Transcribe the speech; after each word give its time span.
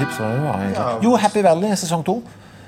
tips 0.00 0.20
var 0.20 0.36
jo. 0.36 0.52
Ja. 0.74 0.90
Jo, 1.04 1.14
Happy 1.20 1.42
Valley 1.46 1.76
sesong 1.78 2.04
to. 2.06 2.20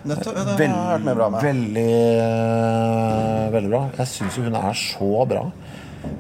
Nettopp. 0.03 0.35
Ja, 0.35 0.45
det 0.59 0.67
har 0.73 0.97
jeg 0.97 1.05
mye 1.07 1.15
bra 1.15 1.29
med. 1.31 1.45
Veldig, 1.47 1.91
eh, 2.25 3.45
veldig 3.55 3.71
bra. 3.71 3.83
Jeg 4.01 4.11
syns 4.11 4.39
jo 4.39 4.47
hun 4.49 4.59
er 4.59 4.79
så 4.79 5.11
bra. 5.31 5.45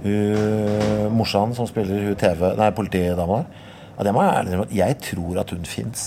Hun 0.04 1.16
morsan 1.18 1.54
som 1.56 1.66
spiller 1.66 2.06
hun 2.06 2.18
TV, 2.18 2.52
nei, 2.58 2.70
politidama 2.76 3.42
der. 3.42 3.66
Ja, 3.96 4.06
det 4.06 4.14
må 4.14 4.22
jeg 4.22 4.36
ærlig 4.36 4.52
innrømme. 4.52 4.76
Jeg 4.78 4.98
tror 5.02 5.40
at 5.42 5.50
hun 5.50 5.66
fins 5.68 6.04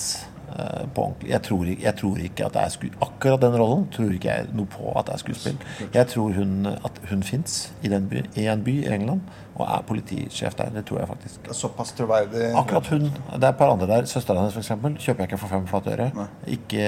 på 0.96 1.02
ordentlig. 1.02 1.30
Jeg 1.30 1.42
tror, 1.44 1.66
jeg 1.84 1.96
tror 2.00 2.18
ikke 2.18 2.46
at 2.46 2.56
jeg 2.56 2.72
skulle, 2.72 3.00
Akkurat 3.02 3.42
den 3.42 3.58
rollen 3.60 3.88
tror 3.92 4.12
ikke 4.16 4.32
jeg 4.32 4.48
noe 4.56 4.70
på 4.72 4.92
at 5.00 5.10
jeg 5.12 5.20
skulle 5.20 5.40
spille. 5.40 5.90
Jeg 5.94 6.08
tror 6.08 6.36
hun, 6.38 6.66
at 6.66 7.02
hun 7.10 7.24
fins 7.24 7.74
i, 7.84 7.92
i 7.92 8.48
en 8.48 8.64
by 8.64 8.78
i 8.84 8.94
England 8.94 9.22
og 9.56 9.68
er 9.68 9.84
politisjef 9.88 10.56
der. 10.60 10.70
Det 10.76 10.86
tror 10.86 11.00
jeg 11.00 11.08
faktisk. 11.08 11.48
Såpass 11.56 11.92
troverdig. 11.96 12.52
Akkurat 12.56 12.88
hun. 12.92 13.08
Det 13.36 13.44
er 13.44 13.50
et 13.50 13.58
par 13.60 13.72
andre 13.72 13.88
der. 13.88 14.06
Søstera 14.06 14.44
hennes 14.44 14.56
f.eks. 14.56 14.74
kjøper 15.06 15.24
jeg 15.24 15.32
ikke 15.32 15.40
for 15.40 15.48
fem 15.52 15.68
flate 15.68 15.96
øre. 15.96 16.28
Ikke 16.48 16.84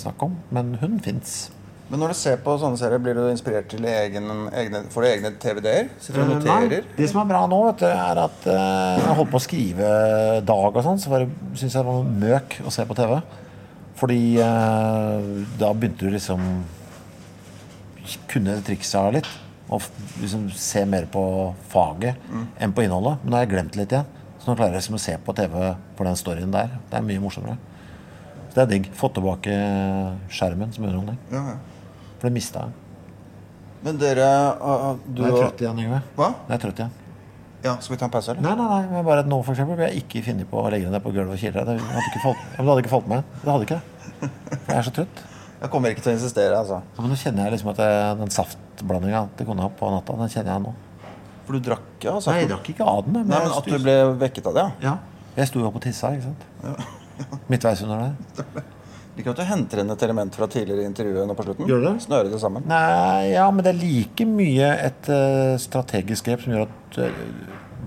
snakk 0.00 0.22
om. 0.22 0.36
Men 0.50 0.74
hun 0.80 1.00
fins. 1.04 1.52
Men 1.86 2.00
når 2.02 2.10
du 2.10 2.18
ser 2.18 2.40
på 2.42 2.56
sånne 2.58 2.78
serier, 2.80 2.98
blir 3.02 3.14
du 3.14 3.28
inspirert 3.30 3.68
til 3.70 3.84
egen, 3.86 4.26
egne, 4.50 4.80
får 4.90 5.04
du 5.04 5.08
egne 5.08 5.30
og 5.30 6.42
Nei, 6.42 6.80
det 6.96 7.06
som 7.12 7.20
er 7.22 7.28
bra 7.30 7.44
nå, 7.46 7.60
vet 7.68 7.84
du, 7.84 7.86
er 7.86 8.20
at 8.24 8.48
eh, 8.50 9.02
jeg 9.04 9.18
holdt 9.20 9.30
på 9.30 9.38
å 9.38 9.44
skrive 9.44 9.90
dag 10.48 10.66
og 10.66 10.82
sånn, 10.82 10.98
så 10.98 11.20
syns 11.54 11.68
jeg 11.68 11.76
det 11.76 11.86
var 11.86 12.08
møk 12.24 12.56
å 12.66 12.72
se 12.74 12.86
på 12.88 12.96
TV. 12.98 13.14
Fordi 13.96 14.18
eh, 14.42 15.28
da 15.60 15.70
begynte 15.72 16.08
du 16.08 16.12
liksom 16.16 16.42
Kunne 18.30 18.58
triksa 18.66 19.06
litt. 19.14 19.30
Og 19.74 19.82
liksom 20.22 20.44
se 20.54 20.84
mer 20.86 21.08
på 21.10 21.22
faget 21.72 22.20
enn 22.62 22.74
på 22.74 22.84
innholdet. 22.84 23.22
Men 23.22 23.32
nå 23.32 23.38
har 23.38 23.46
jeg 23.46 23.54
glemt 23.54 23.78
litt 23.78 23.94
igjen. 23.94 24.12
Så 24.38 24.46
nå 24.46 24.54
klarer 24.54 24.76
jeg 24.76 24.82
liksom 24.84 24.98
å 24.98 25.02
se 25.02 25.16
på 25.26 25.34
TV 25.34 25.56
for 25.98 26.06
den 26.06 26.18
storyen 26.20 26.52
der. 26.54 26.76
Det 26.86 27.00
er 27.00 27.06
mye 27.08 27.22
morsommere. 27.24 27.56
Så 28.52 28.60
det 28.60 28.62
er 28.62 28.70
digg. 28.76 28.86
Få 28.94 29.10
tilbake 29.10 29.56
skjermen 30.30 30.70
som 30.70 30.86
underholdning. 30.86 31.18
Ja, 31.34 31.42
ja. 31.56 31.75
Det 32.26 32.34
mista 32.34 32.66
jeg. 32.66 32.82
Men 33.86 33.98
dere 34.00 34.26
ah, 34.26 34.94
du, 34.98 35.20
Nå 35.20 35.26
er 35.26 35.30
jeg 35.30 35.42
trøtt 35.44 35.60
igjen, 35.62 35.82
Yngve. 35.84 35.98
Hva? 36.16 36.30
Jeg 36.48 36.56
er 36.56 36.62
trøtt 36.64 36.80
igjen. 36.82 36.94
Ja, 37.66 37.74
Skal 37.82 37.94
vi 37.94 37.98
ta 38.00 38.06
en 38.06 38.12
pause, 38.14 38.32
eller? 38.32 38.42
Nei, 38.44 38.54
nei, 38.58 38.66
nei, 38.70 38.90
men 38.92 39.06
bare 39.06 39.22
at 39.24 39.30
nå 39.30 39.38
for 39.42 39.54
eksempel, 39.56 39.78
vil 39.78 39.88
jeg 39.88 40.02
ikke 40.04 40.22
finne 40.26 40.46
på 40.48 40.60
å 40.60 40.68
legge 40.70 40.86
den 40.86 40.94
der 40.94 41.02
på 41.02 41.12
gulvet 41.14 41.34
og 41.34 41.40
kile. 41.40 41.64
Det 41.66 41.76
hadde 41.80 42.10
ikke 42.10 42.22
falt, 42.22 42.42
ja, 42.42 42.58
men 42.58 42.68
det 42.68 42.72
hadde 42.72 42.84
ikke 42.84 42.92
falt 42.92 43.08
med. 43.10 43.32
Det 43.42 43.50
hadde 43.52 43.66
ikke 43.66 43.78
det. 43.78 44.30
For 44.50 44.72
jeg 44.72 44.78
er 44.78 44.86
så 44.86 44.94
trøtt. 44.98 45.22
Jeg 45.56 45.72
kommer 45.72 45.94
ikke 45.94 46.04
til 46.04 46.12
å 46.12 46.16
insistere, 46.18 46.60
altså. 46.60 46.80
Ja, 46.84 47.02
men 47.02 47.10
nå 47.14 47.18
kjenner 47.18 47.46
jeg 47.48 47.56
liksom 47.56 47.72
at 47.72 47.80
jeg, 47.82 48.18
den 48.20 48.34
saftblandinga 48.36 49.22
til 49.38 49.48
kona 49.48 49.70
på 49.80 49.90
natta, 49.94 50.18
den 50.20 50.32
kjenner 50.34 50.52
jeg 50.52 50.64
nå. 50.66 50.74
For 51.46 51.56
du 51.56 51.66
drakk, 51.70 51.88
ja? 52.04 52.14
Altså. 52.18 52.32
Nei, 52.32 52.42
jeg 52.44 52.52
drakk 52.52 52.70
ikke 52.74 52.86
av 52.92 53.02
den. 53.06 53.18
Men, 53.18 53.28
Nei, 53.32 53.42
men 53.46 53.56
at 53.56 53.70
du 53.70 53.76
ble 53.86 53.96
vekket 54.20 54.50
av 54.52 54.58
det, 54.58 54.66
ja. 54.84 54.94
Ja. 54.94 55.32
Jeg 55.40 55.50
sto 55.50 55.62
jo 55.62 55.70
opp 55.70 55.78
og 55.80 55.84
tissa, 55.86 56.12
ikke 56.16 56.30
sant. 56.30 56.46
Ja. 56.62 56.76
Midtveis 57.50 57.82
under 57.86 58.08
der. 58.08 58.72
Liker 59.16 59.32
at 59.32 59.38
du 59.40 59.44
henter 59.48 59.80
inn 59.80 59.92
et 59.94 60.02
element 60.04 60.34
fra 60.36 60.48
tidligere 60.52 60.84
intervjuet 60.84 61.24
nå 61.28 61.34
på 61.38 61.44
slutten. 61.46 61.68
Gjør 61.70 61.84
det? 61.86 61.92
Snører 62.04 62.28
det 62.32 62.40
sammen. 62.42 62.66
Nei, 62.68 63.32
ja, 63.32 63.46
men 63.50 63.64
det 63.64 63.72
er 63.72 63.78
like 63.80 64.26
mye 64.28 64.72
et 64.90 65.08
eh, 65.12 65.54
strategisk 65.62 66.28
grep 66.28 66.44
som 66.44 66.52
gjør 66.52 66.66
at 66.66 66.98
eh, 67.06 67.22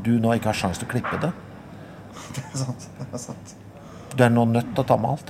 du 0.06 0.16
nå 0.24 0.34
ikke 0.40 0.50
har 0.50 0.58
sjanse 0.58 0.82
til 0.82 0.90
å 0.90 0.94
klippe 0.96 1.22
det. 1.22 1.34
Det 2.36 2.42
er 2.46 2.58
sant. 2.62 2.88
Det 2.98 3.08
er 3.14 3.22
sant. 3.22 3.54
Du 4.16 4.24
er 4.26 4.32
nå 4.34 4.46
nødt 4.50 4.74
til 4.74 4.84
å 4.84 4.88
ta 4.90 4.98
med 5.02 5.14
alt. 5.18 5.30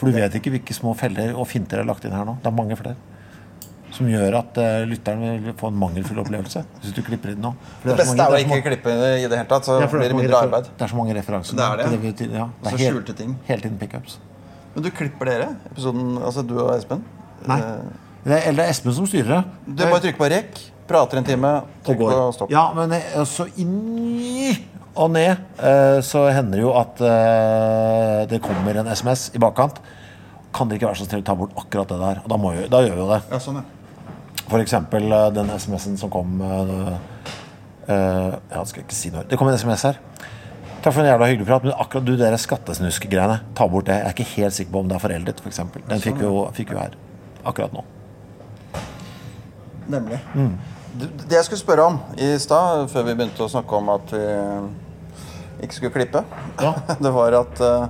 For 0.00 0.08
du 0.08 0.16
vet 0.16 0.36
ikke 0.36 0.52
hvilke 0.54 0.76
små 0.76 0.94
feller 0.96 1.32
og 1.36 1.48
finter 1.48 1.82
er 1.82 1.88
lagt 1.88 2.04
inn 2.08 2.14
her 2.16 2.24
nå. 2.28 2.36
Det 2.40 2.48
er 2.48 2.56
mange 2.56 2.76
flere. 2.78 2.96
Som 3.92 4.08
gjør 4.08 4.36
at 4.38 4.56
uh, 4.62 4.84
lytteren 4.88 5.42
vil 5.44 5.56
få 5.58 5.68
en 5.68 5.76
mangelfull 5.76 6.22
opplevelse. 6.22 6.62
Hvis 6.80 6.94
du 6.96 7.02
klipper 7.04 7.34
inn 7.34 7.42
nå. 7.44 7.50
Det 7.82 7.92
så 7.92 7.98
beste 7.98 8.24
er 8.24 8.36
å 8.36 8.40
ikke 8.40 8.60
klippe 8.70 8.94
det 8.96 9.10
i 9.18 9.26
det 9.28 9.40
hele 9.42 9.50
tatt, 9.50 9.66
så 9.68 9.76
Ja, 9.82 9.90
blir 9.92 10.06
det 10.08 10.16
mindre 10.16 10.40
arbeid. 10.46 10.70
Det 10.72 10.86
er 10.86 10.92
så 10.94 11.00
mange 11.00 11.16
referanser. 11.18 11.58
Det 11.58 11.66
er 11.66 11.82
det. 11.82 12.00
det, 12.06 12.14
til 12.22 12.36
ja, 12.38 12.46
det 12.62 12.72
er 12.72 12.76
Så 12.78 12.82
helt- 12.86 13.16
ting. 13.18 13.36
Hele 13.50 13.66
tiden 13.66 13.80
pickups. 13.82 14.20
Men 14.74 14.84
du 14.86 14.90
klipper 14.94 15.30
dere 15.30 15.48
episoden, 15.70 16.16
altså 16.18 16.44
du 16.46 16.54
og 16.62 16.74
Espen? 16.76 17.02
Nei. 17.48 17.58
Eh, 17.58 18.06
Det 18.20 18.34
er, 18.36 18.42
eller 18.50 18.62
det 18.62 18.66
er 18.66 18.74
Espen 18.74 18.92
som 18.92 19.06
styrer 19.08 19.30
det. 19.32 19.40
Du 19.64 19.84
bare 19.86 20.02
trykker 20.04 20.20
på 20.20 20.28
rekk, 20.28 20.58
prater 20.90 21.20
en 21.20 21.24
time, 21.24 21.54
trykker 21.86 22.04
på 22.04 22.26
stopp. 22.36 22.52
Ja, 22.52 22.66
men 22.76 22.92
eh, 22.98 23.16
så 23.24 23.46
inn 23.56 24.58
og 25.00 25.08
ned 25.14 25.32
eh, 25.62 26.00
så 26.04 26.26
hender 26.34 26.60
det 26.60 26.66
jo 26.66 26.74
at 26.76 27.00
det 28.30 28.42
kommer 28.44 28.82
en 28.82 28.90
SMS 28.92 29.30
i 29.34 29.40
bakkant. 29.42 29.80
Kan 30.52 30.68
dere 30.68 30.80
ikke 30.80 30.90
være 30.90 30.98
så 31.00 31.06
snill 31.06 31.22
å 31.22 31.26
ta 31.30 31.36
bort 31.38 31.54
akkurat 31.58 31.88
det 31.88 31.98
der? 32.00 32.24
Og 32.24 32.32
da, 32.32 32.38
må 32.42 32.52
vi, 32.56 32.66
da 32.70 32.82
gjør 32.84 32.96
vi 32.98 33.04
jo 33.04 33.10
det. 33.12 33.20
Ja, 33.30 33.38
sånn, 33.42 33.60
ja. 33.62 34.46
For 34.50 34.58
eksempel 34.58 35.06
eh, 35.14 35.28
den 35.34 35.50
SMS-en 35.54 35.98
som 36.00 36.10
kom 36.10 36.40
uh, 36.42 36.96
uh, 37.86 38.32
Jeg 38.50 38.70
skal 38.72 38.82
ikke 38.82 38.96
si 38.98 39.12
noe. 39.14 39.22
Det 39.30 39.38
kom 39.38 39.50
en 39.50 39.58
SMS 39.58 39.86
her. 39.86 40.00
Takk 40.80 40.94
for 40.96 41.02
en 41.04 41.10
jævla 41.10 41.26
hyggelig 41.28 41.46
prat, 41.48 41.64
men 41.66 41.74
akkurat 41.76 42.06
du 42.08 42.14
dere 42.16 42.38
skattesnusk-greiene, 42.40 43.40
ta 43.58 43.66
bort 43.68 43.84
det. 43.90 43.98
Jeg 43.98 44.06
er 44.08 44.14
ikke 44.14 44.28
helt 44.38 44.56
sikker 44.56 44.72
på 44.72 44.80
om 44.80 44.88
det 44.88 44.96
er 44.96 45.02
foreldet, 45.02 45.42
f.eks. 45.44 45.58
For. 45.74 45.82
Den 45.90 46.00
fikk 46.00 46.16
vi 46.22 46.24
jo, 46.24 46.44
fikk 46.56 46.72
vi 46.72 46.78
her 46.80 46.94
akkurat 47.50 47.74
nå. 47.76 47.82
Nemlig. 49.92 50.20
Mm. 50.32 50.54
Det 51.00 51.36
jeg 51.36 51.44
skulle 51.46 51.60
spørre 51.60 51.84
om 51.90 51.98
i 52.16 52.30
stad, 52.40 52.86
før 52.92 53.04
vi 53.10 53.14
begynte 53.18 53.44
å 53.44 53.50
snakke 53.52 53.76
om 53.76 53.92
at 53.92 54.14
vi 54.16 55.66
ikke 55.66 55.76
skulle 55.76 55.92
klippe, 55.98 56.24
Ja. 56.62 56.72
det 57.04 57.12
var 57.12 57.36
at 57.42 57.60
eh, 57.60 57.86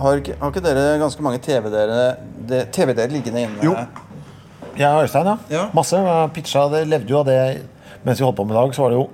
har, 0.00 0.22
ikke, 0.22 0.38
har 0.40 0.54
ikke 0.54 0.64
dere 0.64 0.86
ganske 1.02 1.22
mange 1.28 1.42
TV-dere 1.44 1.98
det- 2.48 2.64
TV-dere 2.72 3.12
liggende 3.12 3.44
inne? 3.44 3.60
Jo. 3.66 3.76
Jeg 4.72 4.88
og 4.88 5.04
Øystein, 5.04 5.28
ja. 5.28 5.36
Ja. 5.52 5.66
Masse. 5.76 6.00
Pitcha, 6.32 6.64
det 6.72 6.86
levde 6.88 7.12
jo 7.12 7.18
av 7.20 7.28
det 7.28 7.40
mens 8.06 8.16
vi 8.18 8.24
holdt 8.24 8.38
på 8.40 8.46
med 8.48 8.56
i 8.56 8.58
dag. 8.62 8.72
Så 8.74 8.86
var 8.86 8.94
det 8.94 9.02
jo 9.02 9.10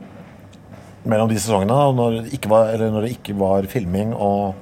mellom 1.09 1.31
de 1.31 1.39
sesongene, 1.41 1.79
når 1.97 2.21
det 2.21 2.37
ikke 2.37 2.51
var, 2.53 2.73
eller 2.75 2.93
når 2.93 3.07
det 3.07 3.17
ikke 3.17 3.37
var 3.39 3.69
filming 3.71 4.15
og 4.15 4.55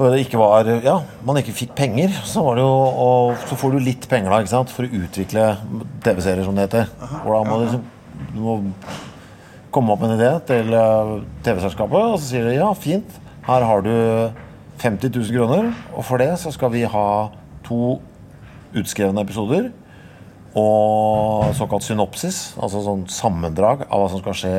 det 0.00 0.22
ikke 0.22 0.38
var 0.40 0.64
Ja, 0.80 0.94
man 1.28 1.36
ikke 1.36 1.52
fikk 1.52 1.74
penger, 1.76 2.14
så 2.24 2.40
var 2.44 2.56
det 2.56 2.62
jo 2.64 2.76
og 3.04 3.42
Så 3.48 3.56
får 3.60 3.74
du 3.74 3.82
litt 3.84 4.06
penger 4.08 4.32
da, 4.32 4.38
ikke 4.40 4.54
sant, 4.54 4.72
for 4.72 4.86
å 4.86 5.00
utvikle 5.02 5.46
TV-serier, 6.04 6.44
som 6.46 6.56
det 6.56 6.70
heter. 6.70 6.86
Og 7.20 7.34
da 7.34 7.40
må 7.44 7.58
du 7.58 7.64
liksom 7.66 7.82
Du 8.30 8.38
må 8.44 8.54
komme 9.70 9.92
opp 9.92 10.00
med 10.02 10.14
en 10.14 10.18
idé 10.18 10.30
til 10.48 10.72
eh, 10.74 11.10
TV-selskapet, 11.44 12.14
og 12.14 12.16
så 12.18 12.26
sier 12.26 12.48
de 12.48 12.56
ja, 12.56 12.70
fint, 12.74 13.18
her 13.46 13.66
har 13.68 13.84
du 13.86 13.92
50 14.82 15.12
000 15.14 15.36
kroner, 15.36 15.68
og 15.94 16.06
for 16.08 16.18
det 16.18 16.32
så 16.42 16.50
skal 16.54 16.72
vi 16.74 16.82
ha 16.90 17.06
to 17.66 18.00
utskrevne 18.74 19.22
episoder 19.22 19.68
og 20.58 21.52
såkalt 21.54 21.86
synopsis, 21.86 22.40
altså 22.58 22.82
sånn 22.82 23.04
sammendrag 23.12 23.84
av 23.86 24.02
hva 24.02 24.08
som 24.10 24.22
skal 24.24 24.38
skje 24.40 24.54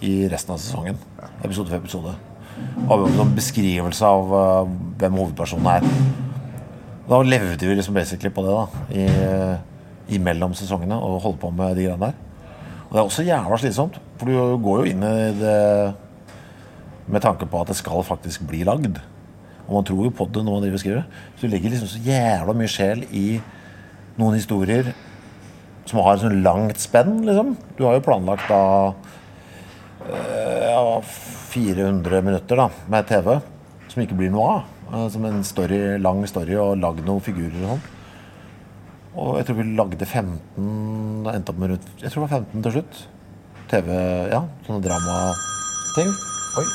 i 0.00 0.28
resten 0.32 0.54
av 0.54 0.60
sesongen. 0.60 0.98
Episode 1.44 1.68
for 1.68 1.76
episode. 1.78 2.14
Og 2.86 3.06
en 3.06 3.16
sånn 3.18 3.34
beskrivelse 3.36 4.08
av 4.08 4.32
uh, 4.32 4.72
hvem 5.00 5.18
hovedpersonen 5.20 5.68
er. 5.74 5.86
Da 7.10 7.20
levde 7.26 7.68
vi 7.68 7.76
liksom 7.76 7.96
basically 7.96 8.32
på 8.32 8.44
det 8.46 8.54
da 8.54 8.64
i, 8.94 9.06
imellom 10.16 10.54
sesongene 10.56 10.96
og 10.96 11.20
holdt 11.24 11.40
på 11.42 11.50
med 11.54 11.74
de 11.76 11.88
greiene 11.88 12.10
der. 12.10 12.18
Og 12.86 12.92
det 12.94 13.00
er 13.00 13.06
også 13.06 13.26
jævla 13.26 13.58
slitsomt, 13.60 13.98
for 14.18 14.30
du 14.30 14.62
går 14.62 14.80
jo 14.80 14.92
inn 14.92 15.04
i 15.06 15.30
det 15.38 15.58
med 17.10 17.22
tanke 17.24 17.46
på 17.50 17.60
at 17.60 17.70
det 17.70 17.78
skal 17.78 18.04
faktisk 18.06 18.44
bli 18.46 18.62
lagd. 18.66 18.98
Og 19.66 19.76
man 19.76 19.86
tror 19.86 20.06
jo 20.06 20.14
på 20.14 20.26
det 20.30 20.42
når 20.42 20.56
man 20.56 20.64
driver 20.64 20.78
og 20.78 20.82
skriver. 20.82 21.04
Så 21.36 21.46
du 21.46 21.52
legger 21.52 21.74
liksom 21.74 21.90
så 21.90 22.02
jævla 22.06 22.54
mye 22.58 22.70
sjel 22.70 23.04
i 23.10 23.26
noen 24.18 24.38
historier 24.38 24.92
som 25.90 26.02
har 26.04 26.14
et 26.14 26.22
sånn 26.22 26.42
langt 26.44 26.82
spenn, 26.82 27.22
liksom. 27.26 27.56
Du 27.78 27.84
har 27.86 27.96
jo 27.96 28.04
planlagt 28.06 28.46
da 28.50 28.62
eh, 28.90 29.19
ja, 30.08 31.00
400 31.50 32.22
minutter 32.24 32.56
da, 32.56 32.68
med 32.88 33.06
TV 33.08 33.40
som 33.90 34.02
ikke 34.04 34.16
blir 34.18 34.30
noe 34.32 34.50
av. 34.56 34.68
Eh, 34.92 35.08
Som 35.12 35.24
en 35.26 35.42
story, 35.46 35.98
lang 36.02 36.22
story 36.30 36.56
og 36.58 36.76
lagd 36.80 37.04
noen 37.06 37.22
figurer 37.24 37.56
og 37.64 37.72
sånn. 37.74 37.82
Og 39.20 39.30
jeg 39.40 39.46
tror 39.48 39.56
vi 39.58 39.64
lagde 39.74 40.06
15 40.06 41.26
endte 41.34 41.50
opp 41.50 41.58
med 41.58 41.72
rundt, 41.72 41.88
Jeg 41.98 42.10
tror 42.12 42.22
det 42.22 42.30
var 42.30 42.38
15 42.38 42.62
til 42.62 42.72
slutt. 42.76 43.00
TV, 43.70 43.88
ja, 44.30 44.40
sånne 44.66 44.82
dramating. 44.82 46.12
Oi. 46.58 46.66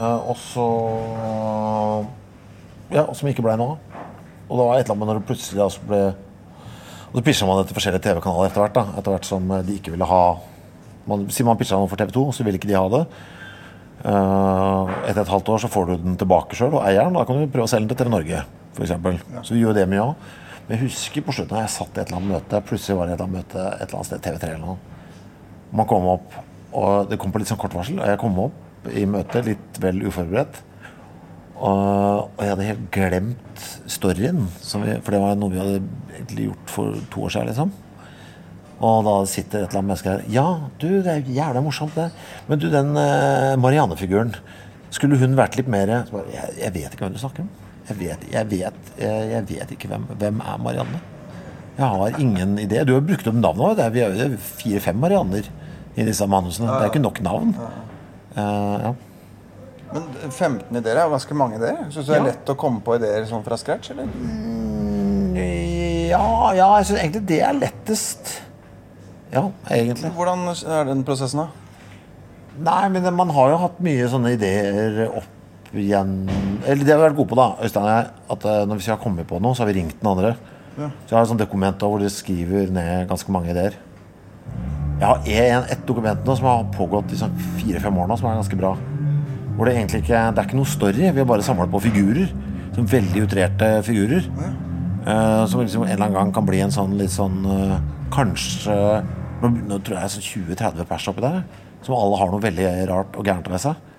Eh, 0.00 0.20
og 0.28 0.36
så 0.36 0.66
Ja, 2.92 3.06
som 3.14 3.28
ikke 3.28 3.42
ble 3.42 3.56
noe 3.56 3.76
av. 3.76 3.78
Og 4.48 4.58
det 4.58 4.64
var 4.66 4.74
et 4.78 4.84
eller 4.84 4.94
annet 4.94 4.98
med 5.00 5.08
når 5.08 5.20
det 5.20 5.28
plutselig 5.28 5.62
altså 5.64 5.80
ble 5.88 6.00
Og 7.14 7.14
så 7.16 7.22
pisja 7.24 7.46
man 7.46 7.60
det 7.60 7.68
til 7.70 7.76
forskjellige 7.78 8.02
TV-kanaler 8.04 8.50
etter 8.50 8.60
hvert. 8.60 8.74
da, 8.74 8.84
Etter 8.98 9.14
hvert 9.14 9.24
som 9.28 9.50
eh, 9.52 9.62
de 9.62 9.76
ikke 9.78 9.92
ville 9.94 10.04
ha 10.10 10.24
man, 11.10 11.26
Siden 11.28 11.50
man 11.50 11.58
pitcha 11.60 11.78
noe 11.78 11.90
for 11.90 12.00
TV 12.00 12.12
2, 12.14 12.26
så 12.36 12.46
vil 12.46 12.58
ikke 12.58 12.70
de 12.70 12.78
ha 12.78 12.84
det. 12.92 13.02
Eh, 14.04 14.94
etter 15.08 15.22
et 15.22 15.32
halvt 15.32 15.50
år 15.54 15.62
så 15.62 15.70
får 15.72 15.86
du 15.88 15.94
den 16.02 16.16
tilbake 16.20 16.56
sjøl, 16.58 16.76
og 16.76 16.84
eieren. 16.84 17.16
Da 17.16 17.24
kan 17.28 17.40
du 17.40 17.52
prøve 17.52 17.68
å 17.68 17.70
selge 17.70 17.88
den 17.88 17.94
til 17.94 18.02
TV 18.02 18.12
Norge, 18.12 18.42
f.eks. 18.76 18.96
Så 19.40 19.56
vi 19.56 19.62
gjorde 19.62 19.80
det 19.80 19.90
mye 19.92 20.08
òg. 20.10 20.32
Men 20.64 20.78
jeg 20.78 20.86
husker 20.86 21.24
på 21.24 21.34
slutten 21.36 21.60
jeg 21.60 21.72
satt 21.72 21.96
i 21.96 22.00
et 22.00 22.08
eller 22.08 22.20
annet 22.20 22.34
møte, 22.38 22.60
plutselig 22.68 22.96
var 22.96 23.08
det 23.08 23.14
et 23.14 23.18
eller 23.18 23.28
annet 23.28 23.40
møte 23.40 23.64
et 23.68 23.82
eller 23.84 23.98
annet 23.98 24.08
sted, 24.08 24.22
TV3 24.24 24.52
eller 24.54 24.62
noe. 24.64 24.76
Man 25.76 25.88
kom 25.90 26.06
opp, 26.08 26.36
og 26.72 27.10
det 27.10 27.18
kom 27.20 27.34
på 27.34 27.42
litt 27.42 27.50
sånn 27.50 27.60
kort 27.60 27.76
varsel, 27.76 27.98
og 28.00 28.08
jeg 28.08 28.20
kom 28.22 28.38
opp 28.46 28.88
i 28.92 29.04
møtet 29.08 29.48
litt 29.50 29.80
vel 29.82 30.00
uforberedt. 30.08 30.62
Og, 31.54 32.30
og 32.34 32.40
jeg 32.40 32.50
hadde 32.54 32.68
helt 32.70 32.86
glemt 32.96 33.66
storyen, 33.92 34.48
som 34.64 34.84
vi, 34.84 34.96
for 35.04 35.14
det 35.14 35.20
var 35.22 35.36
noe 35.38 35.52
vi 35.52 35.60
hadde 35.60 36.46
gjort 36.48 36.72
for 36.72 36.96
to 37.12 37.28
år 37.28 37.36
siden. 37.36 37.52
liksom. 37.52 37.74
Og 38.80 39.04
da 39.06 39.14
sitter 39.30 39.62
et 39.62 39.68
eller 39.70 39.80
annet 39.80 39.90
menneske 39.92 40.10
her 40.10 40.24
Ja, 40.34 40.46
du, 40.82 40.88
det 41.04 41.12
er 41.12 41.28
jævla 41.30 41.60
morsomt, 41.62 41.94
det. 41.94 42.08
Men 42.48 42.58
du, 42.58 42.66
den 42.72 42.96
eh, 42.98 43.54
Marianne-figuren 43.62 44.34
Skulle 44.90 45.18
hun 45.20 45.36
vært 45.38 45.56
litt 45.60 45.70
mer 45.70 45.92
jeg, 45.92 46.50
jeg 46.58 46.74
vet 46.74 46.92
ikke 46.94 47.06
hvem 47.06 47.14
du 47.14 47.20
snakker 47.22 47.44
om. 47.46 47.50
Jeg 47.88 47.98
vet, 48.00 48.26
jeg 48.32 48.48
vet, 48.50 48.92
jeg, 48.98 49.24
jeg 49.30 49.46
vet 49.48 49.72
ikke 49.76 49.88
hvem, 49.90 50.06
hvem 50.18 50.38
er 50.40 50.60
Marianne. 50.62 51.00
Jeg 51.76 51.86
har 51.90 52.20
ingen 52.22 52.54
idé. 52.62 52.84
Du 52.86 52.94
har 52.94 53.02
brukt 53.04 53.26
opp 53.26 53.34
navnet. 53.36 53.76
Det 53.76 53.84
er, 53.84 53.90
vi 53.92 54.04
har 54.04 54.14
jo 54.14 54.38
fire-fem 54.60 54.96
Marianner 55.02 55.48
i 55.98 56.06
disse 56.06 56.26
manusene. 56.30 56.70
Det 56.70 56.86
er 56.86 56.92
ikke 56.92 57.02
nok 57.02 57.18
navn. 57.26 57.50
Uh, 58.38 58.86
ja. 58.86 58.92
Men 59.94 60.06
15 60.30 60.78
ideer 60.80 60.96
er 60.96 61.04
jo 61.04 61.12
ganske 61.12 61.36
mange 61.38 61.58
ideer. 61.60 61.82
Syns 61.90 62.06
du 62.06 62.12
det 62.12 62.16
er 62.16 62.22
Ja. 62.22 62.30
lett 62.30 62.54
å 62.54 62.56
komme 62.58 62.80
på 62.86 62.96
ideer 62.96 63.26
sånn 63.30 63.44
fra 63.46 63.58
scratch, 63.60 63.90
eller? 63.92 64.08
Ja, 65.34 66.24
ja, 66.54 66.68
jeg 66.78 66.88
syns 66.88 67.00
egentlig 67.02 67.24
det 67.28 67.40
er 67.44 67.58
lettest. 67.58 68.34
Ja, 69.34 69.48
egentlig. 69.68 70.10
Hvordan 70.14 70.48
er 70.54 70.88
den 70.88 71.04
prosessen, 71.06 71.42
da? 71.42 71.48
Nei, 72.64 72.88
men 72.94 73.06
man 73.18 73.32
har 73.34 73.50
jo 73.50 73.62
hatt 73.64 73.80
mye 73.82 74.06
sånne 74.10 74.36
ideer 74.36 75.08
opp 75.08 75.72
igjen 75.74 76.28
Eller 76.62 76.84
det 76.86 76.92
har 76.92 77.00
vi 77.00 77.06
vært 77.08 77.16
gode 77.18 77.32
på, 77.32 77.38
da, 77.38 77.48
Øystein 77.66 77.82
og 77.82 77.90
jeg. 77.90 78.10
At 78.30 78.44
eh, 78.46 78.60
når 78.70 78.78
vi 78.78 78.90
har 78.92 79.00
kommet 79.02 79.26
på 79.26 79.40
noe, 79.42 79.56
så 79.56 79.64
har 79.64 79.72
vi 79.72 79.80
ringt 79.80 79.96
den 79.98 80.10
andre. 80.12 80.36
Ja. 80.76 80.86
Så 80.86 81.10
jeg 81.10 81.16
har 81.16 81.24
et 81.24 81.32
sånt 81.32 81.42
dokument 81.42 81.80
da, 81.80 81.88
hvor 81.90 82.02
de 82.02 82.10
skriver 82.12 82.70
ned 82.74 83.08
ganske 83.10 83.34
mange 83.34 83.50
ideer. 83.50 83.74
Jeg 85.00 85.08
har 85.08 85.26
en, 85.26 85.66
et 85.74 85.82
dokument 85.88 86.22
nå 86.22 86.36
som 86.38 86.46
har 86.46 86.62
pågått 86.76 87.10
i 87.10 87.18
sånn 87.18 87.34
fire-fem 87.58 87.98
år 87.98 88.06
nå, 88.06 88.18
som 88.20 88.30
er 88.30 88.38
ganske 88.38 88.60
bra. 88.60 88.76
Hvor 89.56 89.66
det 89.66 89.74
egentlig 89.74 90.04
ikke 90.04 90.22
Det 90.34 90.42
er 90.42 90.48
ikke 90.48 90.60
noe 90.60 90.70
story. 90.70 91.10
Vi 91.10 91.22
har 91.22 91.26
bare 91.30 91.46
samla 91.46 91.66
på 91.70 91.82
figurer. 91.82 92.30
Sånn 92.74 92.88
veldig 92.90 93.26
utrerte 93.26 93.72
figurer. 93.86 94.30
Eh, 95.04 95.42
som 95.50 95.60
liksom 95.60 95.82
en 95.84 95.90
eller 95.90 96.06
annen 96.06 96.20
gang 96.20 96.32
kan 96.38 96.46
bli 96.46 96.62
en 96.64 96.72
sånn 96.74 96.94
litt 96.96 97.12
sånn 97.12 97.42
uh, 97.44 97.74
Kanskje 98.14 98.72
nå, 99.44 99.50
nå 99.68 99.80
tror 99.80 99.98
jeg 99.98 100.00
det 100.00 100.06
er 100.08 100.14
sånn 100.14 100.28
20-30 100.48 100.88
pers 100.90 101.08
oppi 101.12 101.24
der. 101.24 101.42
Som 101.84 101.96
alle 101.98 102.20
har 102.20 102.32
noe 102.32 102.42
veldig 102.42 102.68
rart 102.90 103.18
og 103.20 103.26
gærent 103.28 103.50
ved 103.52 103.62
seg. 103.62 103.90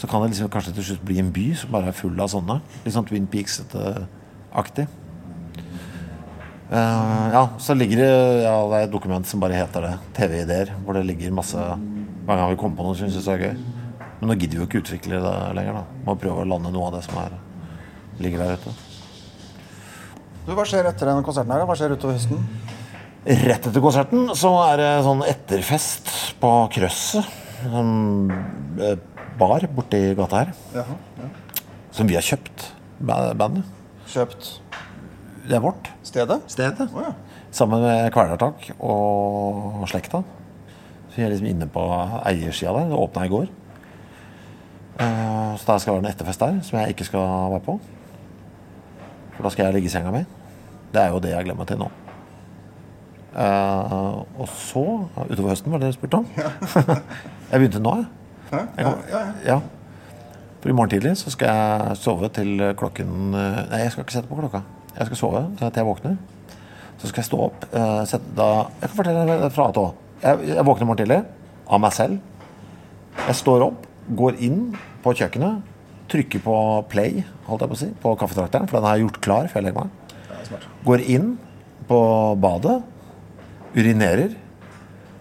Så 0.00 0.08
kan 0.08 0.22
det 0.22 0.32
liksom 0.32 0.50
kanskje 0.52 0.72
til 0.78 0.86
slutt 0.90 1.04
bli 1.06 1.18
en 1.20 1.32
by 1.34 1.50
som 1.60 1.72
bare 1.74 1.90
er 1.92 1.96
full 1.96 2.16
av 2.22 2.30
sånne. 2.32 2.56
Litt 2.86 2.94
sånn 2.96 3.06
Twin 3.08 3.28
Peaks-aktig. 3.30 4.86
Uh, 6.70 7.26
ja, 7.34 7.42
så 7.58 7.74
ligger 7.74 7.98
det 7.98 8.10
ja, 8.44 8.54
det 8.70 8.78
er 8.78 8.84
et 8.86 8.92
dokument 8.92 9.26
som 9.26 9.42
bare 9.42 9.58
heter 9.58 9.84
det. 9.84 9.92
TV-ideer. 10.16 10.72
Hvor 10.84 10.96
det 10.96 11.04
ligger 11.08 11.34
masse 11.34 11.58
Hver 11.58 12.36
gang 12.38 12.52
vi 12.52 12.58
kommer 12.60 12.78
på 12.78 12.86
noe 12.86 12.98
syns 12.98 13.18
vi 13.18 13.24
det 13.26 13.34
er 13.34 13.44
gøy. 13.48 13.62
Men 14.20 14.30
nå 14.30 14.36
gidder 14.36 14.58
vi 14.58 14.62
jo 14.62 14.68
ikke 14.68 14.82
utvikle 14.84 15.20
det 15.24 15.36
lenger. 15.58 15.80
da 15.80 16.04
Må 16.06 16.16
prøve 16.20 16.44
å 16.44 16.48
lande 16.48 16.72
noe 16.72 16.90
av 16.90 16.98
det 16.98 17.04
som 17.06 17.18
er, 17.22 17.36
ligger 18.20 18.44
der 18.44 18.60
ute. 18.60 18.74
Du, 20.46 20.52
Hva 20.56 20.66
skjer 20.68 20.88
etter 20.88 21.08
denne 21.08 21.24
konserten? 21.26 21.52
her? 21.52 21.66
Hva 21.68 21.76
skjer 21.78 21.96
utover 21.96 22.16
høsten? 22.16 22.44
Rett 23.24 23.66
etter 23.68 23.82
konserten 23.84 24.30
så 24.38 24.50
er 24.64 24.80
det 24.80 24.90
sånn 25.04 25.20
etterfest 25.28 26.08
på 26.40 26.50
Krøsset. 26.72 27.26
Sånn 27.66 28.30
eh, 28.80 28.94
bar 29.40 29.66
borti 29.76 30.00
gata 30.16 30.40
her. 30.40 30.52
Jaha, 30.72 30.96
ja. 31.20 31.28
Som 31.92 32.08
vi 32.08 32.16
har 32.16 32.24
kjøpt, 32.24 32.64
bandet. 33.04 33.66
Kjøpt 34.10 34.48
Det 35.44 35.56
er 35.58 35.62
vårt 35.64 35.90
stedet? 36.06 36.40
Stedet. 36.48 36.88
Oh, 36.94 37.04
ja. 37.04 37.12
Sammen 37.52 37.82
med 37.84 38.08
Kvelertak 38.14 38.70
og 38.78 39.84
slekta. 39.90 40.22
Så 41.10 41.18
vi 41.18 41.26
er 41.26 41.32
liksom 41.34 41.50
inne 41.50 41.66
på 41.68 41.84
eiersida 42.24 42.72
der. 42.78 42.88
Det 42.92 43.00
åpna 43.04 43.26
i 43.26 43.32
går. 43.32 43.48
Eh, 45.00 45.56
Så 45.60 45.66
der 45.66 45.78
skal 45.82 45.96
være 45.98 46.06
en 46.06 46.12
etterfest 46.14 46.40
der, 46.40 46.60
som 46.64 46.78
jeg 46.80 46.94
ikke 46.94 47.04
skal 47.10 47.26
være 47.52 47.64
på. 47.68 47.76
For 49.36 49.44
da 49.44 49.50
skal 49.52 49.66
jeg 49.68 49.76
ligge 49.76 49.90
i 49.90 49.92
senga 49.92 50.12
mi. 50.14 50.24
Det 50.94 51.02
er 51.02 51.12
jo 51.12 51.20
det 51.20 51.34
jeg 51.34 51.44
glemmer 51.50 51.68
til 51.68 51.82
nå. 51.82 51.90
Eh, 53.30 54.40
og 54.40 54.48
så, 54.58 54.84
utover 55.26 55.52
høsten, 55.52 55.72
var 55.72 55.82
det 55.82 55.92
du 55.92 55.98
spurte 55.98 56.22
om? 56.22 56.26
jeg 57.50 57.60
begynte 57.60 57.82
nå, 57.82 57.94
jeg. 58.00 58.08
Hæ? 58.50 58.64
Ja, 58.78 58.90
ja, 58.90 58.94
ja. 59.12 59.22
Ja. 59.46 59.58
For 60.60 60.68
i 60.68 60.76
morgen 60.76 60.90
tidlig 60.92 61.14
så 61.16 61.30
skal 61.32 61.54
jeg 61.54 61.96
sove 62.02 62.28
til 62.36 62.58
klokken 62.76 63.36
eh, 63.38 63.60
Nei, 63.70 63.84
jeg 63.84 63.94
skal 63.94 64.04
ikke 64.04 64.16
sette 64.18 64.28
på 64.28 64.40
klokka. 64.40 64.64
Jeg 64.96 65.08
skal 65.08 65.20
sove 65.20 65.44
til 65.56 65.70
jeg 65.70 65.88
våkner. 65.88 66.16
Så 67.00 67.08
skal 67.08 67.22
jeg 67.22 67.30
stå 67.30 67.38
opp. 67.46 67.62
Uh, 67.72 68.02
Sette, 68.04 68.34
da, 68.36 68.48
jeg 68.82 68.90
kan 68.90 68.98
fortelle 68.98 69.22
deg 69.24 69.46
fra 69.54 69.70
A 69.70 69.72
til 69.72 69.86
Å. 69.86 69.92
Jeg, 70.20 70.50
jeg 70.50 70.64
våkner 70.68 70.84
i 70.84 70.88
morgen 70.90 71.00
tidlig 71.00 71.20
av 71.70 71.80
meg 71.80 71.94
selv. 71.96 72.18
Jeg 73.22 73.36
står 73.38 73.64
opp, 73.70 73.86
går 74.18 74.36
inn 74.44 74.58
på 75.00 75.14
kjøkkenet, 75.16 75.70
trykker 76.12 76.42
på 76.44 76.56
play 76.90 77.22
holdt 77.50 77.64
jeg 77.64 77.70
på 77.70 77.76
å 77.76 77.80
si, 77.80 77.88
på 78.02 78.14
kaffetrakteren, 78.20 78.68
for 78.70 78.78
den 78.78 78.88
har 78.88 78.98
jeg 78.98 79.06
gjort 79.06 79.20
klar 79.24 79.50
før 79.50 79.60
jeg 79.60 79.66
legger 79.68 79.86
meg. 79.86 80.66
Går 80.86 81.04
inn 81.14 81.30
på 81.88 82.00
badet, 82.42 82.76
urinerer, 83.76 84.34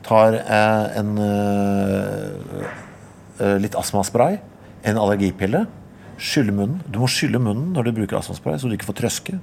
tar 0.06 0.38
eh, 0.40 1.00
en 1.00 1.18
eh, 1.22 2.64
eh, 3.40 3.58
litt 3.62 3.78
astmaspray, 3.78 4.40
en 4.90 5.02
allergipille, 5.02 5.66
skyller 6.20 6.56
munnen. 6.56 6.80
Du 6.90 7.02
må 7.04 7.10
skylle 7.12 7.42
munnen 7.42 7.74
når 7.76 7.90
du 7.90 7.98
bruker 8.02 8.20
astmaspray, 8.20 8.58
så 8.60 8.70
du 8.70 8.76
ikke 8.78 8.90
får 8.90 9.00
trøske. 9.04 9.38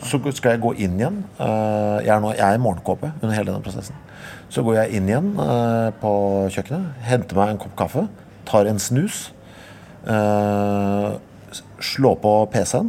Så 0.00 0.18
skal 0.32 0.54
jeg 0.54 0.62
gå 0.62 0.72
inn 0.80 0.94
igjen. 0.96 1.18
jeg, 1.36 2.08
er 2.08 2.22
nå, 2.24 2.30
jeg 2.32 2.40
er 2.46 2.56
i 2.56 2.62
morgenkåpe 2.62 3.10
under 3.20 3.34
hele 3.36 3.50
denne 3.50 3.60
prosessen. 3.60 3.98
Så 4.48 4.64
går 4.64 4.78
jeg 4.78 4.96
inn 4.96 5.10
igjen 5.10 5.28
på 6.00 6.12
kjøkkenet, 6.54 7.02
henter 7.04 7.36
meg 7.36 7.52
en 7.52 7.60
kopp 7.60 7.74
kaffe, 7.76 8.06
tar 8.48 8.70
en 8.70 8.80
snus, 8.80 9.26
slår 11.92 12.16
på 12.24 12.32
PC-en. 12.54 12.88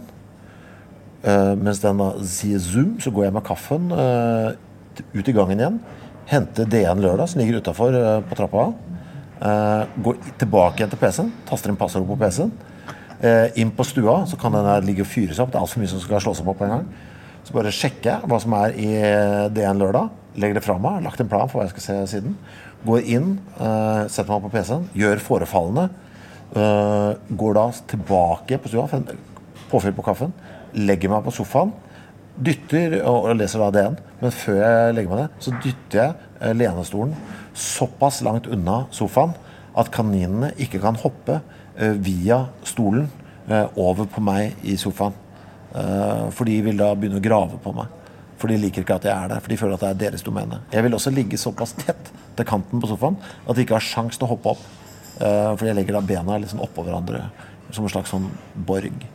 Mens 1.60 1.84
den 1.84 2.06
sier 2.32 2.64
zoom, 2.64 2.96
så 3.04 3.12
går 3.12 3.28
jeg 3.28 3.36
med 3.36 3.48
kaffen 3.50 3.92
eh, 5.00 5.06
ut 5.14 5.28
i 5.28 5.36
gangen 5.36 5.60
igjen. 5.60 5.80
hente 6.32 6.64
DN 6.66 7.02
Lørdag, 7.02 7.28
som 7.28 7.42
ligger 7.42 7.60
utafor 7.60 7.96
på 8.30 8.36
trappa. 8.36 8.74
Eh, 9.42 9.86
går 10.06 10.20
tilbake 10.38 10.80
igjen 10.80 10.92
til 10.92 11.00
PC-en, 11.02 11.32
taster 11.50 11.72
inn 11.72 11.80
passord 11.80 12.06
på 12.08 12.18
PC-en. 12.20 12.52
Eh, 13.22 13.58
inn 13.62 13.72
på 13.74 13.86
stua, 13.86 14.22
så 14.26 14.38
kan 14.40 14.54
den 14.54 14.66
her 14.66 14.82
ligge 14.86 15.04
og 15.06 15.10
fyres 15.10 15.40
opp. 15.42 15.52
Det 15.52 15.58
er 15.58 15.66
altfor 15.66 15.82
mye 15.82 15.92
som 15.92 16.02
skal 16.02 16.22
slås 16.24 16.42
opp 16.42 16.58
på 16.58 16.66
en 16.66 16.76
gang. 16.76 16.86
Så 17.46 17.54
bare 17.54 17.74
sjekker 17.74 18.10
jeg 18.12 18.30
hva 18.30 18.40
som 18.42 18.54
er 18.58 18.78
i 18.78 18.90
eh, 18.98 19.48
DN 19.54 19.82
Lørdag. 19.82 20.10
Legger 20.42 20.58
det 20.58 20.64
fra 20.66 20.78
meg. 20.82 21.02
Lagt 21.06 21.22
en 21.22 21.30
plan 21.30 21.50
for 21.50 21.60
hva 21.60 21.68
jeg 21.68 21.76
skal 21.76 21.86
se 21.86 21.98
siden. 22.16 22.38
Går 22.86 23.10
inn, 23.18 23.36
eh, 23.58 24.08
setter 24.10 24.32
meg 24.32 24.46
på 24.46 24.54
PC-en, 24.56 24.88
gjør 24.98 25.22
forefallende. 25.26 25.90
Eh, 26.52 27.12
går 27.42 27.58
da 27.58 27.68
tilbake 27.94 28.58
på 28.62 28.72
stua, 28.72 29.02
påfyll 29.72 29.96
på 29.96 30.06
kaffen, 30.06 30.34
legger 30.74 31.14
meg 31.14 31.24
på 31.26 31.34
sofaen, 31.36 31.72
dytter 32.40 33.00
og, 33.06 33.32
leser 33.38 33.62
da 33.62 33.70
DN. 33.76 33.98
Men 34.22 34.36
før 34.36 34.60
jeg 34.62 34.98
legger 34.98 35.14
meg 35.14 35.24
ned, 35.24 35.40
så 35.44 35.54
dytter 35.64 36.02
jeg 36.02 36.30
eh, 36.40 36.54
lenestolen 36.58 37.16
såpass 37.58 38.22
langt 38.24 38.48
unna 38.52 38.86
sofaen 38.96 39.34
at 39.78 39.92
kaninene 39.94 40.52
ikke 40.62 40.82
kan 40.84 41.00
hoppe 41.00 41.40
eh, 41.78 41.96
via 42.00 42.44
stolen 42.68 43.10
eh, 43.48 43.68
over 43.80 44.08
på 44.12 44.24
meg 44.24 44.64
i 44.64 44.78
sofaen. 44.80 45.18
For 45.72 46.44
de 46.44 46.58
vil 46.66 46.76
da 46.76 46.90
begynne 47.00 47.22
å 47.22 47.24
grave 47.24 47.56
på 47.64 47.72
meg. 47.72 47.88
For 48.42 48.52
de 48.52 48.58
liker 48.60 48.84
ikke 48.84 48.98
at 48.98 49.06
jeg 49.08 49.14
er 49.14 49.30
der, 49.32 49.40
for 49.40 49.54
de 49.54 49.58
føler 49.62 49.78
at 49.78 49.86
det 49.86 49.92
er 49.94 50.02
deres 50.02 50.26
domene. 50.28 50.58
Jeg 50.74 50.84
vil 50.84 50.98
også 50.98 51.14
ligge 51.16 51.40
såpass 51.40 51.72
tett 51.80 52.10
til 52.36 52.48
kanten 52.50 52.84
på 52.84 52.90
sofaen 52.92 53.16
at 53.22 53.56
de 53.56 53.64
ikke 53.64 53.78
har 53.78 53.86
sjans 53.86 54.20
til 54.20 54.28
å 54.28 54.34
hoppe 54.34 54.52
opp. 54.52 54.68
for 55.22 55.64
jeg 55.64 55.78
legger 55.78 55.96
da 55.96 56.04
bena 56.04 56.42
sånn 56.44 56.66
oppå 56.66 56.84
hverandre 56.84 57.24
som 57.72 57.88
en 57.88 57.94
slags 57.94 58.12
sånn 58.12 58.28
borg. 58.68 59.06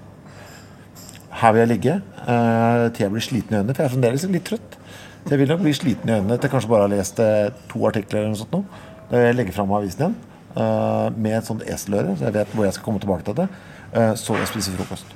Her 1.37 1.53
vil 1.53 1.63
jeg 1.65 1.69
ligge 1.69 1.95
uh, 2.25 2.87
til 2.95 3.05
jeg 3.05 3.13
blir 3.13 3.25
sliten 3.25 3.55
i 3.55 3.59
øynene, 3.59 3.75
for 3.75 3.85
jeg 3.85 3.91
er 3.91 3.95
fremdeles 3.95 4.25
litt 4.33 4.47
trøtt. 4.49 4.79
Så 5.27 5.35
jeg 5.35 5.41
vil 5.43 5.51
nok 5.51 5.61
bli 5.65 5.75
sliten 5.77 6.09
i 6.09 6.15
øynene 6.15 6.39
til 6.39 6.49
jeg 6.49 6.55
kanskje 6.55 6.71
bare 6.71 6.87
har 6.87 6.93
lest 6.93 7.21
eh, 7.21 7.51
to 7.69 7.83
artikler 7.89 8.21
eller 8.21 8.33
noe 8.33 8.41
sånt 8.41 8.55
nå. 8.55 8.63
Da 9.11 9.21
jeg 9.25 9.35
legge 9.37 9.55
fram 9.55 9.73
avisen 9.75 10.05
igjen 10.05 10.15
uh, 10.55 11.11
med 11.13 11.35
et 11.41 11.49
sånt 11.49 11.65
eseløre, 11.67 12.15
så 12.17 12.29
jeg 12.29 12.37
vet 12.39 12.55
hvor 12.55 12.65
jeg 12.65 12.77
skal 12.77 12.87
komme 12.87 13.03
tilbake 13.03 13.27
til 13.27 13.37
det. 13.43 13.49
Uh, 13.91 14.15
så 14.17 14.39
jeg 14.39 14.49
spiser 14.53 14.79
frokost. 14.79 15.13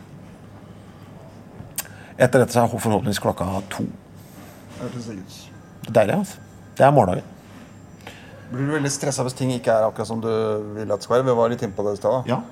Etter 2.19 2.43
dette 2.43 2.53
så 2.53 2.67
er 2.67 2.75
forhåpentligvis 2.75 3.23
klokka 3.23 3.47
to. 3.73 3.87
Det 4.81 5.89
er 5.89 5.95
deilig, 6.03 6.19
altså. 6.19 6.49
Det 6.77 6.85
er 6.85 6.93
morgendagen. 6.93 7.37
Blir 8.51 8.67
du 8.67 8.75
veldig 8.75 8.91
stressa 8.91 9.25
hvis 9.25 9.37
ting 9.39 9.53
ikke 9.55 9.73
er 9.73 9.87
akkurat 9.87 10.09
som 10.11 10.21
du 10.21 10.31
vil 10.75 10.91
at 10.91 10.99
det 10.99 11.07
skal 11.07 11.21
være? 11.21 11.29
Vi 11.31 11.37
var 11.39 11.53
litt 11.53 11.63
innpå 11.65 11.87
det 11.87 11.95
i 11.97 12.01
stad. 12.03 12.27
Ja. 12.29 12.43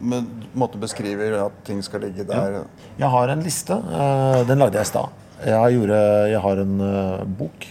Men 0.00 0.26
måte 0.58 0.78
beskriver 0.80 1.36
at 1.44 1.60
ting 1.66 1.82
skal 1.84 2.02
ligge 2.06 2.26
der. 2.26 2.64
Jeg 2.98 3.10
har 3.10 3.28
en 3.28 3.42
liste. 3.44 3.74
eh, 3.74 4.42
Den 4.48 4.58
lagde 4.58 4.78
jeg 4.78 4.82
i 4.82 4.90
stad. 4.90 5.08
Jeg, 5.44 5.80
jeg 6.32 6.40
har 6.40 6.62
en 6.62 6.80
eh, 6.80 7.24
bok 7.24 7.66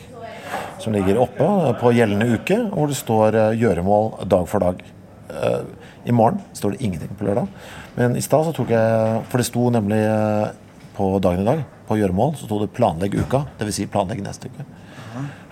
som 0.79 0.93
ligger 0.93 1.19
oppe 1.23 1.47
på 1.79 1.93
gjeldende 1.95 2.27
uke, 2.35 2.57
hvor 2.71 2.87
det 2.87 2.95
står 2.99 3.35
eh, 3.35 3.59
'gjøremål 3.59 4.27
dag 4.29 4.47
for 4.47 4.59
dag'. 4.59 4.83
I 6.05 6.11
morgen 6.11 6.41
står 6.53 6.71
det 6.71 6.81
ingenting 6.81 7.15
på 7.17 7.25
lørdag. 7.25 7.47
Men 7.95 8.15
i 8.15 8.21
stad 8.21 8.45
så 8.45 8.51
tok 8.53 8.69
jeg 8.69 9.21
For 9.29 9.37
det 9.37 9.45
sto 9.47 9.69
nemlig 9.69 10.01
på 10.93 11.19
dagen 11.19 11.41
i 11.41 11.45
dag, 11.45 11.63
på 11.87 11.97
gjøremål, 11.97 12.35
så 12.35 12.45
sto 12.45 12.59
det 12.59 12.73
'planlegg 12.73 13.15
uka'. 13.15 13.45
Dvs. 13.59 13.75
Si 13.75 13.85
planlegg 13.85 14.21
neste 14.21 14.47
uke. 14.51 14.65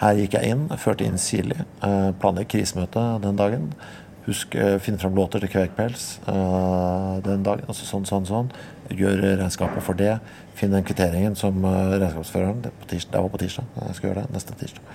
Her 0.02 0.14
gikk 0.18 0.34
jeg 0.34 0.50
inn, 0.50 0.68
førte 0.78 1.06
inn 1.06 1.18
Sirli. 1.18 1.56
Eh, 1.84 2.12
planlegg 2.20 2.48
krisemøte 2.50 3.22
den 3.22 3.36
dagen. 3.36 3.74
Husk 4.28 4.54
finn 4.54 4.80
finne 4.86 5.02
fram 5.02 5.16
låter 5.18 5.42
til 5.42 5.50
Kvegpels 5.50 6.20
uh, 6.28 7.18
den 7.26 7.42
dagen. 7.46 7.66
Altså 7.66 7.88
sånn, 7.88 8.06
sånn, 8.06 8.28
sånn. 8.30 8.52
Gjør 8.94 9.18
regnskapet 9.40 9.82
for 9.82 9.98
det. 9.98 10.20
Finn 10.60 10.76
den 10.76 10.86
kvitteringen 10.86 11.34
som 11.40 11.58
uh, 11.66 11.96
regnskapsføreren 11.96 12.62
det, 12.68 12.74
på 12.84 12.92
tirsdag, 12.92 13.16
det 13.16 13.24
var 13.26 13.34
på 13.34 13.42
tirsdag. 13.42 13.72
Jeg 13.88 13.98
skal 13.98 14.12
gjøre 14.12 14.28
det 14.28 14.38
neste 14.38 14.58
tirsdag. 14.60 14.92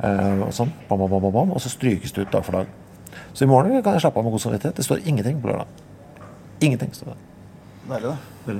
Uh, 0.00 0.46
og 0.46 0.54
sånn. 0.56 0.72
Bam, 0.88 1.04
bam, 1.04 1.18
bam, 1.18 1.28
bam. 1.34 1.52
Og 1.52 1.60
så 1.60 1.72
strykes 1.72 2.16
det 2.16 2.24
ut 2.24 2.32
dag 2.32 2.46
for 2.46 2.56
dag. 2.56 2.72
Så 3.34 3.44
i 3.44 3.50
morgen 3.50 3.82
kan 3.84 3.98
jeg 3.98 4.06
slappe 4.06 4.20
av 4.20 4.26
med 4.26 4.32
god 4.32 4.46
samvittighet. 4.46 4.80
Det 4.80 4.86
står 4.86 5.04
ingenting 5.04 5.44
på 5.44 5.52
lørdag. 5.52 5.68
Ingenting 6.60 6.96
står 6.96 7.12
det. 7.12 7.20
Deilig, 7.90 8.16
det. 8.46 8.58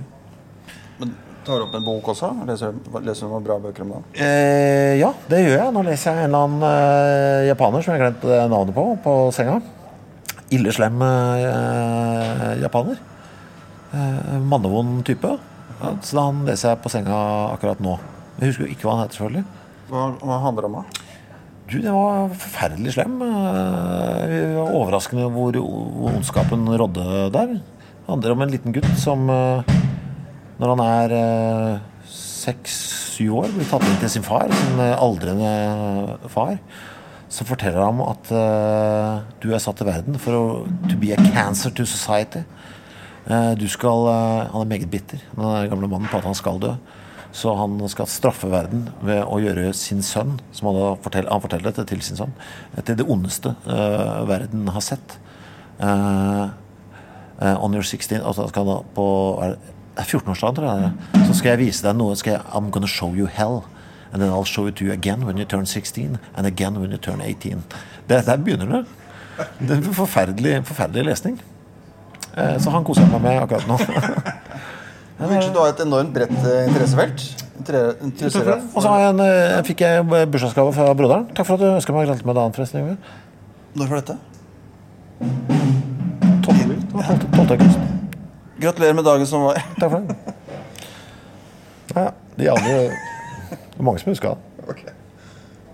Men 1.00 1.17
tar 1.47 1.61
du 1.61 1.67
opp 1.67 1.75
en 1.77 1.85
bok 1.85 2.12
også? 2.12 2.31
Leser, 2.49 2.77
leser 3.00 3.27
du 3.27 3.33
noen 3.33 3.45
bra 3.47 3.59
bøker 3.62 3.85
om 3.87 3.93
dagen? 3.97 4.07
Eh, 4.21 5.00
ja, 5.00 5.12
det 5.31 5.43
gjør 5.45 5.57
jeg. 5.57 5.75
Nå 5.77 5.85
leser 5.87 6.12
jeg 6.12 6.25
en 6.25 6.31
eller 6.31 6.47
annen 6.47 6.65
eh, 6.71 7.49
japaner 7.50 7.85
som 7.85 7.95
jeg 7.95 8.00
har 8.00 8.09
glemt 8.09 8.27
eh, 8.29 8.49
navnet 8.53 8.77
på, 8.77 8.87
på 9.05 9.15
senga. 9.37 9.61
Ille 10.54 10.73
slem 10.75 11.02
eh, 11.07 12.47
japaner. 12.62 12.99
Eh, 13.95 14.38
mannevond 14.42 15.04
type. 15.07 15.37
Ja, 15.80 15.92
så 16.04 16.25
han 16.26 16.42
leser 16.49 16.75
jeg 16.75 16.83
på 16.85 16.92
senga 16.92 17.19
akkurat 17.54 17.80
nå. 17.83 17.97
Jeg 18.40 18.50
husker 18.50 18.66
jo 18.66 18.73
ikke 18.75 18.88
hva 18.88 18.97
han 18.97 19.04
heter, 19.04 19.21
selvfølgelig. 19.21 19.45
Hva, 19.90 20.07
hva 20.23 20.40
handler 20.47 20.66
det 20.66 20.71
om? 20.71 20.80
da? 20.80 21.07
Du, 21.71 21.76
det 21.85 21.92
var 21.95 22.33
forferdelig 22.35 22.97
slem. 22.97 23.21
Eh, 23.23 24.59
Overraskende 24.64 25.28
hvor 25.35 25.61
ondskapen 26.11 26.66
rådde 26.66 27.07
der. 27.37 27.54
Det 27.61 28.11
handler 28.11 28.35
om 28.35 28.42
en 28.42 28.52
liten 28.57 28.75
gutt 28.75 28.90
som 28.99 29.28
eh, 29.30 29.78
når 30.61 30.75
han 30.75 30.83
er 30.85 31.12
seks-syv 32.11 33.37
år, 33.42 33.50
blir 33.54 33.69
tatt 33.69 33.85
inn 33.87 33.99
til 34.00 34.12
sin 34.12 34.25
far, 34.26 34.50
sin 34.52 34.80
eh, 34.83 34.97
aldrende 34.99 35.50
far. 36.33 36.57
Så 37.31 37.47
forteller 37.47 37.85
han 37.85 38.01
at 38.03 38.31
uh, 38.35 39.21
du 39.43 39.53
er 39.55 39.63
satt 39.63 39.79
til 39.79 39.87
verden 39.87 40.19
for 40.19 40.35
å 40.35 40.45
to 40.91 40.97
be 40.99 41.13
a 41.15 41.19
cancer 41.31 41.71
to 41.71 41.87
society. 41.87 42.43
Uh, 43.29 43.55
du 43.59 43.69
skal, 43.71 44.09
uh, 44.11 44.49
han 44.51 44.65
er 44.65 44.73
meget 44.73 44.91
bitter, 44.91 45.23
den 45.37 45.71
gamle 45.71 45.87
mannen, 45.87 46.11
på 46.11 46.19
at 46.19 46.27
han 46.27 46.35
skal 46.39 46.59
dø. 46.63 46.75
Så 47.31 47.55
han 47.55 47.77
skal 47.93 48.11
straffe 48.11 48.51
verden 48.51 48.89
ved 49.07 49.23
å 49.23 49.39
gjøre 49.39 49.71
sin 49.79 50.03
sønn, 50.03 50.41
som 50.51 50.73
han, 50.73 50.81
da 50.81 50.89
fortell, 51.05 51.31
han 51.31 51.45
forteller 51.45 51.71
dette 51.71 51.87
til 51.93 52.03
sin 52.03 52.19
sønn, 52.19 52.33
til 52.83 52.99
det 52.99 53.07
ondeste 53.07 53.53
verden 54.27 54.67
har 54.75 54.83
sett. 54.83 55.15
On 55.79 57.77
your 57.79 57.87
16 57.87 58.19
altså 58.19 58.49
skal 58.51 58.67
han 58.67 58.91
på 58.97 59.07
er 59.47 59.55
det, 59.55 59.77
det 60.01 60.03
er 60.05 60.19
14-årsdagen, 60.19 60.55
tror 60.57 60.67
jeg. 60.71 61.25
Så 61.27 61.35
skal 61.39 61.51
jeg 61.51 61.61
vise 61.67 61.85
deg 61.85 61.97
noe. 61.99 62.15
Jeg, 62.17 62.41
I'm 62.55 62.71
gonna 62.73 62.89
show 62.89 63.15
you 63.15 63.27
hell. 63.31 63.63
And 64.12 64.23
then 64.23 64.31
I'll 64.31 64.45
show 64.45 64.67
it 64.67 64.76
to 64.76 64.85
you 64.85 64.93
again 64.93 65.26
when 65.26 65.38
you 65.38 65.45
turn 65.45 65.67
16. 65.67 66.19
And 66.37 66.47
again 66.47 66.81
when 66.81 66.90
you 66.90 66.99
turn 66.99 67.21
18. 67.21 67.62
Det, 68.09 68.26
der 68.26 68.37
begynner 68.37 68.67
det. 68.67 68.85
Det 69.61 69.71
er 69.71 69.76
en 69.76 69.95
forferdelig, 69.95 70.67
forferdelig 70.67 71.05
lesning. 71.05 71.40
Eh, 72.37 72.57
så 72.61 72.71
han 72.71 72.85
koser 72.85 73.07
meg 73.11 73.23
med 73.23 73.43
akkurat 73.43 73.69
nå. 73.69 73.79
Det 75.21 75.29
virker 75.29 75.47
som 75.47 75.55
du 75.55 75.61
har 75.61 75.73
et 75.75 75.81
enormt 75.85 76.12
bredt 76.14 76.33
eh, 76.33 76.67
interessefelt. 76.67 77.37
Og 78.75 78.83
så 78.83 78.88
har 78.88 79.00
jeg 79.02 79.14
en, 79.14 79.21
eh, 79.21 79.62
fikk 79.69 79.85
jeg 79.85 80.05
bursdagsgave 80.09 80.73
fra 80.73 80.93
broderen. 80.97 81.29
Takk 81.37 81.47
for 81.47 81.55
at 81.55 81.61
du 81.61 81.69
ønska 81.71 81.95
meg 81.95 82.09
gratulerer 82.09 82.26
med 82.26 82.38
dagen, 82.40 82.57
forresten. 82.57 82.99
Når 83.76 83.93
var 83.93 84.00
dette? 84.00 84.19
12. 86.43 86.57
Det 86.67 87.05
12. 87.07 87.26
12. 87.37 87.50
august. 87.50 87.79
Gratulerer 88.61 88.95
med 88.95 89.05
dagen 89.05 89.26
som 89.26 89.45
var. 89.49 89.62
Takk 89.79 89.90
for 89.90 90.00
det. 90.00 90.17
Ja, 91.90 92.12
de 92.38 92.47
andre 92.47 92.75
Det 93.81 93.85
er 93.85 93.89
mange 93.89 94.01
som 94.03 94.11
huska 94.13 94.35
det. 94.37 94.95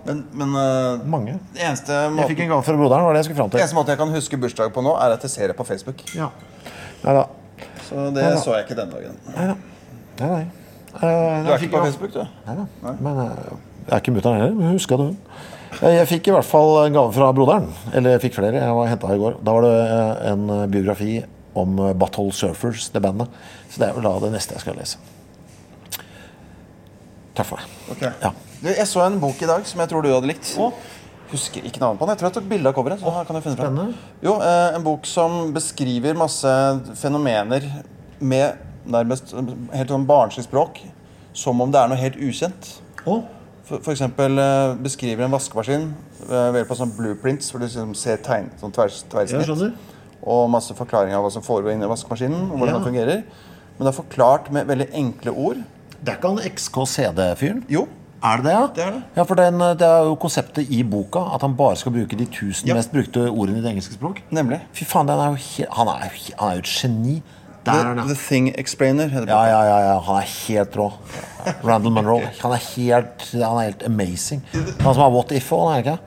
Men, 0.07 0.21
men 0.39 0.53
eh, 0.55 1.01
Mange. 1.11 1.33
det 1.51 1.63
eneste 1.67 1.91
Jeg 1.91 2.11
måten, 2.15 2.29
fikk 2.31 2.39
en 2.45 2.51
gave 2.53 2.63
fra 2.63 2.75
broderen. 2.79 3.03
var 3.03 3.11
det 3.17 3.19
jeg 3.19 3.25
skulle 3.27 3.39
fram 3.41 3.49
til. 3.51 3.59
eneste 3.59 3.75
måten 3.75 3.91
jeg 3.91 3.99
kan 3.99 4.13
huske 4.15 4.37
bursdag 4.39 4.69
på 4.71 4.83
nå, 4.85 4.93
er 5.03 5.15
at 5.17 5.25
jeg 5.27 5.33
ser 5.33 5.51
det 5.51 5.55
på 5.57 5.65
Facebook. 5.67 5.99
Ja. 6.15 6.29
Nei 7.03 7.15
da. 7.17 7.25
Så 7.89 8.05
det 8.15 8.23
så 8.39 8.55
jeg 8.55 8.63
ikke 8.69 8.77
den 8.79 8.93
dagen. 8.93 9.17
Nei 9.35 9.47
da. 9.49 9.57
Nei, 10.21 10.29
nei. 10.31 10.45
Eh, 10.95 11.01
Du 11.01 11.07
jeg 11.11 11.51
er 11.51 11.59
fikk 11.59 11.67
ikke 11.67 11.75
på 11.75 11.81
jo- 11.83 11.89
Facebook, 11.91 12.13
du? 12.15 12.23
Nei 12.47 12.55
da. 12.61 12.93
Men 13.03 13.19
eh, 13.25 13.51
jeg 13.89 13.97
er 13.97 13.99
ikke 14.05 14.15
mutter'n 14.15 14.39
heller. 14.39 14.55
Men 14.61 14.71
huska 14.77 14.97
det, 15.01 15.09
hun. 15.11 15.17
Eh, 15.81 15.91
Jeg 15.97 16.07
fikk 16.13 16.31
i 16.31 16.37
hvert 16.37 16.45
fall 16.47 16.71
en 16.85 16.93
gave 16.95 17.11
fra 17.19 17.33
broderen. 17.35 17.67
Eller 17.93 18.15
jeg 18.15 18.21
fikk 18.29 18.39
flere. 18.39 18.63
Jeg 18.63 18.79
var 18.79 18.87
henta 18.87 19.11
i 19.11 19.19
går. 19.19 19.37
Da 19.43 19.57
var 19.59 19.67
det 19.67 19.75
eh, 19.83 20.31
en 20.31 20.47
biografi 20.71 21.19
om 21.53 21.75
eh, 21.83 21.91
Butthole 21.99 22.31
Surfers, 22.31 22.87
det 22.95 23.03
bandet. 23.03 23.27
Så 23.69 23.83
det 23.83 23.89
er 23.91 23.99
vel 23.99 24.07
da 24.07 24.15
det 24.23 24.31
neste 24.39 24.55
jeg 24.55 24.63
skal 24.63 24.79
lese. 24.79 25.03
Takk 27.37 27.45
for 27.51 27.61
meg. 27.61 27.73
Ok. 27.93 28.03
Ja. 28.23 28.31
Du, 28.61 28.69
jeg 28.73 28.87
så 28.89 29.03
en 29.05 29.19
bok 29.21 29.41
i 29.45 29.49
dag 29.49 29.65
som 29.69 29.81
jeg 29.83 29.91
tror 29.91 30.05
du 30.05 30.09
hadde 30.09 30.29
likt. 30.31 30.49
Husker 31.27 31.65
ikke 31.67 31.81
navnet 31.83 31.99
på 31.99 32.07
den. 32.07 32.15
Jeg 32.15 32.21
tror 32.21 32.29
jeg 32.31 32.35
tok 32.39 32.49
bilde 32.49 32.71
av 32.71 32.75
coveret. 32.77 33.01
Så 33.03 33.13
kan 33.27 33.37
jeg 33.37 33.45
finne 33.45 33.59
frem. 33.59 33.93
Jo, 34.23 34.37
eh, 34.41 34.75
En 34.77 34.83
bok 34.85 35.05
som 35.05 35.51
beskriver 35.53 36.15
masse 36.17 36.53
fenomener 36.95 37.67
med 38.19 38.63
nærmest 38.87 39.33
helt 39.75 39.91
sånn 39.91 40.07
barnslig 40.07 40.47
språk. 40.47 40.79
Som 41.37 41.61
om 41.61 41.71
det 41.71 41.81
er 41.81 41.91
noe 41.91 41.99
helt 41.99 42.15
ukjent. 42.17 42.71
Oh. 43.05 43.21
Eksempel 43.91 44.39
eh, 44.39 44.73
beskriver 44.79 45.27
en 45.27 45.35
vaskemaskin 45.35 45.89
eh, 46.29 46.47
ved 46.55 46.61
hjelp 46.61 46.71
av 46.73 46.79
sånn 46.79 46.95
blueprints, 46.95 47.51
hvor 47.51 47.59
du 47.61 47.67
liksom 47.67 47.91
ser 47.99 48.21
tegn, 48.23 48.47
sånn 48.61 48.73
tvers, 48.73 49.03
tverrsnitt. 49.11 49.75
Og 50.27 50.47
masse 50.49 50.73
forklaringer 50.73 51.19
av 51.19 51.27
hva 51.27 51.31
som 51.35 51.43
foregår 51.45 51.75
inni 51.75 51.91
vaskemaskinen. 51.91 52.47
Og 52.49 52.55
hvordan 52.57 52.73
Ja. 52.73 52.79
den 52.79 52.87
fungerer. 52.87 53.23
Men 53.77 53.85
det 53.85 53.91
er 53.91 54.01
forklart 54.01 54.49
med 54.51 54.65
veldig 54.71 54.87
enkle 54.95 55.35
ord. 55.35 55.59
Det 56.03 56.13
er 56.13 56.17
ikke 56.19 56.33
han 56.35 56.51
XKCD-fyren? 56.55 57.63
Jo, 57.69 57.87
Er 58.23 58.37
det 58.41 58.45
det, 58.45 58.53
ja? 58.53 58.67
Det 58.73 58.83
er 58.83 58.91
det. 58.95 59.01
Ja, 59.15 59.23
for 59.29 59.35
den, 59.35 59.61
eh, 59.61 59.73
Det 59.77 59.85
er 59.87 60.03
jo 60.07 60.15
konseptet 60.15 60.71
i 60.73 60.81
boka 60.83 61.19
at 61.35 61.41
han 61.41 61.53
bare 61.55 61.75
skal 61.77 61.91
bruke 61.91 62.17
de 62.17 62.25
tusen 62.25 62.67
Ja. 62.67 62.73
mest 62.73 62.91
brukte 62.91 63.27
ordene 63.29 63.59
i 63.59 63.61
det 63.61 63.69
engelske 63.75 63.93
språk. 63.93 64.21
nemlig. 64.31 64.59
Fy 64.73 64.85
faen, 64.85 65.09
er 65.09 65.29
jo 65.29 65.35
he 65.35 65.65
han, 65.71 65.87
er, 65.87 66.09
han 66.39 66.49
er 66.49 66.53
jo 66.55 66.59
et 66.59 66.65
geni. 66.81 67.21
Der 67.63 67.73
er 67.73 67.95
The, 67.95 68.07
the. 68.07 68.15
Thing 68.15 68.49
Explainer 68.57 69.07
heter 69.09 69.27
Ja, 69.27 69.43
ja, 69.45 69.61
ja, 69.63 69.79
ja. 69.93 69.99
Han 69.99 70.15
er 70.21 70.27
helt 70.47 70.75
rå. 70.75 70.93
Randall 71.63 71.91
Monroe. 71.91 72.29
Han 72.41 72.51
er 72.51 72.61
helt, 72.75 73.31
han 73.33 73.57
er 73.57 73.63
helt 73.71 73.83
amazing. 73.85 74.41
Han 74.53 74.93
som 74.93 75.01
har 75.03 75.11
What 75.11 75.31
If 75.31 75.51
òg, 75.51 75.73
er 75.75 75.83
ikke? 75.83 75.97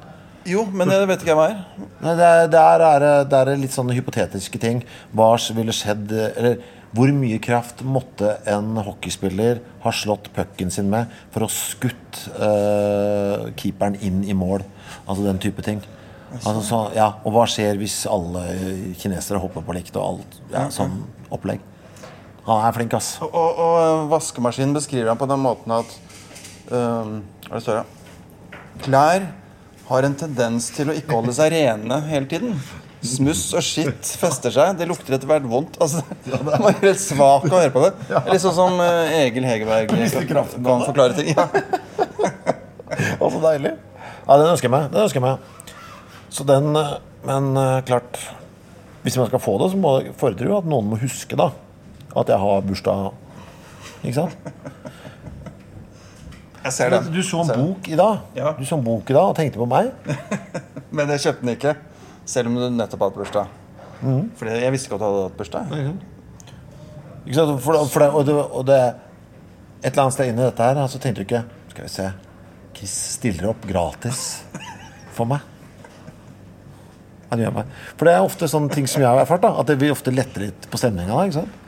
Jo, 0.47 0.65
men 0.73 0.89
det 0.89 1.07
vet 1.07 1.21
ikke 1.23 1.35
hva 1.37 1.49
jeg 1.51 1.59
er. 1.59 1.89
Nei, 2.01 2.15
det 2.17 2.25
er, 2.25 2.47
det, 2.49 2.61
er 2.61 3.25
det 3.29 3.41
er 3.41 3.57
litt 3.61 3.75
sånne 3.77 3.93
hypotetiske 3.95 4.59
ting. 4.59 4.83
Hva 5.15 5.35
ville 5.55 5.71
skjedd 5.77 6.11
Eller 6.11 6.57
hvor 6.97 7.13
mye 7.15 7.39
kraft 7.43 7.85
måtte 7.87 8.33
en 8.51 8.75
hockeyspiller 8.83 9.61
ha 9.85 9.93
slått 9.95 10.33
pucken 10.35 10.73
sin 10.75 10.91
med 10.91 11.11
for 11.31 11.47
å 11.47 11.51
skutt 11.53 12.25
uh, 12.35 13.51
keeperen 13.55 13.99
inn 14.03 14.25
i 14.27 14.35
mål? 14.35 14.65
Altså 15.07 15.27
den 15.29 15.39
type 15.43 15.63
ting. 15.67 15.83
Altså, 16.31 16.61
så, 16.63 16.81
ja, 16.95 17.09
og 17.27 17.35
hva 17.35 17.47
skjer 17.51 17.79
hvis 17.81 18.05
alle 18.11 18.45
kinesere 18.99 19.41
hopper 19.43 19.65
på 19.67 19.75
likt 19.75 19.97
og 19.99 20.05
alt 20.05 20.37
ja, 20.53 20.69
sånn 20.75 21.01
opplegg? 21.35 21.63
Han 22.47 22.63
er 22.65 22.75
flink, 22.75 22.95
ass. 22.99 23.17
Og, 23.23 23.35
og, 23.35 23.59
og 23.63 24.05
vaskemaskinen 24.11 24.75
beskriver 24.75 25.13
han 25.13 25.19
på 25.21 25.29
den 25.31 25.43
måten 25.43 25.75
at 25.75 25.97
um, 26.71 27.19
er 27.47 27.57
det 27.57 27.63
står 27.67 27.81
her? 27.81 28.61
Klær 28.81 29.27
har 29.91 30.07
en 30.07 30.15
tendens 30.19 30.71
til 30.75 30.91
å 30.91 30.95
ikke 30.97 31.19
holde 31.19 31.35
seg 31.37 31.53
rene 31.55 31.99
hele 32.07 32.31
tiden. 32.31 32.55
Smuss 33.01 33.47
og 33.57 33.65
skitt 33.65 34.11
fester 34.21 34.53
seg. 34.53 34.75
Det 34.77 34.87
lukter 34.89 35.17
etter 35.17 35.29
hvert 35.31 35.47
vondt. 35.49 35.79
Altså, 35.81 36.03
man 36.45 36.67
blir 36.67 36.91
helt 36.91 37.01
svak 37.01 37.47
av 37.49 37.55
å 37.55 37.61
høre 37.63 37.73
på 37.73 37.85
det. 37.87 37.93
Det 38.11 38.19
er 38.19 38.35
Litt 38.35 38.43
sånn 38.45 38.57
som 38.59 38.83
eh, 38.85 39.15
Egil 39.23 39.47
Hegerberg 39.49 39.95
kan 40.29 40.85
forklare 40.85 41.17
ting. 41.17 41.31
Ja. 41.33 41.47
Å, 43.17 43.31
så 43.31 43.41
deilig. 43.41 43.73
Ja, 44.27 44.37
den 44.37 44.51
ønsker 44.51 44.69
jeg 44.69 44.75
meg. 44.75 44.91
Den 44.93 45.07
ønsker 45.07 45.21
jeg 45.21 45.25
meg. 45.25 45.73
Så 46.31 46.45
den 46.47 46.77
eh, 46.77 46.93
Men 47.27 47.49
eh, 47.59 47.81
klart 47.89 48.21
Hvis 49.03 49.17
man 49.19 49.27
skal 49.31 49.43
få 49.43 49.57
det, 49.63 49.71
så 49.73 49.81
må 49.81 49.97
det 49.99 50.13
fordrer 50.21 50.53
jo 50.53 50.59
at 50.61 50.69
noen 50.69 50.93
må 50.93 51.01
huske 51.01 51.39
da 51.41 51.51
at 52.11 52.27
jeg 52.27 52.43
har 52.43 52.65
bursdag. 52.67 53.13
Ikke 54.03 54.17
sant? 54.17 54.33
Jeg 56.65 56.73
ser 56.75 56.91
den. 56.93 57.07
Du 57.15 57.21
så 57.25 57.45
en 57.45 57.53
bok 57.55 57.87
i 57.89 57.97
dag 57.97 58.37
Ja. 58.37 58.51
Du 58.59 58.65
så 58.67 58.77
en 58.77 58.83
bok 58.85 59.09
i 59.13 59.15
dag 59.17 59.31
og 59.31 59.37
tenkte 59.39 59.61
på 59.63 59.69
meg. 59.71 59.93
Men 60.97 61.13
jeg 61.15 61.23
kjøpte 61.25 61.47
den 61.47 61.55
ikke, 61.55 61.75
selv 62.31 62.51
om 62.51 62.59
du 62.59 62.67
nettopp 62.75 63.05
hadde 63.07 63.19
bursdag. 63.19 63.53
Mm. 64.01 64.25
Fordi 64.39 64.57
jeg 64.63 64.73
visste 64.75 64.89
ikke 64.89 64.97
at 64.97 65.03
du 65.03 65.07
hadde 65.09 65.23
hatt 65.27 65.39
bursdag. 65.39 65.77
Ikke 67.27 67.37
sant? 67.37 67.55
For, 67.61 67.85
for 67.93 68.05
det, 68.05 68.11
og, 68.11 68.27
det, 68.27 68.37
og 68.41 68.67
det 68.71 68.81
Et 69.81 69.91
eller 69.91 70.03
annet 70.07 70.17
sted 70.17 70.31
inni 70.31 70.43
dette 70.45 70.67
her 70.67 70.81
så 70.93 70.99
tenkte 71.01 71.23
du 71.23 71.27
ikke 71.27 71.43
Skal 71.73 71.87
vi 71.87 71.93
se 71.93 72.07
Chris 72.77 72.93
stiller 73.19 73.51
opp 73.51 73.65
gratis 73.69 74.21
for 75.13 75.29
meg. 75.29 75.43
Han 77.31 77.43
gjør 77.43 77.53
meg. 77.59 77.73
For 77.99 78.09
det 78.09 78.15
er 78.15 78.25
ofte 78.25 78.49
sånne 78.49 78.73
ting 78.73 78.87
som 78.89 79.03
jeg 79.03 79.11
har 79.11 79.21
erfart. 79.21 79.43
da 79.45 79.51
At 79.61 79.69
det 79.69 79.77
vil 79.83 79.93
ofte 79.93 80.15
lette 80.15 80.41
litt 80.41 80.69
på 80.71 80.81
stemninga. 80.81 81.19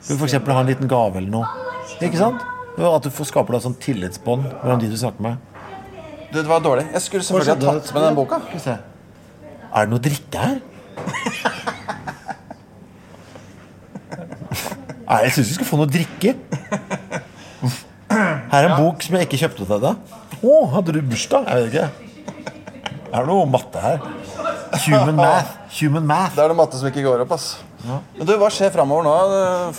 f.eks. 0.00 0.32
ha 0.32 0.60
en 0.62 0.70
liten 0.70 0.88
gave 0.88 1.20
eller 1.20 1.30
noe. 1.34 1.50
Ikke 1.98 2.16
sant? 2.16 2.40
At 2.78 3.04
du 3.04 3.10
får 3.12 3.28
skaper 3.28 3.58
deg 3.58 3.66
sånn 3.66 3.76
tillitsbånd 3.82 4.46
mellom 4.62 4.80
de 4.80 4.88
du 4.88 4.96
snakker 4.96 5.26
med. 5.26 5.52
Du, 6.32 6.38
det 6.40 6.48
var 6.48 6.64
dårlig. 6.64 6.86
Jeg 6.94 7.04
skulle 7.04 7.26
selvfølgelig 7.26 7.68
ha 7.68 7.76
tatt 7.76 7.92
med 7.92 8.06
den 8.08 8.16
boka. 8.16 8.40
Skal 8.46 8.56
vi 8.56 8.64
se. 8.64 8.78
Er 9.72 9.86
det 9.86 9.92
noe 9.94 10.02
drikke 10.04 10.36
her? 10.42 10.58
Nei, 15.02 15.18
jeg 15.26 15.32
syns 15.36 15.48
vi 15.48 15.56
skal 15.56 15.68
få 15.68 15.78
noe 15.80 15.88
drikke. 15.90 16.34
Her 18.12 18.58
er 18.58 18.68
en 18.68 18.76
bok 18.76 19.02
som 19.04 19.16
jeg 19.16 19.28
ikke 19.28 19.40
kjøpte 19.40 19.66
til 19.68 19.82
deg. 19.82 20.16
Å, 20.42 20.54
hadde 20.74 20.94
du 20.96 21.00
bursdag? 21.08 21.48
Jeg 21.48 21.56
vet 21.56 21.72
ikke. 21.72 21.88
Er 23.12 23.18
det 23.18 23.28
noe 23.28 23.48
matte 23.48 23.80
her? 23.80 23.98
Human 24.86 25.16
math. 25.18 25.56
Human 25.80 26.06
math. 26.08 26.36
Det 26.36 26.44
er 26.44 26.52
noe 26.52 26.60
matte 26.62 26.80
som 26.80 26.88
ikke 26.88 27.04
går 27.04 27.24
opp. 27.24 27.34
ass. 27.36 27.50
Men 27.84 28.28
du, 28.28 28.32
Hva 28.40 28.48
skjer 28.52 28.72
framover 28.72 29.04
nå? 29.08 29.12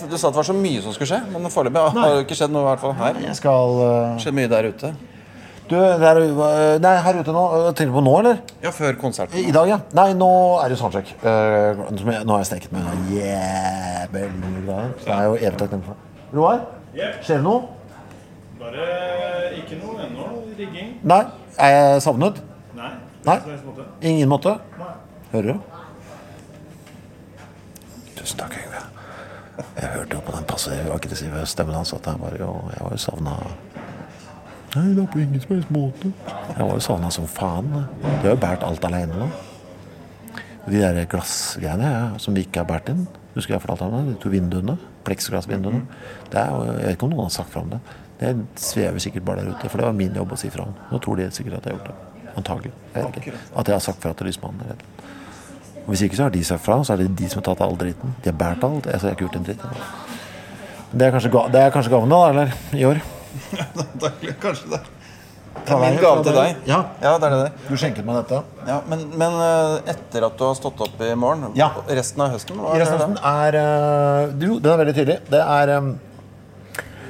Du 0.10 0.18
sa 0.18 0.28
at 0.30 0.34
det 0.36 0.42
var 0.42 0.50
så 0.50 0.56
mye 0.58 0.84
som 0.84 0.94
skulle 0.96 1.10
skje, 1.14 1.22
men 1.34 1.50
foreløpig 1.54 1.86
har 1.96 2.14
det 2.18 2.26
ikke 2.28 2.38
skjedd 2.38 2.54
noe. 2.54 2.66
i 2.66 2.70
hvert 2.72 2.84
fall 2.84 2.96
her. 3.00 3.22
Jeg 3.30 3.40
skal 3.40 3.80
uh, 3.80 4.22
skjedd 4.22 4.38
mye 4.38 4.52
der 4.52 4.70
ute. 4.74 4.94
Du, 5.70 5.75
det 5.79 6.03
er, 6.08 6.17
øh, 6.20 6.82
nei, 6.84 6.91
her 7.05 7.20
ute 7.22 7.32
nå. 7.34 7.43
øh, 7.58 7.67
Tenker 7.75 7.93
du 7.93 7.98
på 7.98 8.01
nå, 8.03 8.13
eller? 8.20 8.38
Ja, 8.63 8.70
før 8.75 8.93
konserten. 9.00 9.38
I 9.39 9.51
dag, 9.55 9.67
ja. 9.72 9.77
Nei, 9.96 10.10
nå 10.20 10.27
er 10.63 10.70
det 10.74 10.77
soundcheck. 10.77 11.13
Uh, 11.24 11.84
nå 11.96 12.34
har 12.36 12.41
jeg 12.43 12.50
steket 12.51 12.74
med 12.75 12.84
noe 12.84 12.98
jævlig 13.15 14.25
mye 14.41 14.63
greier. 14.67 14.91
Så 15.00 15.08
det 15.08 15.15
er 15.15 15.24
jo 15.29 15.38
evig 15.39 15.60
takknemlig 15.62 15.88
for. 15.88 16.01
Roar, 16.36 16.60
Yep. 16.93 17.15
skjer 17.25 17.39
det 17.39 17.46
noe? 17.48 17.62
Bare 18.60 18.88
ikke 19.58 19.79
noe 19.82 20.03
ennå. 20.05 20.27
Rigging? 20.60 20.91
Nei. 21.10 21.22
Er 21.58 21.72
jeg 21.77 22.01
savnet? 22.05 22.41
Nei. 22.77 22.91
Nei. 23.25 23.38
Ingen 24.12 24.29
måte? 24.29 24.58
Nei. 24.77 24.91
Hører 25.32 25.53
du? 25.53 25.60
Tusen 28.20 28.38
takk, 28.43 28.53
Yngve. 28.60 28.84
Jeg 29.79 29.89
hørte 29.96 30.17
jo 30.17 30.22
på 30.27 30.36
den 30.36 30.46
passive 30.50 30.93
aggressive 30.93 31.46
stemmen 31.50 31.75
hans 31.77 31.93
at 31.96 32.05
jeg 32.12 32.20
var 32.22 32.36
jo, 32.39 32.51
jeg 32.75 32.84
var 32.86 32.93
jo 32.93 33.01
savna 33.01 33.34
Nei, 34.74 34.88
det 34.98 35.03
er 35.03 35.10
på 35.13 35.20
ingen 35.22 35.42
som 35.44 35.51
helst 35.53 35.70
måte. 35.74 36.10
Jeg 36.56 36.65
var 36.65 36.72
jo 36.74 36.82
savna 36.82 37.10
som 37.13 37.27
faen. 37.30 37.68
Du 38.01 38.08
har 38.25 38.32
jo 38.34 38.39
båret 38.42 38.63
alt 38.65 38.86
aleine 38.88 39.20
nå. 39.20 39.27
De 40.65 40.80
der 40.80 41.03
glassgreiene 41.12 41.89
ja, 41.92 42.06
som 42.24 42.34
vi 42.34 42.46
ikke 42.48 42.63
har 42.63 42.70
båret 42.70 42.89
inn. 42.94 43.03
Husker 43.36 43.53
jeg 43.56 43.62
fortalte 43.65 43.86
om 43.89 43.94
det? 44.08 44.15
De 44.15 44.22
to 44.24 44.32
vinduene. 44.34 44.77
Pleksiglassvinduene. 45.06 45.84
Det 46.32 46.39
er 46.42 46.50
jo, 46.53 46.63
jeg 46.72 46.88
vet 46.88 46.96
ikke 46.98 47.08
om 47.10 47.13
noen 47.13 47.27
har 47.27 47.36
sagt 47.36 47.51
fra 47.53 47.62
om 47.65 47.74
det. 47.75 47.80
Det 48.22 48.32
svever 48.63 49.03
sikkert 49.03 49.25
bare 49.27 49.44
der 49.44 49.53
ute. 49.53 49.70
For 49.70 49.82
det 49.82 49.88
var 49.89 49.98
min 49.98 50.15
jobb 50.18 50.34
å 50.34 50.39
si 50.39 50.50
fra 50.53 50.65
om. 50.70 50.74
Nå 50.89 51.00
tror 51.03 51.20
de 51.20 51.30
sikkert 51.36 51.60
at 51.60 51.68
jeg 51.70 51.75
har 51.75 51.80
gjort 51.82 51.92
det. 51.92 52.30
Antagelig. 52.39 52.72
Jeg. 52.96 53.34
At 53.53 53.68
jeg 53.70 53.75
har 53.77 53.84
sagt 53.84 54.01
fra 54.01 54.13
til 54.18 54.30
lysmannen. 54.32 54.86
Og 55.84 55.89
Hvis 55.92 56.06
ikke 56.08 56.15
så 56.18 56.30
har 56.30 56.34
de 56.34 56.44
sagt 56.48 56.63
fra, 56.63 56.80
så 56.88 56.94
er 56.96 57.03
det 57.03 57.12
de 57.20 57.27
som 57.30 57.42
har 57.44 57.50
tatt 57.51 57.62
all 57.65 57.75
dritten. 57.77 58.15
De 58.24 58.32
har 58.32 58.38
båret 58.39 58.63
alt. 58.63 58.88
Jeg, 58.88 58.94
jeg 58.96 59.03
har 59.03 59.18
ikke 59.18 59.27
gjort 59.27 59.36
en 59.42 59.50
dritt. 59.50 59.65
Det 60.94 61.06
er 61.08 61.12
kanskje, 61.18 61.34
ga- 61.34 61.50
det 61.51 61.62
er 61.65 61.74
kanskje 61.75 61.92
gaven 61.94 62.13
da, 62.13 62.22
eller? 62.32 62.56
I 62.77 62.86
år. 62.88 63.01
Kanskje 64.44 64.70
det. 64.75 64.82
Det 65.54 65.70
er 65.70 65.78
min 65.78 65.94
deg- 65.94 66.02
gave 66.02 66.24
til 66.25 66.34
deg-. 66.38 66.62
Ja. 66.68 66.80
Ja, 67.04 67.12
det 67.22 67.28
er 67.30 67.36
det. 67.44 67.52
Du 67.70 67.75
skjenket 67.78 68.06
meg 68.08 68.16
dette. 68.24 68.40
Ja, 68.68 68.80
men, 68.90 69.04
men 69.22 69.36
eh, 69.44 69.92
etter 69.94 70.25
at 70.25 70.38
du 70.40 70.44
har 70.48 70.56
stått 70.58 70.82
opp 70.82 71.02
i 71.06 71.12
morgen, 71.20 71.52
Ja. 71.60 71.68
resten 71.88 72.24
av 72.25 72.34
høsten 72.34 72.58
hva 72.58 72.74
Resten 72.80 72.98
av 72.98 73.04
høsten 73.04 73.20
er 73.30 73.58
øh, 73.62 74.34
Jo, 74.42 74.58
den 74.63 74.72
er 74.74 74.82
veldig 74.82 74.96
tydelig. 74.98 75.20
Det 75.30 75.42
er 75.44 75.74
øh, 75.78 75.92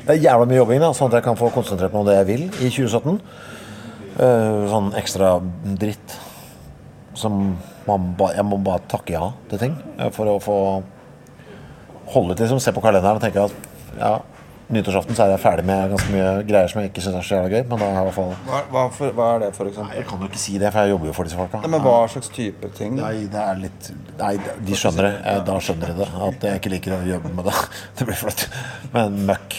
Det 0.03 0.17
er 0.17 0.19
jævla 0.25 0.45
mye 0.51 0.59
jobbing, 0.59 0.81
da, 0.83 0.91
sånn 0.97 1.07
at 1.13 1.19
jeg 1.21 1.25
kan 1.29 1.39
få 1.39 1.49
konsentrert 1.55 1.93
meg 1.95 2.01
om 2.03 2.09
det 2.11 2.17
jeg 2.19 2.27
vil 2.33 2.43
i 2.67 2.69
2017. 2.73 3.21
Øh, 4.19 4.65
sånn 4.73 4.91
ekstra 4.99 5.29
dritt 5.79 6.17
som 7.17 7.39
man 7.87 8.11
ba, 8.19 8.33
Jeg 8.35 8.43
må 8.47 8.57
bare 8.63 8.83
takke 8.91 9.15
ja 9.15 9.31
til 9.51 9.59
ting 9.61 9.73
for 10.15 10.29
å 10.33 10.35
få 10.43 10.57
holde 12.13 12.35
til, 12.35 12.43
liksom, 12.45 12.59
se 12.61 12.73
på 12.75 12.81
kalenderen 12.83 13.17
og 13.17 13.23
tenke 13.23 13.43
at 13.47 13.55
ja, 13.97 14.11
nyttårsaften 14.73 15.15
så 15.17 15.23
er 15.25 15.31
jeg 15.33 15.41
ferdig 15.43 15.65
med 15.69 15.91
ganske 15.93 16.13
mye 16.13 16.29
greier 16.47 16.71
som 16.71 16.81
jeg 16.81 16.89
ikke 16.91 17.03
syns 17.05 17.17
er 17.19 17.27
så 17.27 17.35
jævla 17.37 17.51
gøy. 17.53 17.63
Men 17.69 17.79
da 17.81 17.85
er 17.87 17.93
jeg 17.93 18.01
i 18.01 18.07
hvert 18.07 18.17
fall 18.17 18.31
Hva, 18.47 18.61
hva, 18.73 18.83
for, 18.97 19.13
hva 19.19 19.27
er 19.35 19.43
det, 19.45 19.49
for 19.57 19.69
eksempel? 19.69 19.97
Jeg 19.99 20.07
kan 20.09 20.23
jo 20.25 20.29
ikke 20.31 20.41
si 20.43 20.57
det, 20.61 20.71
for 20.73 20.83
jeg 20.83 20.93
jobber 20.95 21.09
jo 21.09 21.13
for 21.17 21.29
disse 21.29 21.39
folka. 21.39 21.61
Nei, 21.63 21.71
men 21.75 21.85
hva 21.85 21.95
slags 22.13 22.33
type 22.33 22.71
ting? 22.79 22.97
Nei, 22.99 23.13
det 23.33 23.43
er 23.43 23.61
litt 23.61 23.91
Nei, 24.19 24.33
de 24.67 24.79
skjønner 24.79 25.07
det. 25.09 25.13
Jeg, 25.23 25.45
Da 25.49 25.59
skjønner 25.67 25.93
de 25.93 25.97
det. 26.01 26.09
At 26.27 26.47
jeg 26.49 26.61
ikke 26.61 26.73
liker 26.75 26.97
å 26.97 27.01
jobbe 27.13 27.31
med 27.37 27.49
det. 27.49 27.55
Det 27.99 28.09
blir 28.09 28.19
flaut. 28.19 28.45
Men 28.93 29.21
møkk. 29.29 29.57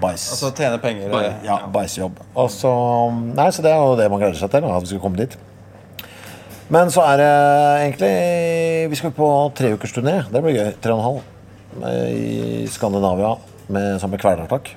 Bæsj. 0.00 0.26
Altså 0.32 0.48
tjene 0.56 0.78
penger? 0.80 1.10
Bare- 1.12 1.34
ja, 1.44 1.58
bæsjjobb. 1.74 2.22
Og 2.40 2.48
så 2.54 2.70
Nei, 3.36 3.50
så 3.52 3.62
det 3.66 3.74
er 3.74 3.82
jo 3.82 3.96
det 4.00 4.08
man 4.10 4.22
gleder 4.22 4.38
seg 4.40 4.52
til, 4.54 4.64
at 4.64 4.86
vi 4.86 4.92
skal 4.94 5.02
komme 5.04 5.20
dit. 5.20 5.36
Men 6.70 6.88
så 6.94 7.02
er 7.02 7.18
det 7.18 7.30
egentlig 7.82 8.90
Vi 8.92 8.98
skal 9.00 9.12
på 9.12 9.28
treukersturné. 9.58 10.20
Det 10.30 10.42
blir 10.44 10.56
gøy. 10.56 10.72
Tre 10.80 10.94
og 10.94 11.00
en 11.02 11.06
halv. 11.08 11.22
I 12.10 12.66
Skandinavia 12.70 13.34
med, 13.72 14.00
sammen 14.00 14.16
med 14.16 14.22
Kvelertak. 14.22 14.72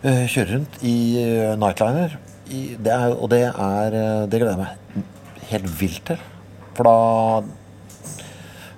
Eh, 0.00 0.24
Kjøre 0.32 0.54
rundt 0.54 0.76
i 0.86 0.96
eh, 1.20 1.54
nightliner. 1.60 2.16
I, 2.50 2.60
det 2.80 2.92
er, 2.92 3.12
og 3.14 3.28
det 3.30 3.42
er 3.46 3.94
eh, 3.94 4.22
Det 4.26 4.40
gleder 4.40 4.54
jeg 4.54 4.62
meg 4.62 5.48
helt 5.50 5.72
vilt 5.80 6.04
til. 6.08 6.22
For 6.76 6.88
da 6.88 6.94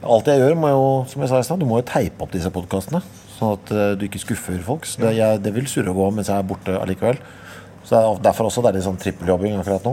Alt 0.03 0.27
jeg 0.27 0.41
gjør, 0.43 0.57
må 0.59 0.69
jo, 0.73 0.87
som 1.07 1.23
jeg 1.23 1.31
sa 1.31 1.39
i 1.39 1.45
stad, 1.47 1.61
du 1.63 1.69
må 1.69 1.79
jo 1.79 1.87
teipe 1.87 2.25
opp 2.25 2.33
disse 2.35 2.51
podkastene. 2.51 2.99
Sånn 3.37 3.53
at 3.55 3.69
du 4.01 4.03
ikke 4.09 4.19
skuffer 4.19 4.57
folk. 4.67 4.89
Så 4.89 4.99
det, 4.99 5.13
jeg, 5.15 5.39
det 5.45 5.53
vil 5.55 5.69
surre 5.71 5.93
og 5.93 6.01
gå 6.01 6.09
mens 6.17 6.27
jeg 6.27 6.43
er 6.43 6.49
borte 6.49 6.75
allikevel. 6.75 7.21
Så 7.85 7.95
det 7.95 8.01
er 8.01 8.25
Derfor 8.25 8.49
også 8.49 8.65
det 8.65 8.73
er 8.73 8.79
litt 8.81 8.87
sånn 8.89 8.99
trippeljobbing 8.99 9.55
akkurat 9.61 9.87
nå. 9.87 9.93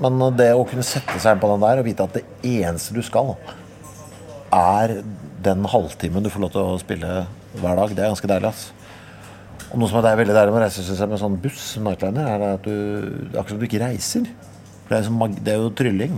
Men 0.00 0.24
det 0.38 0.48
å 0.56 0.64
kunne 0.64 0.86
sette 0.88 1.20
seg 1.20 1.36
inn 1.36 1.42
på 1.42 1.50
den 1.52 1.66
der 1.66 1.82
og 1.82 1.88
vite 1.90 2.06
at 2.08 2.16
det 2.16 2.24
eneste 2.48 2.96
du 2.96 3.02
skal, 3.04 3.34
er 4.56 5.02
den 5.44 5.68
halvtimen 5.68 6.24
du 6.24 6.32
får 6.32 6.46
lov 6.46 6.54
til 6.56 6.64
å 6.64 6.80
spille 6.80 7.12
hver 7.58 7.80
dag, 7.80 7.96
det 7.96 8.04
er 8.04 8.12
ganske 8.12 8.30
deilig. 8.30 8.52
ass. 8.52 8.68
Og 9.70 9.78
noe 9.78 9.90
som 9.90 10.00
er 10.02 10.18
veldig 10.18 10.34
deilig 10.34 10.54
med 10.54 10.60
å 10.60 10.64
reise 10.64 10.82
synes 10.82 11.02
jeg, 11.02 11.10
med 11.10 11.20
sånn 11.22 11.38
buss, 11.42 11.66
nightliner, 11.82 12.26
er 12.26 12.46
at 12.56 12.64
du, 12.66 12.74
det 12.74 13.34
er 13.34 13.42
akkurat 13.42 13.54
som 13.54 13.60
du 13.60 13.66
ikke 13.68 13.82
reiser. 13.84 14.30
For 14.84 14.94
det 14.94 14.98
er, 14.98 15.06
som, 15.06 15.20
det 15.36 15.52
er 15.52 15.60
jo 15.62 15.72
trylling. 15.78 16.16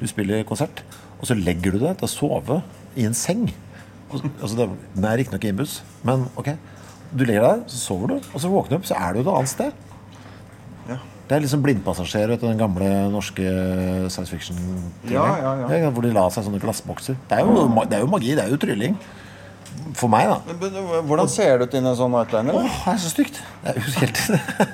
Du 0.00 0.04
spiller 0.08 0.44
konsert, 0.48 0.82
og 1.18 1.28
så 1.28 1.36
legger 1.36 1.76
du 1.76 1.84
deg 1.84 2.00
til 2.00 2.08
å 2.08 2.12
sove 2.12 2.58
i 3.00 3.06
en 3.08 3.16
seng. 3.16 3.46
Og, 4.10 4.26
altså 4.40 4.56
det, 4.58 4.66
er 5.04 5.20
riktignok 5.20 5.46
i 5.46 5.52
en 5.54 5.62
men 6.08 6.26
ok. 6.40 6.52
Du 7.10 7.24
legger 7.24 7.46
deg 7.46 7.62
så 7.70 7.78
sover 7.78 8.12
du, 8.12 8.28
og 8.34 8.42
så 8.42 8.50
våkner 8.50 8.76
du 8.76 8.80
opp, 8.80 8.90
så 8.90 8.98
er 8.98 9.14
du 9.14 9.22
et 9.22 9.30
annet 9.32 9.50
sted. 9.50 9.86
Ja. 10.90 10.98
Det 11.30 11.36
er 11.36 11.42
liksom 11.44 11.62
blindpassasjer, 11.64 12.34
etter 12.34 12.50
den 12.50 12.60
gamle 12.60 12.90
norske 13.10 13.46
science 14.10 14.30
fiction 14.30 14.58
Ja, 15.10 15.24
ja, 15.40 15.54
ja. 15.70 15.90
Hvor 15.94 16.04
de 16.04 16.12
la 16.14 16.26
seg 16.34 16.46
sånne 16.46 16.60
glassbokser. 16.62 17.18
Det 17.30 17.38
er, 17.38 17.46
jo, 17.46 17.66
det 17.86 17.98
er 17.98 18.04
jo 18.04 18.10
magi, 18.10 18.34
det 18.36 18.44
er 18.44 18.54
jo 18.54 18.60
trylling. 18.62 18.98
For 19.98 20.10
meg, 20.12 20.28
da. 20.30 20.56
Men, 20.60 20.76
Hvordan 21.08 21.30
ser 21.30 21.58
det 21.58 21.70
ut 21.70 21.78
inni 21.78 21.90
en 21.90 21.96
sånn 21.98 22.12
nightliner? 22.14 22.56
Åh, 22.56 22.76
det 22.84 22.92
er 22.92 23.00
så 23.02 23.10
stygt. 23.12 23.40
Det 23.62 23.72
er 23.72 23.80
jo 23.80 23.96
helt 24.00 24.20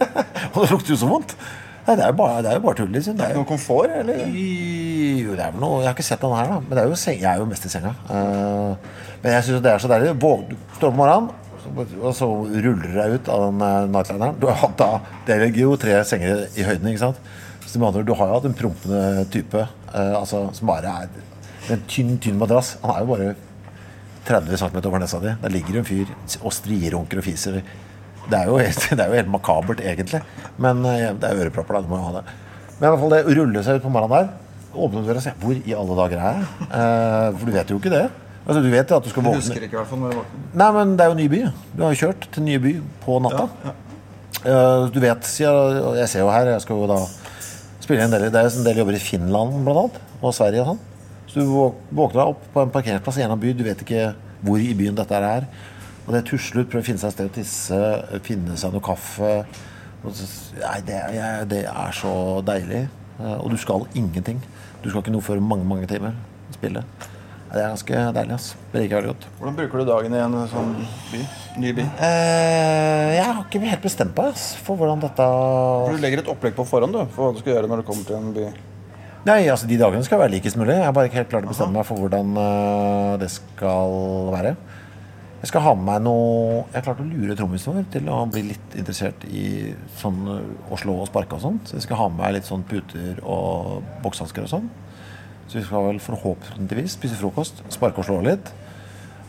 Og 0.54 0.58
det 0.60 0.68
lukter 0.72 0.92
jo 0.92 0.98
så 1.00 1.08
vondt. 1.10 1.36
Nei, 1.86 1.94
det 1.94 2.02
er 2.02 2.10
jo 2.10 2.16
bare, 2.18 2.42
det 2.42 2.50
er 2.50 2.58
jo 2.58 2.62
bare 2.64 2.78
tull, 2.80 2.90
liksom. 2.90 3.16
Det 3.18 3.24
er 3.28 3.34
jo 3.36 3.42
Noe 3.44 3.48
komfort, 3.48 3.92
eller? 4.00 4.22
jo, 4.26 5.34
det 5.38 5.44
er 5.44 5.52
vel 5.54 5.62
noe 5.62 5.80
Jeg 5.80 5.86
har 5.86 5.94
ikke 5.94 6.06
sett 6.08 6.22
den 6.24 6.34
her, 6.34 6.48
da. 6.50 6.58
Men 6.64 6.72
det 6.74 6.82
er 6.82 6.90
jo 6.90 6.98
seng, 6.98 7.18
jeg 7.22 7.28
er 7.30 7.42
jo 7.42 7.48
mest 7.50 7.66
i 7.68 7.70
senga. 7.70 7.92
Uh, 8.10 9.02
men 9.22 9.36
jeg 9.36 9.46
syns 9.46 9.62
det 9.62 9.72
er 9.72 9.82
så 9.84 9.90
deilig. 9.92 10.14
Våg, 10.22 10.48
du 10.50 10.56
står 10.78 10.88
opp 10.88 10.96
om 10.96 11.00
morgenen, 11.04 11.30
og 12.02 12.12
så 12.14 12.28
ruller 12.42 12.82
du 12.82 12.98
deg 12.98 13.14
ut 13.16 13.30
av 13.32 13.44
den 13.46 13.62
uh, 13.62 13.86
nightlineren. 13.94 14.40
Du 14.42 14.48
har 14.50 14.58
hatt 14.64 14.76
da 14.80 14.90
Det 15.28 15.38
ligger 15.44 15.62
jo 15.62 15.78
tre 15.86 16.00
senger 16.08 16.44
i 16.58 16.66
høyden, 16.66 16.90
ikke 16.90 17.04
sant. 17.04 17.22
Så 17.66 17.78
med 17.78 17.88
andre 17.88 18.02
ord, 18.02 18.10
du 18.10 18.14
har 18.18 18.30
jo 18.30 18.40
hatt 18.40 18.50
en 18.50 18.58
prompende 18.58 19.26
type 19.34 19.62
uh, 19.62 20.14
altså, 20.18 20.42
som 20.58 20.70
bare 20.70 20.98
er 21.04 21.74
en 21.74 21.86
tynn, 21.90 22.16
tynn 22.22 22.38
madrass. 22.42 22.76
Han 22.82 22.96
er 22.96 23.06
jo 23.06 23.12
bare 23.14 23.34
30 24.26 24.58
cm 24.62 24.80
over 24.82 25.02
nesa 25.02 25.20
di. 25.22 25.34
Der 25.42 25.54
ligger 25.54 25.80
en 25.80 25.86
fyr 25.86 26.10
og 26.42 26.54
strirunker 26.54 27.22
og 27.22 27.26
fiser. 27.26 27.60
Det 28.26 28.38
er 28.40 28.50
jo 28.50 28.58
helt, 28.58 28.88
det 28.98 29.02
er 29.04 29.12
jo 29.12 29.20
helt 29.20 29.30
makabert, 29.30 29.82
egentlig. 29.84 30.22
Men 30.62 30.82
eh, 30.88 31.12
det 31.14 31.30
er 31.30 31.46
ørepropper, 31.46 31.78
da. 31.78 31.86
Du 31.86 31.92
må 31.92 32.00
jo 32.00 32.10
ha 32.10 32.20
det. 32.20 32.26
Men 32.76 32.88
i 32.88 32.90
hvert 32.90 33.02
fall 33.04 33.14
det 33.14 33.22
å 33.24 33.36
rulle 33.40 33.64
seg 33.64 33.78
ut 33.78 33.86
på 33.86 33.92
morgenen 33.94 34.26
der, 34.26 34.42
åpne 34.76 35.02
døra 35.06 35.20
og 35.22 35.24
se 35.24 35.30
Hvor 35.40 35.56
i 35.56 35.72
alle 35.72 35.94
dager 35.96 36.18
er 36.20 36.34
jeg? 36.36 36.48
Eh, 36.66 37.28
for 37.38 37.48
du 37.48 37.54
vet 37.54 37.70
jo 37.72 37.78
ikke 37.80 37.92
det. 37.94 38.04
Altså, 38.46 38.60
du 38.62 38.68
vet 38.70 38.92
at 38.94 39.06
du 39.06 39.10
skal 39.10 39.24
Jeg 39.24 39.30
våkne 39.30 39.42
husker 39.42 39.64
ikke 39.66 39.74
i 39.74 39.80
hvert 39.80 39.90
fall 39.90 40.02
når 40.02 40.12
du 40.12 40.18
våkner. 40.20 40.42
Nei, 40.60 40.68
men 40.76 40.92
det 40.98 41.04
er 41.06 41.10
jo 41.10 41.18
ny 41.18 41.28
by. 41.32 41.40
Du 41.72 41.80
har 41.82 41.94
jo 41.94 42.00
kjørt 42.02 42.26
til 42.34 42.44
ny 42.46 42.58
by 42.62 42.74
på 43.06 43.16
natta. 43.24 43.46
Eh, 44.46 44.82
du 44.94 45.00
vet, 45.02 45.30
og 45.50 45.96
jeg 46.02 46.10
ser 46.12 46.22
jo 46.22 46.28
her, 46.34 46.52
jeg 46.52 46.66
skal 46.66 46.82
jo 46.82 46.90
da 46.90 47.00
spille 47.86 48.04
en 48.04 48.12
del 48.12 48.28
Det 48.28 48.38
er 48.38 48.46
jo 48.50 48.60
en 48.60 48.68
del 48.68 48.82
jobber 48.82 48.98
i 48.98 49.02
Finland 49.02 49.56
blant 49.66 49.80
annet, 49.84 49.98
og 50.20 50.36
Sverige 50.36 50.62
og 50.62 50.74
sånn. 50.74 50.84
Du 51.36 51.42
våkner 51.44 52.16
deg 52.16 52.30
opp 52.32 52.44
på 52.54 52.62
en 52.64 52.70
parkeringsplass 52.72 53.18
i 53.20 53.24
en 53.26 53.34
by, 53.40 53.50
du 53.52 53.64
vet 53.66 53.82
ikke 53.84 54.06
hvor 54.46 54.60
i 54.62 54.70
byen 54.78 54.96
dette 54.96 55.18
er. 55.20 55.44
Og 56.06 56.14
det 56.14 56.22
tusler 56.30 56.62
ut, 56.64 56.68
prøver 56.70 56.84
å 56.84 56.86
finne 56.86 57.02
seg 57.02 57.10
et 57.10 57.16
sted 57.18 57.28
å 57.28 57.34
tisse, 57.34 57.80
finne 58.24 58.56
seg 58.56 58.72
noe 58.72 58.84
kaffe. 58.86 59.32
Så, 60.06 60.28
nei, 60.62 60.78
det, 60.86 61.00
det 61.50 61.64
er 61.66 61.96
så 61.98 62.12
deilig. 62.46 62.84
Eh, 63.18 63.34
Og 63.42 63.50
du 63.52 63.56
skal 63.60 63.84
ingenting. 63.98 64.38
Du 64.84 64.88
skal 64.88 65.02
ikke 65.02 65.12
noe 65.12 65.24
før 65.26 65.42
mange, 65.42 65.66
mange 65.68 65.88
timer 65.90 66.14
spille. 66.54 66.84
Det 67.50 67.58
er 67.62 67.72
ganske 67.72 68.04
deilig. 68.16 68.36
ass. 68.36 68.46
Det 68.72 68.80
liker 68.84 68.94
jeg 68.96 69.02
veldig 69.02 69.12
godt. 69.12 69.26
Hvordan 69.40 69.56
bruker 69.58 69.82
du 69.82 69.90
dagen 69.90 70.14
i 70.16 70.22
en 70.22 70.38
sånn 70.52 70.72
by? 71.10 71.20
Ny 71.62 71.72
by? 71.76 71.84
Eh, 72.06 73.10
jeg 73.16 73.26
har 73.26 73.42
ikke 73.42 73.60
helt 73.66 73.84
bestemt 73.84 74.16
meg 74.16 74.32
ass, 74.32 74.46
for 74.62 74.78
hvordan 74.80 75.02
dette 75.04 75.28
Du 75.90 76.00
legger 76.00 76.22
et 76.24 76.32
opplegg 76.32 76.56
på 76.56 76.64
forhånd 76.70 76.96
du, 76.96 77.02
for 77.12 77.26
hva 77.28 77.36
du 77.36 77.42
skal 77.42 77.56
gjøre 77.58 77.70
når 77.74 77.82
du 77.82 77.86
kommer 77.90 78.08
til 78.08 78.18
en 78.20 78.32
by. 78.36 78.46
Nei, 79.26 79.48
altså 79.50 79.66
De 79.66 79.78
dagene 79.78 80.06
skal 80.06 80.20
være 80.20 80.36
likest 80.36 80.58
mulig. 80.58 80.76
Jeg 80.76 80.86
har 80.86 80.92
bare 80.94 81.08
ikke 81.08 81.18
helt 81.18 81.30
klart 81.32 81.46
å 81.48 81.50
bestemme 81.50 81.74
meg 81.74 81.86
for 81.88 81.98
hvordan 81.98 82.28
uh, 82.38 83.14
det 83.18 83.26
skal 83.34 84.30
være. 84.30 84.52
Jeg 85.40 85.50
skal 85.50 85.64
ha 85.64 85.72
med 85.76 85.86
meg 85.88 85.98
noe 86.06 86.62
Jeg 86.70 86.76
har 86.76 86.84
klart 86.86 87.02
å 87.02 87.06
lure 87.06 87.34
trommisen 87.38 87.74
vår 87.74 87.88
til 87.92 88.06
å 88.10 88.20
bli 88.30 88.44
litt 88.52 88.76
interessert 88.78 89.26
i 89.28 89.74
sånn 89.98 90.22
eh, 90.32 90.46
å 90.72 90.78
slå 90.80 90.94
og 91.02 91.10
sparke 91.10 91.36
og 91.36 91.42
sånn. 91.42 91.58
Så 91.66 91.76
jeg 91.76 91.84
skal 91.84 92.00
ha 92.00 92.08
med 92.10 92.22
meg 92.22 92.36
litt 92.38 92.48
sånn 92.48 92.64
puter 92.66 93.20
og 93.22 93.84
bokshansker 94.06 94.46
og 94.46 94.52
sånn. 94.54 94.70
Så 95.46 95.58
vi 95.58 95.66
skal 95.66 95.90
vel 95.90 96.00
forhåpentligvis 96.02 96.96
spise 96.96 97.18
frokost, 97.20 97.62
sparke 97.74 98.02
og 98.02 98.08
slå 98.08 98.22
litt. 98.26 98.50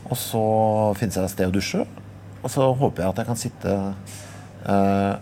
Og 0.08 0.18
så 0.18 0.48
finne 0.98 1.14
seg 1.14 1.28
et 1.28 1.36
sted 1.36 1.52
å 1.52 1.58
dusje. 1.58 1.84
Og 2.40 2.50
så 2.54 2.70
håper 2.70 3.04
jeg 3.04 3.12
at 3.12 3.22
jeg 3.22 3.30
kan 3.34 3.44
sitte 3.44 3.78
uh, 4.64 5.14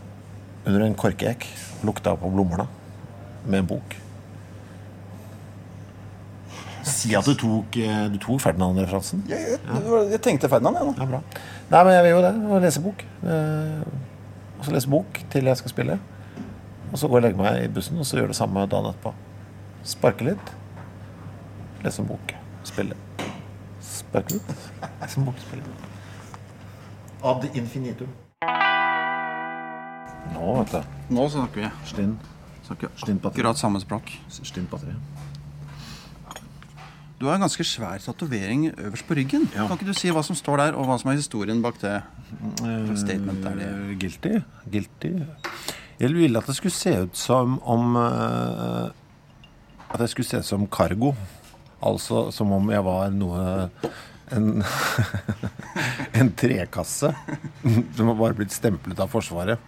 under 0.68 0.86
en 0.86 0.98
korkeekk 1.00 1.48
og 1.82 1.92
lukte 1.92 2.20
på 2.22 2.32
blomstene 2.36 2.70
med 3.48 3.64
en 3.64 3.72
bok. 3.76 4.02
Si 6.86 7.15
at 7.17 7.26
du 7.26 7.34
tok, 7.39 7.78
eh, 7.82 8.02
du 8.13 8.19
tok 8.21 8.41
Ferdinand-referansen. 8.43 9.24
Jeg, 9.30 9.58
jeg, 9.58 10.02
jeg 10.12 10.21
tenkte 10.21 10.50
Ferdinand, 10.52 10.78
jeg 10.78 10.89
nå. 10.91 10.93
Ja, 11.02 11.08
bra. 11.10 11.21
Nei, 11.71 11.80
men 11.88 11.95
jeg 11.95 12.04
vil 12.06 12.13
jo 12.13 12.19
det. 12.26 12.34
Lese 12.65 12.84
bok. 12.84 13.02
Eh, 13.26 13.88
og 14.60 14.67
så 14.67 14.76
lese 14.76 14.91
bok 14.91 15.17
til 15.34 15.50
jeg 15.50 15.58
skal 15.62 15.74
spille. 15.74 15.98
Og 16.91 17.00
så 17.02 17.10
går 17.10 17.17
jeg 17.17 17.24
og 17.24 17.26
legger 17.26 17.41
meg 17.41 17.63
i 17.65 17.71
bussen, 17.74 17.98
og 18.00 18.06
så 18.08 18.19
gjør 18.19 18.30
det 18.32 18.38
samme 18.38 18.67
dagen 18.69 18.91
etterpå. 18.91 19.15
Sparke 19.86 20.30
litt, 20.30 20.54
lese 21.84 22.02
en 22.02 22.08
bok, 22.10 22.32
spille. 22.65 22.95
Sparke 23.84 24.38
litt, 24.38 24.54
lese 25.02 25.19
en 25.19 25.28
bok, 25.28 25.41
spille. 25.41 25.76
Ad 27.26 27.50
infinitum. 27.58 28.13
Nå, 30.36 30.45
vet 30.62 30.78
du. 30.78 30.98
Nå 31.17 31.28
snakker 31.34 31.65
vi. 31.65 31.74
Stinn. 31.89 32.15
Snakker 32.65 32.93
akkurat 33.30 33.60
samme 33.60 33.82
språk. 33.82 34.13
Stinn 34.30 34.69
batteri. 34.69 34.93
Du 37.15 37.30
har 37.30 37.38
en 37.38 37.45
ganske 37.45 37.63
svær 37.63 38.01
tatovering 38.04 38.67
øverst 38.73 39.08
på 39.08 39.15
ryggen. 39.15 39.45
Ja. 39.56 39.67
Kan 39.69 39.78
ikke 39.78 39.88
du 39.88 39.95
si 39.95 40.12
hva 40.12 40.23
som 40.25 40.36
står 40.36 40.60
der, 40.60 40.75
og 40.75 40.88
hva 40.89 40.97
som 40.99 41.12
er 41.12 41.19
historien 41.19 41.62
bak 41.63 41.78
det? 41.80 42.01
statement 42.99 43.45
er 43.47 43.56
det? 43.56 43.69
Eh, 43.69 43.93
Guilty. 44.01 44.34
Guilty. 44.71 45.12
Jeg 46.01 46.12
ville 46.12 46.41
at 46.41 46.49
det 46.49 46.58
skulle 46.58 46.75
se 46.75 46.91
ut 47.06 47.15
som 47.15 47.56
om 47.63 47.95
eh, 47.95 48.89
At 49.93 50.01
jeg 50.04 50.12
skulle 50.12 50.28
se 50.28 50.41
ut 50.43 50.49
som 50.49 50.67
cargo. 50.67 51.13
Altså 51.80 52.32
som 52.36 52.51
om 52.51 52.71
jeg 52.71 52.84
var 52.84 53.13
noe 53.15 53.69
En, 54.36 54.63
en 56.19 56.32
trekasse 56.34 57.12
som 57.95 58.08
har 58.10 58.15
bare 58.17 58.34
blitt 58.34 58.51
stemplet 58.51 58.99
av 58.99 59.12
Forsvaret. 59.13 59.62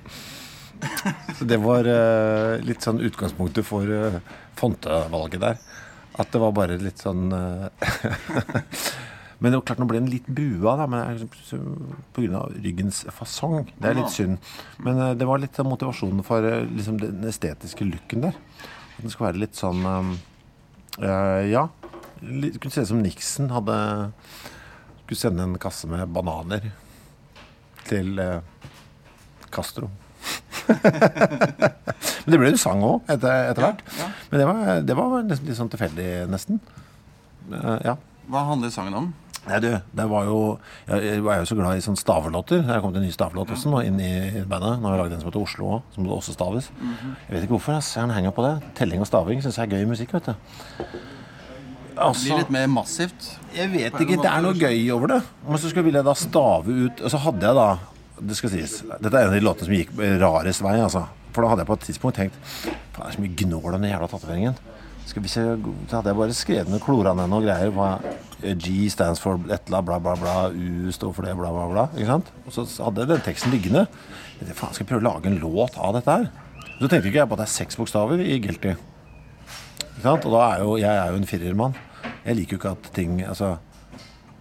Så 1.38 1.45
det 1.45 1.60
var 1.62 1.86
eh, 1.86 2.57
litt 2.65 2.81
sånn 2.81 2.99
utgangspunktet 3.05 3.65
for 3.65 3.86
fontevalget 4.57 5.43
der. 5.45 5.62
At 6.17 6.32
det 6.34 6.41
var 6.41 6.56
bare 6.58 6.80
litt 6.82 7.01
sånn 7.03 7.30
eh, 7.36 7.67
Men 9.38 9.53
det 9.53 9.60
var 9.60 9.65
klart 9.69 9.82
nå 9.82 9.86
ble 9.86 9.99
den 9.99 10.10
litt 10.10 10.25
bua, 10.25 10.71
da, 10.80 10.88
men 10.89 11.27
pga. 12.15 12.39
ryggens 12.58 13.03
fasong. 13.13 13.67
Det 13.77 13.91
er 13.91 13.99
litt 13.99 14.10
synd. 14.10 14.39
Men 14.82 14.97
eh, 15.03 15.13
det 15.19 15.27
var 15.30 15.43
litt 15.43 15.60
av 15.62 15.69
motivasjonen 15.69 16.25
for 16.25 16.45
eh, 16.47 16.63
liksom, 16.73 16.97
den 17.03 17.27
estetiske 17.30 17.86
looken 17.86 18.25
der. 18.25 18.39
At 18.95 19.03
den 19.03 19.13
skulle 19.13 19.30
være 19.30 19.43
litt 19.45 19.60
sånn 19.60 19.86
øh, 19.86 21.43
Ja. 21.51 21.67
Litt, 22.25 22.58
kunne 22.58 22.73
se 22.73 22.82
ut 22.82 22.89
som 22.89 23.03
Nixon 23.03 23.51
hadde 23.53 23.77
skulle 25.08 25.19
sende 25.21 25.43
en 25.45 25.60
kasse 25.62 25.88
med 25.88 26.10
bananer 26.12 26.65
til 27.88 28.17
øh, 28.19 28.41
Castro. 29.53 29.88
Men 32.27 32.34
det 32.34 32.39
ble 32.41 32.51
jo 32.51 32.60
sang 32.60 32.82
òg, 32.84 33.06
etter, 33.10 33.51
etter 33.53 33.63
hvert. 33.63 33.86
ja. 33.99 34.10
Men 34.32 34.41
det 34.41 34.47
var, 34.49 34.82
det 34.89 34.97
var 34.99 35.15
nesten 35.27 35.47
litt 35.49 35.60
sånn 35.60 35.71
tilfeldig, 35.71 36.10
nesten. 36.32 36.60
Uh, 37.51 37.77
ja. 37.86 37.95
Hva 38.27 38.43
handler 38.49 38.73
sangen 38.73 38.97
om? 38.99 39.08
Nei, 39.47 39.62
du, 39.63 39.69
det 39.95 40.06
var 40.12 40.25
jo 40.27 40.39
Jeg 40.89 41.21
var 41.23 41.38
jo 41.39 41.45
så 41.47 41.56
glad 41.56 41.80
i 41.80 41.84
sånne 41.84 41.99
stavelåter. 42.01 42.60
Jeg 42.65 42.82
kom 42.82 42.89
kommet 42.89 42.99
en 42.99 43.06
ny 43.08 43.13
stavelåt 43.15 43.53
også 43.56 43.71
nå 43.71 43.80
inn 43.88 43.99
i 44.03 44.43
bandet. 44.43 44.82
Nå 44.82 44.89
har 44.89 44.97
vi 44.97 45.01
lagd 45.06 45.15
en 45.15 45.21
som 45.21 45.30
heter 45.30 45.45
Oslo 45.45 45.69
òg, 45.77 45.86
som 45.95 46.03
det 46.03 46.12
også 46.17 46.36
staves. 46.36 46.67
Jeg 46.82 47.32
vet 47.32 47.45
ikke 47.45 47.56
hvorfor. 47.56 47.77
Jeg 47.77 47.86
ser 47.88 48.03
Han 48.03 48.12
henger 48.17 48.36
på 48.36 48.43
det. 48.43 48.56
Telling 48.75 49.03
og 49.06 49.08
staving 49.08 49.39
syns 49.45 49.60
jeg 49.62 49.69
er 49.69 49.77
gøy 49.77 49.88
musikk, 49.88 50.12
vet 50.17 50.27
du. 50.27 50.34
Det 51.97 52.03
Altså, 52.06 52.27
blir 52.27 52.43
litt 52.43 52.51
mer 52.53 52.67
massivt. 52.69 53.30
jeg 53.56 53.71
vet 53.71 53.95
ikke. 54.03 54.19
Det 54.21 54.30
er 54.30 54.43
noe 54.43 54.53
gøy 54.60 54.84
over 54.93 55.15
det. 55.15 55.21
Men 55.47 55.58
så 55.63 55.71
skulle 55.71 55.88
ville 55.88 56.03
jeg 56.03 56.06
da 56.06 56.13
stave 56.13 56.75
ut 56.84 57.01
Og 57.01 57.10
så 57.10 57.17
hadde 57.23 57.47
jeg 57.47 57.58
da 57.58 57.69
Det 58.17 58.38
skal 58.38 58.53
sies. 58.53 58.80
Dette 58.88 59.13
er 59.13 59.27
en 59.27 59.32
av 59.32 59.38
de 59.38 59.43
låtene 59.45 59.67
som 59.67 59.77
gikk 59.77 59.93
rarest 60.21 60.63
vei, 60.65 60.77
altså. 60.82 61.06
For 61.36 61.45
da 61.45 61.51
hadde 61.51 61.63
jeg 61.63 61.69
på 61.69 61.77
et 61.77 61.84
tidspunkt 61.86 62.17
tenkt 62.17 62.38
Faen, 62.47 62.77
det 62.97 63.12
er 63.12 63.13
så 63.13 63.21
mye 63.21 63.38
gnål 63.43 63.75
om 63.75 63.84
den 63.84 63.91
jævla 63.91 64.08
tatoveringen. 64.10 64.56
Hvis 65.08 65.38
jeg, 65.38 65.60
hadde 65.91 66.12
jeg 66.12 66.17
bare 66.17 66.34
skrevet 66.36 66.71
ned 66.71 66.82
klorene 66.84 67.27
og 67.30 67.45
greier. 67.45 67.69
Hva 67.73 67.91
G 68.60 68.89
stands 68.91 69.21
for 69.21 69.39
et 69.49 69.69
eller 69.69 69.86
bla, 69.86 69.99
bla, 70.03 70.15
bla. 70.19 70.34
U 70.51 70.91
står 70.93 71.13
for 71.15 71.25
det, 71.25 71.36
bla, 71.38 71.51
bla, 71.53 71.67
bla. 71.71 71.86
Ikke 71.95 72.10
sant? 72.10 72.34
Og 72.45 72.53
så 72.58 72.65
hadde 72.88 73.06
jeg 73.06 73.12
den 73.13 73.23
teksten 73.25 73.53
liggende. 73.53 73.86
Jeg 74.38 74.41
tenkte, 74.41 74.58
faen, 74.60 74.75
skal 74.75 74.84
jeg 74.84 74.91
prøve 74.91 75.06
å 75.06 75.08
lage 75.08 75.32
en 75.32 75.39
låt 75.41 75.80
av 75.80 75.95
dette 75.97 76.17
her? 76.17 76.27
Så 76.77 76.89
tenkte 76.89 77.10
ikke 77.10 77.21
jeg 77.21 77.30
på 77.30 77.38
at 77.38 77.43
det 77.43 77.47
er 77.47 77.53
seks 77.56 77.80
bokstaver 77.80 78.21
i 78.21 78.38
Guilty. 78.43 78.73
Ikke 78.73 80.03
sant? 80.03 80.27
Og 80.27 80.36
da 80.36 80.43
er 80.49 80.65
jo, 80.65 80.75
jeg 80.82 80.91
er 80.91 81.13
jo 81.13 81.21
en 81.21 81.30
firermann. 81.30 81.77
Jeg 82.25 82.41
liker 82.41 82.58
jo 82.58 82.62
ikke 82.62 82.75
at 82.75 82.91
ting 82.97 83.21
altså, 83.25 83.56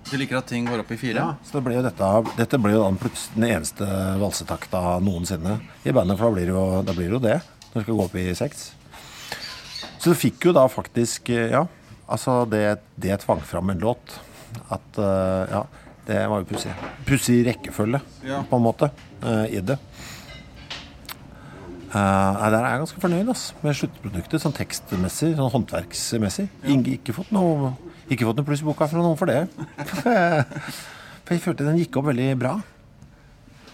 Du 0.06 0.14
liker 0.20 0.38
at 0.38 0.46
ting 0.46 0.66
går 0.68 0.84
opp 0.84 0.90
i 0.94 0.98
fire? 1.00 1.18
Ja, 1.18 1.32
så 1.42 1.58
det 1.58 1.64
ble 1.66 1.74
jo 1.78 1.82
dette, 1.82 2.08
dette 2.38 2.58
ble 2.62 2.74
jo 2.76 2.84
da 2.84 3.10
den 3.34 3.46
eneste 3.48 3.86
valsetakta 4.20 4.82
noensinne 5.02 5.56
i 5.82 5.94
bandet, 5.94 6.18
for 6.20 6.30
da 6.30 6.36
blir 6.36 6.46
det 6.46 6.54
jo, 6.54 6.66
da 6.86 6.94
blir 6.94 7.08
det, 7.10 7.16
jo 7.16 7.22
det 7.24 7.38
når 7.40 7.74
det 7.80 7.82
skal 7.86 7.98
gå 7.98 8.04
opp 8.06 8.14
i 8.22 8.26
seks. 8.38 8.62
Så 9.98 10.12
det 10.12 10.20
fikk 10.20 10.46
jo 10.46 10.54
da 10.54 10.62
faktisk 10.70 11.32
eh, 11.34 11.50
Ja, 11.50 11.64
altså 12.06 12.44
det, 12.48 12.62
det 12.94 13.18
tvang 13.24 13.42
fram 13.42 13.72
en 13.74 13.82
låt. 13.82 14.14
At 14.70 15.00
eh, 15.02 15.50
Ja, 15.50 15.64
det 16.06 16.20
var 16.30 16.44
jo 16.44 16.48
pussig. 16.52 16.74
Pussig 17.08 17.40
rekkefølge, 17.48 18.00
Ja. 18.28 18.44
på 18.46 18.60
en 18.60 18.62
måte, 18.68 18.92
eh, 19.26 19.58
i 19.58 19.60
det. 19.60 19.80
Nei, 21.96 22.48
der 22.52 22.58
er 22.60 22.70
jeg 22.74 22.82
ganske 22.82 23.00
fornøyd 23.02 23.30
ass, 23.32 23.42
med 23.64 23.76
sluttproduktet, 23.78 24.42
sånn 24.42 24.54
tekstmessig, 24.56 25.32
sånn 25.38 25.52
håndverksmessig. 25.54 26.46
Ing- 26.68 26.84
Ikke 26.96 27.14
fått 27.16 27.30
noe 27.32 27.72
Ikke 28.12 28.26
fått 28.28 28.36
noe 28.38 28.46
pluss 28.46 28.60
i 28.62 28.66
boka 28.68 28.88
fra 28.90 29.00
noen 29.02 29.16
for 29.18 29.30
det. 29.30 29.46
For 31.26 31.34
jeg 31.34 31.42
følte 31.42 31.64
den 31.66 31.80
gikk 31.80 31.96
opp 31.98 32.06
veldig 32.06 32.26
bra. 32.38 32.52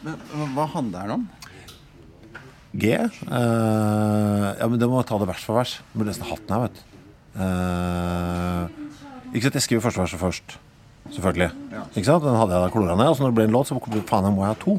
Men, 0.07 0.15
hva 0.57 0.65
handler 0.73 1.03
den 1.05 1.17
om? 1.19 1.25
G. 2.73 2.95
Uh, 3.29 4.47
ja, 4.57 4.65
men 4.73 4.79
det 4.81 4.89
må 4.89 5.03
ta 5.05 5.19
det 5.21 5.29
vers 5.29 5.43
for 5.45 5.59
vers. 5.61 5.75
Du 5.93 5.99
må 6.01 6.07
lese 6.09 6.25
hatten 6.25 6.55
her, 6.55 6.63
vet 6.65 6.79
du. 6.79 6.87
Uh, 7.37 8.63
ikke 9.35 9.45
sant, 9.51 9.59
Jeg 9.61 9.67
skriver 9.67 9.85
første 9.85 10.01
verset 10.01 10.23
først. 10.23 10.57
Selvfølgelig. 11.13 11.51
Ikke 11.93 12.07
sant? 12.09 12.25
Den 12.25 12.39
hadde 12.41 12.57
jeg 12.57 12.65
da 12.65 12.73
klora 12.73 12.97
ned. 12.97 13.11
Og 13.13 13.19
så 13.19 13.27
når 13.27 13.35
det 13.35 13.39
ble 13.43 13.47
en 13.51 13.57
låt, 13.59 13.69
så 13.69 13.77
faen, 14.09 14.31
jeg 14.31 14.37
må 14.39 14.47
jeg 14.47 14.55
ha 14.55 14.59
to. 14.65 14.79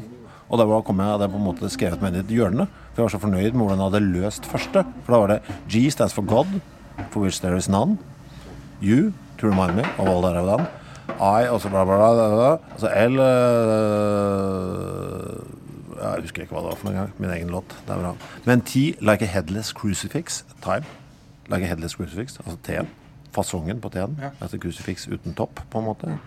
Og 0.50 0.60
da 0.60 0.64
kom 0.84 1.00
jeg, 1.00 1.08
hadde 1.08 1.26
jeg 1.26 1.32
på 1.32 1.40
en 1.40 1.46
måte 1.46 1.70
skrevet 1.72 2.02
meg 2.02 2.12
inn 2.12 2.20
i 2.20 2.24
et 2.24 2.34
hjørne. 2.36 2.66
For 2.92 3.02
jeg 3.02 3.06
var 3.06 3.14
så 3.14 3.22
fornøyd 3.22 3.52
med 3.52 3.62
hvordan 3.62 3.80
jeg 3.80 3.88
hadde 3.90 4.12
løst 4.14 4.48
første. 4.50 4.84
For 5.06 5.14
da 5.14 5.20
var 5.22 5.32
det 5.32 5.58
G 5.72 5.90
stands 5.90 6.14
for 6.16 6.26
God, 6.28 6.50
for 7.10 7.24
which 7.24 7.40
there 7.40 7.56
is 7.56 7.68
none. 7.68 7.98
You 8.82 9.12
to 9.38 9.48
remind 9.48 9.76
me 9.76 9.84
of 9.98 10.08
all 10.08 10.22
that 10.22 10.36
I've 10.36 10.46
done. 10.46 10.66
I, 11.20 11.48
og 11.48 11.60
så 11.60 11.68
bla, 11.68 11.84
bla, 11.84 11.96
bla. 12.12 12.58
Altså 12.72 12.88
L 12.88 13.18
uh, 13.20 13.26
Jeg 16.00 16.22
husker 16.24 16.42
ikke 16.42 16.54
hva 16.56 16.62
det 16.64 16.70
var 16.72 16.78
for 16.80 16.88
noen 16.88 16.98
gang. 17.00 17.12
Min 17.18 17.30
egen 17.30 17.52
låt. 17.52 17.76
Det 17.86 17.94
er 17.94 18.00
bra. 18.02 18.14
Men 18.44 18.60
T, 18.60 18.94
like 19.00 19.24
a 19.24 19.30
headless 19.30 19.72
crucifix. 19.72 20.44
Time. 20.64 20.84
Like 21.48 21.62
a 21.64 21.68
headless 21.68 21.96
crucifix. 21.96 22.38
Altså 22.44 22.56
T-en. 22.66 22.88
Fasongen 23.34 23.80
på 23.80 23.88
T-en. 23.92 24.16
Altså 24.40 24.58
crucifix 24.58 25.08
uten 25.08 25.34
topp, 25.34 25.60
på 25.70 25.78
en 25.78 25.84
måte. 25.84 26.18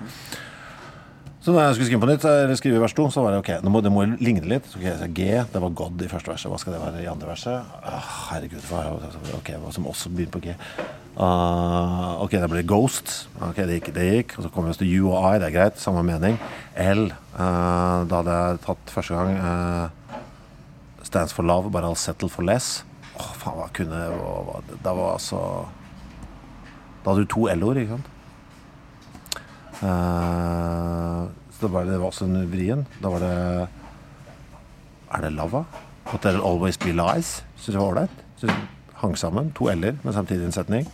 Så 1.47 1.53
da 1.55 1.61
jeg 1.63 1.77
skulle 1.77 1.87
skrive 1.87 2.03
på 2.03 2.07
nytt, 2.09 2.25
eller 2.27 2.57
skrive 2.59 2.79
vers 2.83 2.91
to, 2.91 3.05
så 3.07 3.21
var 3.23 3.31
det 3.31 3.37
ok, 3.39 3.49
nå 3.63 3.71
må, 3.71 3.79
det 3.79 3.91
må 3.95 4.01
ligne 4.19 4.41
litt. 4.51 4.65
Så 4.67 4.81
ok, 4.81 4.81
jeg 4.83 4.97
sa 4.99 5.05
G, 5.07 5.27
det 5.53 5.59
var 5.63 5.75
God 5.79 6.01
i 6.03 6.09
første 6.11 6.33
verset. 6.33 6.49
Hva 6.51 6.57
skal 6.59 6.73
det 6.75 6.79
være 6.81 7.03
i 7.05 7.07
andre 7.07 7.29
verset? 7.29 7.77
Ah, 7.87 8.09
herregud, 8.33 8.65
ok, 9.37 9.53
hva 9.61 9.71
som 9.71 9.87
også 9.87 10.11
begynner 10.11 10.33
på 10.33 10.41
G? 10.43 10.55
Uh, 11.15 12.19
ok, 12.25 12.35
det 12.35 12.49
ble 12.51 12.65
Ghost. 12.67 13.13
Ok, 13.39 13.61
det 13.63 13.77
gikk, 13.77 13.87
det 13.95 14.09
gikk. 14.09 14.35
Og 14.35 14.43
så 14.43 14.51
kom 14.51 14.67
vi 14.67 14.75
til 14.81 14.91
U 14.97 15.13
og 15.13 15.21
I, 15.21 15.39
det 15.39 15.47
er 15.47 15.55
greit. 15.55 15.79
Samme 15.79 16.03
mening. 16.09 16.35
L, 16.83 17.05
uh, 17.37 17.39
da 17.39 18.19
hadde 18.19 18.35
jeg 18.35 18.61
tatt 18.67 18.93
første 18.97 19.15
gang 19.15 19.39
uh, 19.39 20.19
Stands 21.07 21.31
for 21.31 21.47
love, 21.47 21.71
bare 21.71 21.87
I'll 21.87 21.95
settle 21.95 22.27
for 22.27 22.43
less. 22.43 22.83
Åh, 23.13 23.31
faen, 23.39 23.55
hva 23.61 23.71
kunne 23.71 24.03
hva, 24.19 24.59
Det 24.67 24.83
var 24.99 25.15
altså 25.15 25.39
Da 27.05 27.13
hadde 27.13 27.23
du 27.23 27.31
to 27.37 27.47
L-ord, 27.55 27.79
ikke 27.79 27.95
sant? 27.95 28.13
Eh, 29.83 31.27
så 31.57 31.65
det 31.65 31.71
var, 31.73 31.85
det 31.89 31.97
var 31.99 32.07
også 32.11 32.27
en 32.27 32.47
vrien. 32.51 32.85
Da 33.01 33.09
var 33.13 33.23
det 33.23 33.33
Er 35.13 35.21
det 35.23 35.33
lava? 35.37 35.65
But 36.11 36.21
there'll 36.23 36.43
always 36.45 36.77
be 36.79 36.93
lies. 36.95 37.41
Syns 37.57 37.75
jeg 37.75 37.81
var 37.81 37.91
ålreit. 37.93 38.23
Hang 39.01 39.15
sammen. 39.19 39.51
To 39.57 39.67
l-er, 39.71 39.97
men 40.03 40.13
samtidig 40.15 40.45
en 40.47 40.55
setning. 40.55 40.87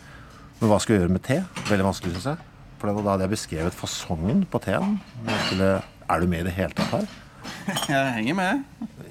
Men 0.59 0.69
hva 0.69 0.79
skal 0.81 0.95
jeg 0.95 1.03
gjøre 1.03 1.13
med 1.15 1.23
te? 1.25 1.39
Veldig 1.69 1.85
vanskelig, 1.87 2.13
syns 2.17 2.29
jeg. 2.33 2.49
For 2.81 2.91
da 2.91 3.03
hadde 3.13 3.23
jeg 3.27 3.31
beskrevet 3.33 3.75
fasongen 3.77 4.45
på 4.51 4.59
skulle- 5.47 5.81
Er 6.09 6.19
du 6.19 6.27
med 6.27 6.39
i 6.41 6.43
det 6.43 6.51
hele 6.53 6.73
tatt 6.75 6.91
her? 6.91 7.05
Jeg 7.89 8.13
henger 8.13 8.35
med. 8.35 8.63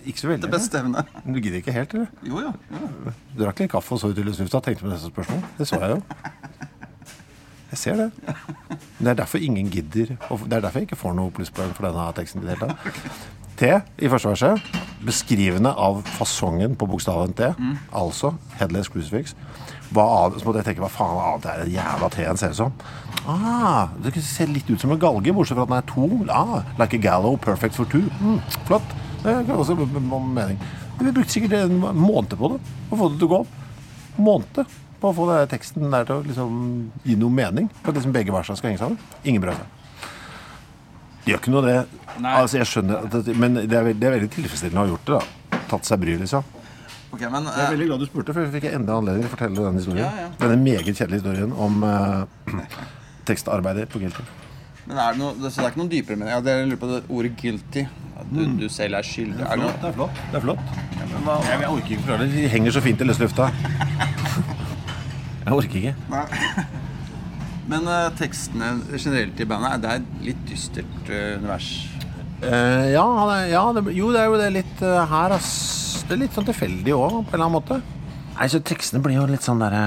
Ikke 0.05 0.21
så 0.21 0.29
veldig. 0.29 0.43
Det 0.45 0.51
beste 0.53 0.79
evne. 0.79 1.03
Du 1.25 1.39
gidder 1.41 1.57
ikke 1.61 1.73
helt, 1.73 1.95
eller? 1.95 2.07
Jo, 2.23 2.41
jo. 2.41 2.53
jo. 2.73 3.13
Du 3.37 3.43
drakk 3.45 3.61
litt 3.61 3.71
kaffe 3.73 3.93
og 3.97 4.01
så 4.01 4.09
ut 4.13 4.19
i 4.19 4.23
lufta 4.25 4.57
og 4.61 4.65
tenkte 4.65 4.85
på 4.85 4.91
neste 4.93 5.09
spørsmål. 5.09 5.43
Det 5.59 5.67
så 5.69 5.81
jeg 5.81 5.91
jo. 5.97 6.03
Jeg 7.73 7.81
ser 7.81 7.97
det. 7.97 8.11
Men 8.99 9.07
det 9.07 9.13
er 9.15 9.21
derfor 9.23 9.41
ingen 9.41 9.71
gidder. 9.73 10.17
Og 10.31 10.45
det 10.45 10.59
er 10.59 10.65
derfor 10.67 10.83
jeg 10.83 10.91
ikke 10.91 11.01
får 11.01 11.15
noe 11.17 11.33
plusspoeng 11.33 11.73
for 11.77 11.89
denne 11.89 12.09
teksten. 12.17 12.45
i 12.45 12.57
det. 12.61 12.75
T 13.63 13.69
i 14.05 14.09
første 14.13 14.33
verset. 14.33 14.73
Beskrivende 15.07 15.73
av 15.73 16.03
fasongen 16.19 16.77
på 16.79 16.89
bokstaven 16.91 17.33
T. 17.37 17.49
Altså 17.97 18.35
headless 18.61 18.91
crucifix. 18.93 19.37
Hva 19.93 20.05
annet, 20.23 20.41
så 20.41 20.49
måtte 20.49 20.63
jeg 20.63 20.71
tenke 20.71 20.85
hva 20.85 20.93
faen 20.93 21.19
annet 21.21 21.49
er 21.51 21.63
det 21.63 21.75
jævla 21.75 22.09
T-en 22.13 22.41
ser 22.41 22.55
ut 22.55 22.61
som? 22.61 22.77
Ah, 23.29 23.93
det 24.03 24.15
ser 24.25 24.51
litt 24.51 24.69
ut 24.71 24.81
som 24.81 24.93
en 24.95 25.01
galge, 25.01 25.35
bortsett 25.37 25.59
fra 25.59 25.67
at 25.67 25.71
den 25.71 25.79
er 25.79 25.89
to. 25.91 26.07
Ah, 26.33 26.63
like 26.81 26.97
a 26.97 27.03
gallow, 27.03 27.37
perfect 27.37 27.77
for 27.77 27.89
two. 27.93 28.09
Mm, 28.21 28.41
flott. 28.67 28.95
Det 29.23 29.35
kan 29.47 29.57
også 29.57 29.77
være 29.79 30.01
mening. 30.03 30.59
Vi 30.99 31.13
brukte 31.13 31.33
sikkert 31.33 31.53
en 31.61 31.79
måned 31.79 32.35
på 32.39 32.55
det 32.55 32.59
å 32.91 32.99
få 32.99 33.11
det 33.13 33.21
til 33.21 33.29
å 33.29 33.33
gå 33.33 33.43
opp. 33.45 33.53
Måned 34.19 34.65
på 35.03 35.11
å 35.11 35.17
få 35.17 35.27
det, 35.33 35.39
teksten 35.53 35.91
der 35.93 36.07
til 36.09 36.21
å 36.21 36.25
liksom 36.27 36.57
gi 37.05 37.17
noe 37.19 37.35
mening. 37.35 37.69
For 37.83 37.91
at 37.93 37.99
liksom 38.01 38.15
begge 38.15 38.35
versene 38.35 38.59
skal 38.61 38.71
henge 38.73 38.81
sammen. 38.83 38.99
Ingen 39.27 39.43
brød 39.45 39.59
seg. 39.61 39.79
Det 41.23 41.31
gjør 41.33 41.43
ikke 41.43 41.53
noe, 41.55 41.63
det. 41.67 41.77
Altså, 42.23 42.59
jeg 42.59 42.67
skjønner, 42.71 43.05
at 43.07 43.15
det, 43.27 43.37
Men 43.39 43.55
det 43.61 43.77
er, 43.79 43.93
det 43.95 44.09
er 44.09 44.17
veldig 44.17 44.31
tilfredsstillende 44.35 44.81
å 44.81 44.87
ha 44.87 44.93
gjort 44.95 45.07
det, 45.11 45.19
da. 45.21 45.61
tatt 45.71 45.87
seg 45.89 46.01
bryet, 46.03 46.23
liksom. 46.25 46.47
Okay, 47.13 47.29
men 47.29 47.45
Jeg 47.45 47.59
er 47.61 47.67
eh, 47.67 47.73
veldig 47.75 47.87
glad 47.91 48.01
du 48.01 48.07
spurte, 48.09 48.33
for 48.35 48.43
jeg 48.47 48.53
fikk 48.57 48.67
enda 48.73 48.95
anledning 48.97 49.27
til 49.27 49.31
å 49.31 49.35
fortelle 49.35 49.67
denne 49.67 49.83
historien. 49.83 50.07
Ja, 50.07 50.27
ja. 50.27 50.29
Denne 50.41 50.57
meget 50.63 50.89
kjedelige 50.97 51.21
historien 51.21 51.53
om 51.53 51.83
uh, 51.85 52.63
tekstarbeidet 53.29 53.85
på 53.93 54.01
Guilty. 54.03 54.25
Men 54.89 54.99
er 54.99 55.13
det 55.13 55.21
noe, 55.21 55.35
det- 55.39 55.53
så 55.53 55.61
det 55.61 55.67
er 55.69 55.75
ikke 55.75 55.83
noen 55.83 55.93
dypere 55.93 56.17
mening? 56.19 56.33
Ja, 56.33 56.41
det 56.43 56.55
lurer 56.67 56.81
på 56.81 56.89
det 56.91 57.03
ordet 57.13 57.37
'guilty'. 57.39 57.85
At 58.23 58.31
du, 58.33 58.41
du 58.59 58.69
selv 58.71 58.95
er 58.99 59.03
skyldig. 59.07 59.45
Er 59.45 59.61
det? 59.61 59.71
Det 59.83 59.89
er 59.91 59.95
flott. 59.97 60.19
Det 60.31 60.37
er 60.41 60.45
flott. 60.45 60.65
Men 60.99 61.23
hva- 61.27 61.39
Jeg, 61.47 61.61
jeg 61.61 61.71
orker 61.77 61.93
ikke 61.95 62.03
forklare 62.07 62.27
det. 62.27 62.35
De 62.35 62.49
henger 62.57 62.75
så 62.77 62.83
fint 62.85 63.01
i 63.01 63.09
løse 63.09 63.23
lufta. 63.23 63.49
Jeg 65.43 65.57
orker 65.59 65.81
ikke. 65.81 65.95
Nei. 66.13 66.25
Men 67.71 67.87
uh, 67.87 68.11
tekstene 68.19 68.75
generelt 68.97 69.39
i 69.41 69.47
bandet, 69.49 69.83
det 69.83 69.91
er 69.91 70.03
et 70.03 70.27
litt 70.27 70.43
dystert 70.49 71.11
uh, 71.11 71.39
univers. 71.39 71.71
Uh, 72.43 72.91
ja, 72.91 73.05
det, 73.31 73.39
ja 73.53 73.63
det, 73.77 73.85
jo, 73.95 74.11
det 74.15 74.23
er 74.23 74.31
jo 74.31 74.41
det 74.41 74.51
litt 74.57 74.83
her, 74.83 75.37
ass. 75.37 75.53
Det 76.09 76.17
er 76.17 76.25
litt 76.25 76.35
sånn 76.35 76.49
tilfeldig 76.49 76.95
òg, 76.97 77.23
på 77.23 77.37
en 77.37 77.39
eller 77.39 77.47
annen 77.47 77.57
måte. 77.61 77.81
Nei, 78.33 78.49
så 78.51 78.63
tekstene 78.65 79.03
blir 79.05 79.19
jo 79.21 79.29
litt 79.29 79.45
sånn 79.45 79.61
derre 79.61 79.83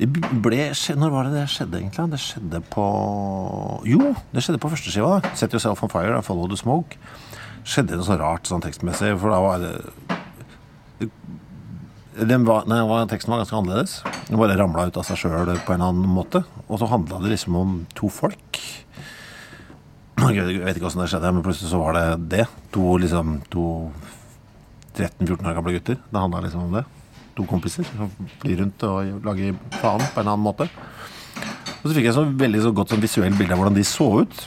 Det 0.00 0.08
ble 0.10 0.64
Når 0.98 1.12
var 1.12 1.28
det 1.28 1.36
det 1.38 1.44
skjedde, 1.52 1.78
egentlig? 1.78 2.06
Det 2.10 2.18
skjedde 2.20 2.60
på 2.72 2.86
Jo, 3.88 4.14
det 4.34 4.42
skjedde 4.44 4.60
på 4.60 4.72
førsteskiva. 4.72 5.20
'Set 5.32 5.54
Yourself 5.54 5.84
On 5.86 5.92
Fire' 5.92 6.16
da, 6.16 6.24
'Follow 6.26 6.50
The 6.50 6.58
Smoke'. 6.58 6.98
Skjedde 7.64 7.96
noe 7.96 8.08
så 8.08 8.18
rart 8.18 8.48
sånn 8.50 8.64
tekstmessig, 8.64 9.14
for 9.20 9.32
da 9.32 9.40
var 9.44 9.62
det 9.62 9.74
den 12.28 12.44
var, 12.44 12.66
nei, 12.68 12.80
teksten 13.08 13.32
var 13.32 13.40
ganske 13.42 13.56
annerledes. 13.56 13.96
Den 14.28 14.40
bare 14.40 14.58
ramla 14.58 14.88
ut 14.90 14.98
av 15.00 15.06
seg 15.08 15.20
sjøl 15.22 15.52
på 15.64 15.72
en 15.72 15.80
eller 15.80 15.92
annen 15.92 16.12
måte. 16.12 16.42
Og 16.68 16.80
så 16.80 16.88
handla 16.90 17.20
det 17.22 17.34
liksom 17.34 17.56
om 17.56 17.74
to 17.96 18.10
folk. 18.12 18.60
Jeg 20.20 20.60
vet 20.60 20.76
ikke 20.76 20.90
åssen 20.90 21.00
det 21.00 21.10
skjedde, 21.12 21.32
men 21.32 21.44
plutselig 21.46 21.72
så 21.72 21.80
var 21.80 21.96
det 21.96 22.06
det. 22.36 22.46
To 22.74 22.96
liksom 23.00 23.40
To 23.54 23.66
13-14 24.98 25.46
år 25.46 25.56
gamle 25.56 25.76
gutter. 25.78 26.00
Det 26.10 26.24
handla 26.24 26.42
liksom 26.44 26.66
om 26.66 26.76
det. 26.76 26.84
To 27.38 27.46
kompiser 27.48 27.86
som 27.88 28.10
flyr 28.42 28.64
rundt 28.64 28.84
og 28.84 29.24
lager 29.24 29.56
faen 29.78 30.02
på 30.02 30.20
en 30.20 30.26
eller 30.26 30.34
annen 30.34 30.44
måte. 30.44 30.68
Og 31.80 31.86
så 31.86 31.94
fikk 31.96 32.10
jeg 32.10 32.16
så 32.18 32.26
veldig 32.26 32.64
så 32.66 32.72
godt 32.76 32.92
sånn 32.92 33.04
visuelt 33.04 33.38
bilde 33.38 33.56
av 33.56 33.62
hvordan 33.62 33.78
de 33.78 33.86
så 33.86 34.08
ut. 34.20 34.42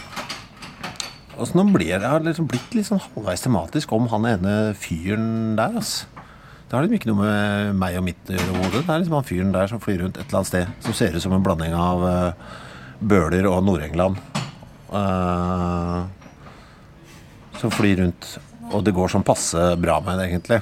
Og 1.34 1.48
så 1.50 1.58
nå 1.58 1.66
blir 1.74 1.96
det, 1.96 2.04
jeg 2.04 2.12
har 2.12 2.26
liksom 2.28 2.50
blitt 2.52 2.76
litt 2.78 2.86
sånn 2.92 3.02
halvveis 3.02 3.42
tematisk 3.42 3.96
om 3.96 4.06
han 4.12 4.28
ene 4.36 4.58
fyren 4.78 5.56
der. 5.58 5.80
altså. 5.82 6.13
Det 6.68 6.76
har 6.76 6.86
liksom 6.86 6.98
ikke 6.98 7.12
noe 7.12 7.22
med 7.22 7.80
meg 7.82 7.98
og 8.00 8.06
mitt 8.08 8.32
å 8.32 8.38
gjøre. 8.38 8.82
Det 8.82 8.84
er 8.84 9.02
liksom 9.04 9.18
han 9.20 9.28
fyren 9.28 9.54
der 9.54 9.70
som 9.70 9.82
flyr 9.84 10.02
rundt 10.04 10.18
et 10.18 10.26
eller 10.26 10.40
annet 10.42 10.50
sted. 10.50 10.72
Som 10.86 10.98
ser 10.98 11.16
ut 11.16 11.24
som 11.24 11.36
en 11.36 11.46
blanding 11.46 11.76
av 11.78 12.06
uh, 12.08 12.60
Bøler 13.00 13.48
og 13.52 13.62
Nord-England. 13.68 14.18
Uh, 14.94 16.04
som 17.62 17.74
flyr 17.74 18.02
rundt. 18.02 18.36
Og 18.74 18.82
det 18.86 18.96
går 18.96 19.12
sånn 19.14 19.26
passe 19.28 19.74
bra 19.78 20.00
med 20.06 20.18
det, 20.18 20.30
egentlig. 20.32 20.62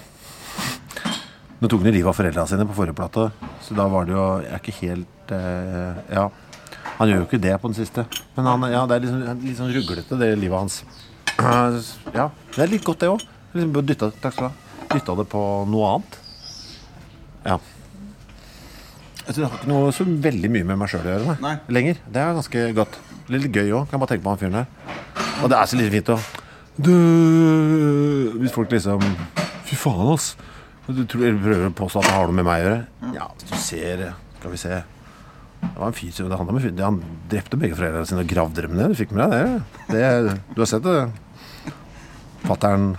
Nå 1.61 1.69
tok 1.69 1.83
han 1.83 1.91
jo 1.91 1.95
livet 1.99 2.09
av 2.09 2.17
foreldrene 2.17 2.49
sine 2.49 2.65
på 2.65 2.75
forrige 2.75 2.97
plate, 2.97 3.27
så 3.61 3.75
da 3.77 3.83
var 3.85 4.07
det 4.07 4.15
jo 4.15 4.23
Jeg 4.41 4.53
er 4.55 4.63
ikke 4.63 4.79
helt 4.79 5.33
uh, 5.35 5.99
Ja. 6.09 6.31
Han 6.97 7.09
gjør 7.09 7.21
jo 7.21 7.27
ikke 7.29 7.41
det 7.41 7.53
på 7.61 7.69
den 7.69 7.77
siste. 7.77 8.03
Men 8.35 8.49
han, 8.49 8.65
ja, 8.69 8.81
det 8.89 8.97
er 8.97 9.05
liksom, 9.05 9.45
litt 9.45 9.57
sånn 9.57 9.71
ruglete, 9.73 10.17
det 10.21 10.27
livet 10.37 10.57
hans. 10.57 10.81
Eh, 11.41 11.77
ja, 12.13 12.27
det 12.53 12.61
er 12.61 12.69
litt 12.69 12.85
godt, 12.85 13.01
det 13.01 13.09
òg. 13.09 13.23
Liksom 13.55 13.87
dytta, 13.89 14.11
takk 14.21 14.35
skal 14.35 14.49
du 14.49 14.51
ha. 14.51 14.70
Dytta 14.91 15.15
det 15.21 15.27
på 15.31 15.43
noe 15.71 15.93
annet. 15.95 16.17
Ja. 17.45 17.57
Jeg 19.21 19.35
tror 19.35 19.43
det 19.43 19.49
har 19.49 19.59
ikke 19.59 19.71
noe 19.71 19.91
så 19.95 20.05
veldig 20.27 20.49
mye 20.51 20.67
med 20.67 20.79
meg 20.81 20.91
sjøl 20.91 21.05
å 21.05 21.11
gjøre 21.13 21.35
nei. 21.43 21.55
Lenger. 21.71 21.99
Det 22.11 22.21
er 22.21 22.37
ganske 22.37 22.63
godt. 22.77 22.97
Litt 23.31 23.49
gøy 23.53 23.69
òg. 23.77 23.89
Kan 23.91 24.01
bare 24.01 24.13
tenke 24.13 24.25
på 24.25 24.33
han 24.33 24.41
fyren 24.41 24.57
der. 24.61 24.95
Og 25.41 25.51
det 25.51 25.57
er 25.57 25.69
så 25.69 25.77
litt 25.79 25.93
fint 25.93 26.13
å 26.13 26.17
du, 26.81 26.93
Hvis 28.39 28.53
folk 28.55 28.71
liksom 28.71 29.03
Fy 29.67 29.75
faen, 29.77 30.13
ass. 30.13 30.31
Du 30.87 31.03
tror, 31.07 31.27
prøver 31.43 31.67
å 31.69 31.75
påstå 31.75 32.01
at 32.01 32.07
det 32.09 32.15
har 32.15 32.27
noe 32.27 32.35
med 32.35 32.47
meg 32.47 32.63
å 32.63 32.65
gjøre. 32.65 32.79
Ja, 33.15 33.27
hvis 33.37 33.51
du 33.51 33.59
ser 33.61 34.03
Skal 34.39 34.55
vi 34.55 34.59
se. 34.59 34.81
Det 35.61 35.75
var 35.77 35.91
en 35.91 35.95
fyr 35.95 36.13
som 36.15 36.31
det 36.31 36.39
handlet 36.39 36.57
om 36.57 36.63
fyr. 36.63 36.73
Han 36.81 36.97
drepte 37.31 37.59
begge 37.61 37.77
foreldrene 37.77 38.09
sine 38.09 38.23
og 38.25 38.31
gravde 38.31 38.65
dem 38.65 38.73
ned. 38.75 38.91
Du 38.91 38.97
fikk 38.97 39.13
med 39.13 39.31
deg 39.31 39.61
det? 39.91 39.99
det? 40.01 40.35
Du 40.55 40.63
har 40.63 40.71
sett 40.71 40.87
det? 40.87 40.97
Fattern 42.47 42.95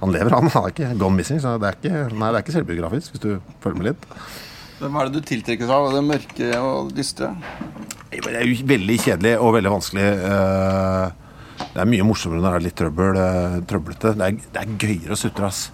Han 0.00 0.12
lever, 0.14 0.32
han. 0.32 0.48
Han 0.54 0.64
er 0.68 0.72
ikke 0.74 0.90
gone 1.00 1.16
missing. 1.20 1.40
Så 1.42 1.56
det 1.60 1.68
er 1.70 1.76
ikke, 1.78 2.04
nei, 2.16 2.30
det 2.32 2.38
er 2.40 2.44
ikke 2.44 2.54
selvbiografisk, 2.56 3.14
hvis 3.16 3.24
du 3.24 3.30
følger 3.60 3.78
med 3.82 3.88
litt. 3.90 4.06
Hvem 4.80 4.94
er 4.96 5.08
det 5.10 5.20
du 5.20 5.26
tiltrekkes 5.28 5.68
av? 5.76 5.90
Det 5.92 6.00
mørke 6.06 6.50
og 6.64 6.92
dystre? 6.96 7.34
Det 8.10 8.22
er 8.32 8.46
jo 8.48 8.64
veldig 8.70 8.96
kjedelig 9.04 9.34
og 9.38 9.52
veldig 9.58 9.72
vanskelig. 9.74 10.06
eh, 10.30 11.10
Det 11.60 11.82
er 11.82 11.90
mye 11.92 12.06
morsommere 12.08 12.40
når 12.40 12.54
det 12.54 12.58
er 12.60 12.64
litt 12.64 12.78
trøbbel, 12.80 13.18
eh, 13.20 13.58
trøblete. 13.68 14.14
Det 14.16 14.24
er, 14.26 14.38
det 14.54 14.62
er 14.62 14.72
gøyere 14.80 15.12
å 15.12 15.20
sutre, 15.20 15.46
ass. 15.52 15.66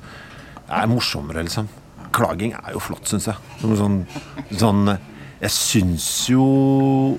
Det 0.67 0.75
er 0.81 0.91
morsommere, 0.91 1.45
liksom. 1.47 1.69
Klaging 2.17 2.53
er 2.59 2.73
jo 2.75 2.81
flott, 2.83 3.07
syns 3.07 3.27
jeg. 3.31 3.37
Som 3.63 3.77
sånn, 3.79 3.97
sånn 4.59 4.85
Jeg 5.41 5.51
syns 5.53 6.05
jo 6.33 7.19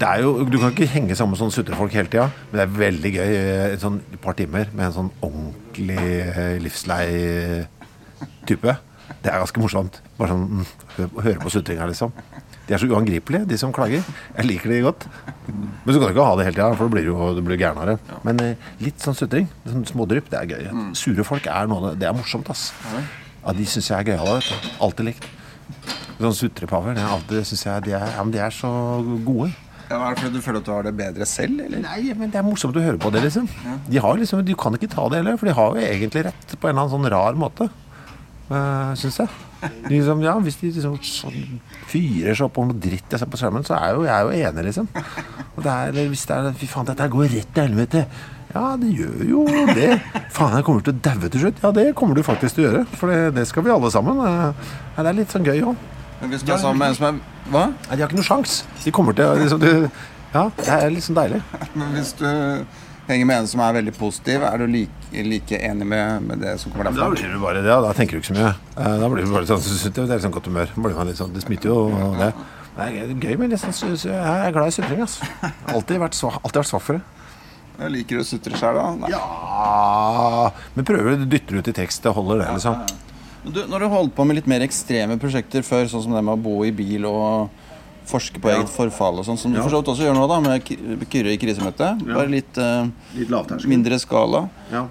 det 0.00 0.06
er 0.08 0.22
jo, 0.24 0.44
Du 0.48 0.56
kan 0.58 0.72
ikke 0.72 0.88
henge 0.90 1.14
sammen 1.14 1.36
med 1.36 1.38
sånne 1.42 1.54
sutrefolk 1.54 1.92
hele 1.94 2.08
tida, 2.10 2.24
men 2.50 2.58
det 2.58 2.64
er 2.64 2.78
veldig 2.80 3.12
gøy 3.14 3.34
eh, 3.36 3.66
et 3.74 3.80
sånn, 3.84 4.00
et 4.12 4.20
par 4.20 4.34
timer 4.34 4.66
med 4.74 4.88
en 4.88 4.94
sånn 4.96 5.10
ordentlig 5.22 5.60
eh, 5.78 6.56
livslei 6.62 7.66
type. 8.48 8.76
Det 9.24 9.32
er 9.32 9.40
ganske 9.40 9.60
morsomt. 9.60 10.00
Bare 10.18 10.32
sånn 10.32 10.44
mm, 10.60 10.64
Høre 10.96 11.40
på 11.42 11.52
sutringa, 11.52 11.86
liksom. 11.90 12.12
De 12.64 12.72
er 12.72 12.80
så 12.80 12.88
uangripelige, 12.88 13.44
de 13.48 13.58
som 13.60 13.72
klager. 13.76 14.04
Jeg 14.38 14.48
liker 14.48 14.72
de 14.72 14.80
godt. 14.86 15.04
Men 15.48 15.90
så 15.90 15.98
kan 15.98 16.08
du 16.08 16.14
ikke 16.14 16.28
ha 16.28 16.36
det 16.38 16.46
hele 16.46 16.56
tida, 16.56 16.70
for 16.78 16.88
da 16.88 16.94
blir 16.94 17.04
du 17.04 17.12
jo 17.12 17.58
gærnere. 17.60 17.98
Men 18.24 18.40
eh, 18.40 18.68
litt 18.80 19.04
sånn 19.04 19.16
sutring, 19.18 19.50
sånn 19.68 19.84
smådrypp, 19.90 20.30
det 20.32 20.40
er 20.40 20.52
gøy. 20.54 20.70
Sure 20.96 21.26
folk 21.28 21.48
er 21.50 21.68
noe 21.68 21.92
det 22.00 22.08
er 22.08 22.16
morsomt, 22.16 22.48
ass. 22.52 22.70
Ja, 23.42 23.52
de 23.52 23.66
syns 23.68 23.90
jeg 23.90 23.98
er 23.98 24.14
gøyale. 24.14 24.38
Alltid 24.84 25.10
likt. 25.10 25.28
Sånn 26.14 26.36
sutrepaver. 26.38 26.94
det 26.96 27.02
er 27.04 27.12
alltid, 27.12 27.44
synes 27.50 27.66
jeg, 27.66 27.84
de 27.88 27.96
er, 27.98 28.08
ja, 28.16 28.24
de 28.24 28.40
er 28.40 28.54
så 28.54 28.70
gode. 29.26 29.50
Ja, 29.90 29.98
er 30.00 30.14
det 30.14 30.22
fordi 30.22 30.38
du 30.38 30.44
føler 30.44 30.62
at 30.62 30.68
du 30.68 30.72
har 30.72 30.86
det 30.86 30.94
bedre 30.98 31.26
selv, 31.28 31.60
eller? 31.66 31.82
Nei, 31.84 32.00
men 32.16 32.32
det 32.32 32.40
er 32.40 32.46
morsomt 32.46 32.76
å 32.78 32.84
høre 32.84 33.00
på 33.00 33.12
det, 33.14 33.24
liksom. 33.26 33.48
De 33.88 34.00
har 34.00 34.20
liksom, 34.20 34.44
Du 34.46 34.54
kan 34.58 34.76
ikke 34.76 34.90
ta 34.92 35.06
det 35.12 35.20
heller, 35.20 35.38
for 35.40 35.50
de 35.50 35.56
har 35.56 35.74
jo 35.76 35.88
egentlig 35.88 36.26
rett 36.28 36.54
på 36.54 36.68
en 36.68 36.74
eller 36.74 36.86
annen 36.86 36.94
sånn 36.94 37.10
rar 37.12 37.40
måte. 37.40 37.68
Uh, 38.50 38.92
Syns 39.00 39.20
jeg. 39.22 39.28
Liksom, 39.88 40.20
ja, 40.24 40.34
hvis 40.44 40.58
de 40.60 40.70
liksom 40.74 40.96
sånn 41.08 41.60
fyrer 41.88 42.36
seg 42.36 42.46
opp 42.48 42.58
om 42.60 42.68
noe 42.68 42.80
dritt 42.80 43.12
jeg 43.12 43.20
ser 43.22 43.30
på 43.32 43.40
skjermen, 43.40 43.64
så 43.64 43.78
er 43.78 43.94
jo 43.96 44.04
jeg 44.04 44.14
er 44.14 44.26
jo 44.26 44.48
enig, 44.50 44.66
liksom. 44.68 44.88
Og 45.54 45.60
det 45.64 45.70
er, 45.72 45.92
eller 45.92 46.10
hvis 46.12 46.24
det 46.28 46.36
er 46.36 46.58
Fy 46.60 46.68
faen, 46.68 46.88
dette 46.90 47.08
går 47.14 47.30
rett 47.32 47.54
til 47.56 47.68
helvete. 47.68 48.04
Ja, 48.54 48.66
det 48.78 48.92
gjør 48.94 49.24
jo 49.26 49.44
det. 49.74 49.96
Faen, 50.34 50.54
jeg 50.54 50.66
kommer 50.66 50.84
til 50.84 50.94
å 50.94 51.00
daue 51.08 51.30
til 51.32 51.42
slutt. 51.42 51.64
Ja, 51.64 51.72
det 51.74 51.88
kommer 51.98 52.14
du 52.14 52.22
faktisk 52.26 52.58
til 52.58 52.66
å 52.66 52.68
gjøre. 52.68 52.84
For 53.00 53.10
det, 53.10 53.34
det 53.38 53.48
skal 53.50 53.64
vi 53.66 53.72
alle 53.74 53.90
sammen. 53.90 54.20
Eh, 54.22 54.68
ja, 54.94 55.02
det 55.02 55.10
er 55.10 55.18
litt 55.18 55.34
sånn 55.34 55.48
gøy 55.48 55.64
òg. 55.72 55.80
Men 56.20 56.30
Hvis 56.30 56.42
du 56.46 56.52
er 56.54 56.58
sammen 56.62 56.78
med 56.78 56.88
en 56.88 56.94
som 56.98 57.06
er 57.10 57.20
Hva? 57.50 57.64
Nei, 57.74 57.96
de 57.96 58.00
har 58.02 58.08
ikke 58.08 58.16
noe 58.20 58.26
sjans. 58.28 58.62
De 58.84 58.90
kommer 58.94 59.12
til 59.18 59.26
å 59.28 59.34
liksom, 59.40 59.60
du, 59.60 59.90
Ja, 60.34 60.48
det 60.56 60.68
er 60.68 60.96
sånn 61.04 61.18
deilig. 61.18 61.42
Men 61.78 61.92
hvis 61.98 62.12
du 62.18 62.26
henger 63.08 63.26
med 63.28 63.36
en 63.42 63.46
som 63.50 63.60
er 63.60 63.74
veldig 63.76 63.92
positiv, 63.98 64.42
er 64.48 64.62
du 64.62 64.66
like, 64.70 65.12
like 65.12 65.58
enig 65.60 65.84
med, 65.86 66.22
med 66.24 66.40
det 66.40 66.54
som 66.62 66.72
kommer 66.72 66.88
derfra? 66.88 67.04
Da 67.04 67.10
blir 67.12 67.34
du 67.34 67.40
bare 67.42 67.60
det, 67.66 67.74
da 67.84 67.92
tenker 67.92 68.16
du 68.16 68.22
ikke 68.22 68.30
så 68.32 68.38
mye. 68.38 68.52
Eh, 68.78 68.94
Da 69.02 69.10
blir 69.12 69.26
du 69.26 69.32
bare 69.34 69.46
sånn, 69.50 69.60
så 69.60 69.90
det 69.92 70.06
er 70.08 70.22
sånn 70.24 70.32
godt 70.34 70.48
humør. 70.48 70.70
Da 70.72 70.80
Blir 70.86 70.96
man 70.96 71.10
litt 71.10 71.20
sånn, 71.20 71.34
det 71.36 71.44
smitter 71.44 71.68
jo 71.74 71.82
og 71.92 72.16
det. 72.22 72.30
Det 72.74 72.86
er 72.88 73.12
gøy 73.22 73.36
men 73.38 73.52
liksom, 73.52 73.70
sånn 73.76 73.92
su- 73.94 74.06
su- 74.06 74.10
Jeg 74.14 74.48
er 74.48 74.54
glad 74.56 74.72
i 74.72 74.74
sutring, 74.74 75.04
altså. 75.04 75.28
Alltid 75.74 76.00
vært, 76.02 76.16
sva- 76.18 76.38
alltid 76.40 76.62
vært 76.62 76.70
svak 76.72 76.82
for 76.88 76.96
det. 76.98 77.04
Jeg 77.74 77.90
liker 77.90 78.18
å 78.22 78.24
sutre 78.26 78.56
sjæl, 78.58 78.76
da. 78.80 78.86
Nei. 79.02 79.08
Ja 79.12 80.50
Men 80.76 80.86
prøver 80.88 81.16
du 81.20 81.24
dytter 81.30 81.58
ut 81.60 81.68
i 81.70 81.74
tekst, 81.76 82.02
det 82.06 82.12
holder 82.16 82.40
det, 82.42 82.48
liksom. 82.56 82.80
Du, 83.44 83.60
når 83.68 83.84
du 83.84 83.88
holdt 83.92 84.14
på 84.16 84.24
med 84.24 84.38
litt 84.38 84.46
mer 84.48 84.62
ekstreme 84.64 85.18
prosjekter 85.20 85.64
før, 85.66 85.84
sånn 85.90 86.02
som 86.06 86.14
det 86.16 86.22
med 86.24 86.32
å 86.38 86.40
bo 86.40 86.62
i 86.64 86.70
bil 86.72 87.04
og 87.08 87.50
forske 88.08 88.40
på 88.40 88.48
eget 88.52 88.68
forfall 88.72 89.20
og 89.20 89.24
sånn, 89.28 89.38
som 89.40 89.52
du 89.52 89.58
for 89.64 89.72
så 89.72 89.80
vidt 89.82 89.90
også 89.92 90.04
gjør 90.06 90.16
nå, 90.16 90.24
da, 90.28 90.38
med 90.44 91.08
Kyrre 91.12 91.32
i 91.32 91.38
krisemøte, 91.40 91.90
bare 92.04 92.28
litt 92.32 92.58
uh, 92.60 92.84
Litt 93.16 93.30
mindre 93.70 93.98
skala. 94.00 94.42
Ja. 94.72 94.82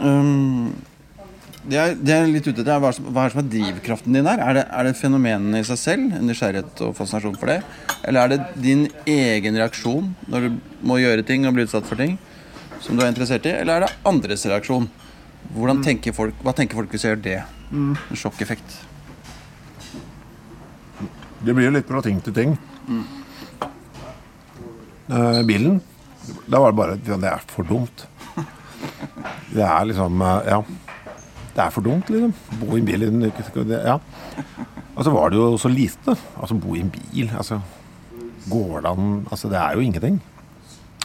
Um, 0.00 0.72
det, 1.64 1.76
er, 1.78 1.94
det 2.00 2.14
er 2.16 2.26
litt 2.32 2.48
ute 2.48 2.60
etter 2.64 2.80
hva, 2.82 2.90
som- 2.96 3.08
hva 3.12 3.26
er 3.28 3.34
som 3.34 3.42
er 3.44 3.48
drivkraften 3.52 4.12
din 4.16 4.26
her? 4.28 4.40
Er 4.44 4.56
det, 4.58 4.64
er 4.72 4.88
det 4.88 4.94
fenomenene 4.98 5.60
i 5.60 5.66
seg 5.68 5.78
selv, 5.78 6.16
nysgjerrighet 6.24 6.80
og 6.88 6.96
fascinasjon 6.98 7.36
for 7.38 7.52
det? 7.52 7.58
Eller 8.08 8.20
er 8.24 8.28
det 8.34 8.40
din 8.64 8.86
egen 9.06 9.56
reaksjon 9.60 10.12
når 10.32 10.48
du 10.48 10.60
må 10.88 10.96
gjøre 11.00 11.24
ting 11.28 11.46
og 11.48 11.54
bli 11.56 11.64
utsatt 11.68 11.86
for 11.88 12.00
ting 12.00 12.16
som 12.82 12.96
du 12.98 13.04
er 13.04 13.12
interessert 13.12 13.46
i? 13.46 13.52
Eller 13.62 13.76
er 13.76 13.86
det 13.86 13.92
andres 14.08 14.44
reaksjon? 14.48 14.88
Hvordan 15.52 15.80
tenker 15.84 16.12
folk, 16.16 16.34
hva 16.42 16.52
tenker 16.56 16.76
folk 16.80 16.90
hvis 16.92 17.04
jeg 17.06 17.14
gjør 17.16 17.22
det? 17.28 17.40
En 17.72 17.96
sjokkeffekt. 18.12 18.78
Det 21.42 21.54
blir 21.54 21.66
jo 21.66 21.74
litt 21.74 21.88
fra 21.88 22.02
ting 22.04 22.20
til 22.22 22.34
ting. 22.36 22.54
Eh, 25.12 25.42
bilen, 25.48 25.80
da 26.46 26.60
var 26.62 26.72
det 26.72 26.78
bare 26.78 26.98
ja, 27.06 27.16
Det 27.18 27.30
er 27.32 27.42
for 27.50 27.66
dumt. 27.66 28.06
Det 29.52 29.64
er 29.66 29.88
liksom 29.90 30.22
eh, 30.22 30.50
Ja. 30.52 30.62
Det 31.52 31.60
er 31.60 31.72
for 31.74 31.84
dumt, 31.84 32.08
liksom. 32.08 32.32
Bo 32.62 32.76
i 32.76 32.80
en 32.80 32.86
bil 32.86 33.02
Ja. 33.68 33.98
Og 34.96 35.04
så 35.04 35.10
var 35.12 35.30
det 35.30 35.36
jo 35.36 35.58
så 35.58 35.68
lite. 35.68 36.14
Altså, 36.40 36.54
bo 36.54 36.74
i 36.74 36.80
en 36.80 36.90
bil. 36.90 37.30
Altså, 37.36 37.60
går 38.48 38.80
det 38.80 38.88
an 38.88 39.26
Altså, 39.30 39.48
det 39.48 39.58
er 39.58 39.74
jo 39.74 39.80
ingenting. 39.80 40.20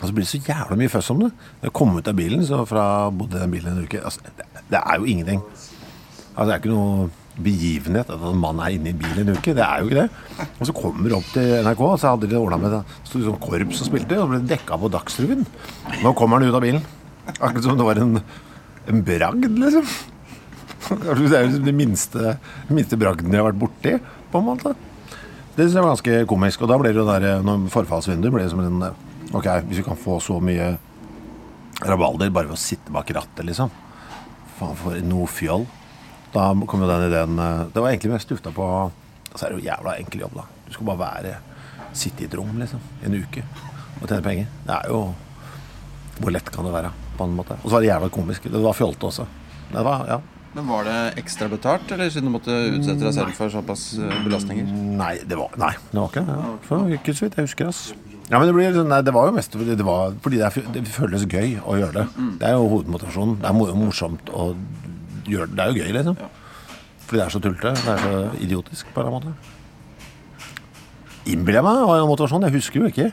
Og 0.02 0.08
så 0.08 0.14
blir 0.14 0.24
det 0.24 0.30
så 0.30 0.38
jævla 0.38 0.78
mye 0.78 0.90
føss 0.90 1.10
om 1.12 1.20
det. 1.20 1.32
Jeg 1.64 1.74
kom 1.74 1.98
ut 1.98 2.08
av 2.08 2.16
bilen, 2.16 2.46
så 2.46 2.62
fra 2.66 3.10
bodde 3.10 3.36
i 3.36 3.42
den 3.42 3.52
bilen 3.52 3.74
en 3.74 3.84
uke 3.84 4.00
altså, 4.04 4.22
det, 4.38 4.46
Det 4.70 4.80
er 4.80 4.96
jo 5.00 5.04
ingenting. 5.06 5.42
Altså, 6.38 6.48
det 6.52 6.54
er 6.54 6.62
ikke 6.62 6.74
noe 6.76 7.08
begivenhet 7.38 8.10
at 8.14 8.26
en 8.26 8.42
mann 8.42 8.60
er 8.62 8.76
inne 8.76 8.92
i 8.92 8.98
bilen 8.98 9.24
en 9.24 9.38
uke. 9.38 9.54
Det 9.58 9.64
er 9.66 9.82
jo 9.82 9.90
ikke 9.90 10.04
det. 10.04 10.46
Og 10.58 10.70
så 10.70 10.76
kommer 10.78 11.10
det 11.10 11.18
opp 11.18 11.32
til 11.34 11.54
NRK, 11.66 11.82
og 11.86 11.96
så 12.02 12.12
hadde 12.14 12.30
de 12.30 12.38
ordna 12.38 12.60
med 12.62 12.76
det. 12.76 12.82
Sånn 13.10 13.40
korps 13.42 13.82
og 13.82 13.90
spilte, 13.90 14.20
og 14.22 14.30
ble 14.32 14.42
dekka 14.50 14.78
på 14.82 14.92
Dagsrevyen. 14.94 15.48
Nå 16.04 16.14
kommer 16.18 16.38
han 16.38 16.50
ut 16.50 16.58
av 16.58 16.66
bilen. 16.66 16.86
Akkurat 17.38 17.64
som 17.66 17.80
det 17.80 17.88
var 17.88 18.02
en, 18.02 18.22
en 18.94 19.02
bragd, 19.06 19.50
liksom. 19.50 19.90
Det 20.88 21.10
er 21.10 21.18
jo 21.18 21.48
liksom 21.50 21.66
de 21.66 21.74
minste, 21.76 22.36
minste 22.72 23.00
bragden 23.02 23.34
jeg 23.34 23.42
har 23.42 23.50
vært 23.50 23.60
borti, 23.60 23.96
på 24.32 24.40
en 24.40 24.48
måte. 24.48 24.76
Det 25.58 25.66
synes 25.66 25.74
jeg 25.76 25.84
var 25.84 25.96
ganske 25.96 26.20
komisk. 26.30 26.64
Og 26.64 26.70
da 26.72 26.78
ble 26.80 26.94
det 26.96 27.08
der, 27.10 27.28
når 27.44 27.66
forfallsvinduet 27.74 28.34
ble 28.34 28.46
det 28.46 28.54
som 28.54 28.64
en 28.64 28.88
Ok, 29.36 29.44
hvis 29.68 29.82
vi 29.82 29.84
kan 29.84 29.98
få 30.00 30.22
så 30.24 30.38
mye 30.40 30.78
rabalder 31.84 32.30
bare 32.32 32.48
ved 32.48 32.56
å 32.56 32.62
sitte 32.62 32.94
bak 32.96 33.10
rattet, 33.12 33.44
liksom. 33.50 33.74
Faen 34.56 34.78
for 34.80 34.96
noe 35.04 35.28
fjoll. 35.28 35.66
Da 36.38 36.48
kom 36.70 36.84
jo 36.86 36.90
den 36.92 37.08
ideen 37.10 37.40
eh, 37.42 37.64
Det 37.74 37.82
var 37.84 37.90
egentlig 37.92 38.14
mest 38.14 38.30
tufta 38.30 38.52
på 38.54 38.68
Så 39.34 39.48
er 39.48 39.54
det 39.56 39.60
jo 39.60 39.66
jævla 39.68 39.96
enkel 40.04 40.24
jobb, 40.28 40.38
da. 40.38 40.46
Du 40.68 40.76
skal 40.78 40.90
bare 40.92 41.02
være 41.02 41.36
Sitte 41.98 42.24
i 42.24 42.28
et 42.30 42.36
rom, 42.38 42.52
liksom. 42.62 42.82
En 43.08 43.16
uke. 43.18 43.42
Og 44.02 44.08
tjene 44.12 44.22
penger. 44.26 44.50
Det 44.68 44.76
er 44.76 44.90
jo 44.92 45.00
Hvor 46.22 46.34
lett 46.36 46.50
kan 46.54 46.66
det 46.68 46.74
være, 46.76 46.92
på 47.18 47.26
en 47.26 47.36
måte. 47.38 47.56
Og 47.64 47.70
så 47.70 47.76
var 47.78 47.84
det 47.86 47.90
jævla 47.92 48.10
komisk. 48.14 48.46
Det 48.54 48.62
var 48.64 48.76
fjolte 48.78 49.08
også. 49.10 49.26
Det 49.72 49.84
var, 49.86 50.04
ja. 50.10 50.20
Men 50.58 50.66
Var 50.72 50.88
det 50.88 51.00
ekstra 51.22 51.48
betalt, 51.52 51.92
eller 51.94 52.10
siden 52.10 52.30
du 52.30 52.34
måtte 52.34 52.54
utsette 52.74 53.04
deg 53.06 53.14
selv 53.14 53.34
for 53.38 53.52
såpass 53.54 53.84
eh, 54.02 54.16
belastninger? 54.26 54.70
Nei, 54.98 55.12
det 55.30 55.38
var, 55.38 55.52
nei, 55.62 55.74
det 55.92 56.00
var 56.00 56.08
ikke 56.10 56.24
det. 56.26 56.38
Ja. 56.42 56.54
For, 56.70 56.88
ikke 56.98 57.14
så 57.18 57.26
vidt 57.28 57.38
jeg 57.38 57.50
husker. 57.50 57.70
ass. 57.70 57.82
Ja, 58.32 58.40
men 58.42 58.50
det, 58.50 58.56
blir, 58.58 58.80
nei, 58.90 59.02
det 59.06 59.14
var 59.16 59.30
jo 59.30 59.36
mest 59.38 59.54
det, 59.58 59.78
var, 59.86 60.16
fordi 60.26 60.40
det, 60.42 60.50
er, 60.50 60.72
det 60.78 60.82
føles 60.92 61.28
gøy 61.30 61.60
å 61.62 61.78
gjøre 61.80 62.00
det. 62.02 62.08
Det 62.42 62.50
er 62.50 62.58
jo 62.58 62.66
hovedmotivasjonen. 62.74 63.38
Det 63.44 63.52
er 63.52 63.58
mo- 63.60 63.70
morsomt 63.78 64.34
å 64.34 64.48
gjøre 65.28 65.50
det. 65.52 65.60
Er 65.64 65.72
jo 65.72 65.84
gøy, 65.84 65.92
liksom. 65.98 66.18
Fordi 67.08 67.20
det 67.22 67.26
er 67.26 67.34
så 67.36 67.42
tullete. 67.44 67.74
Det 67.84 67.94
er 67.94 68.04
så 68.04 68.42
idiotisk, 68.44 68.90
på 68.94 69.00
en 69.02 69.08
eller 69.08 69.18
annen 69.18 69.36
måte. 69.36 69.54
Innbiller 71.28 71.60
jeg 71.60 71.68
meg 71.68 71.84
var 71.90 72.02
en 72.02 72.10
motivasjon. 72.10 72.46
Jeg 72.48 72.56
husker 72.56 72.82
jo 72.84 72.90
ikke. 72.92 73.08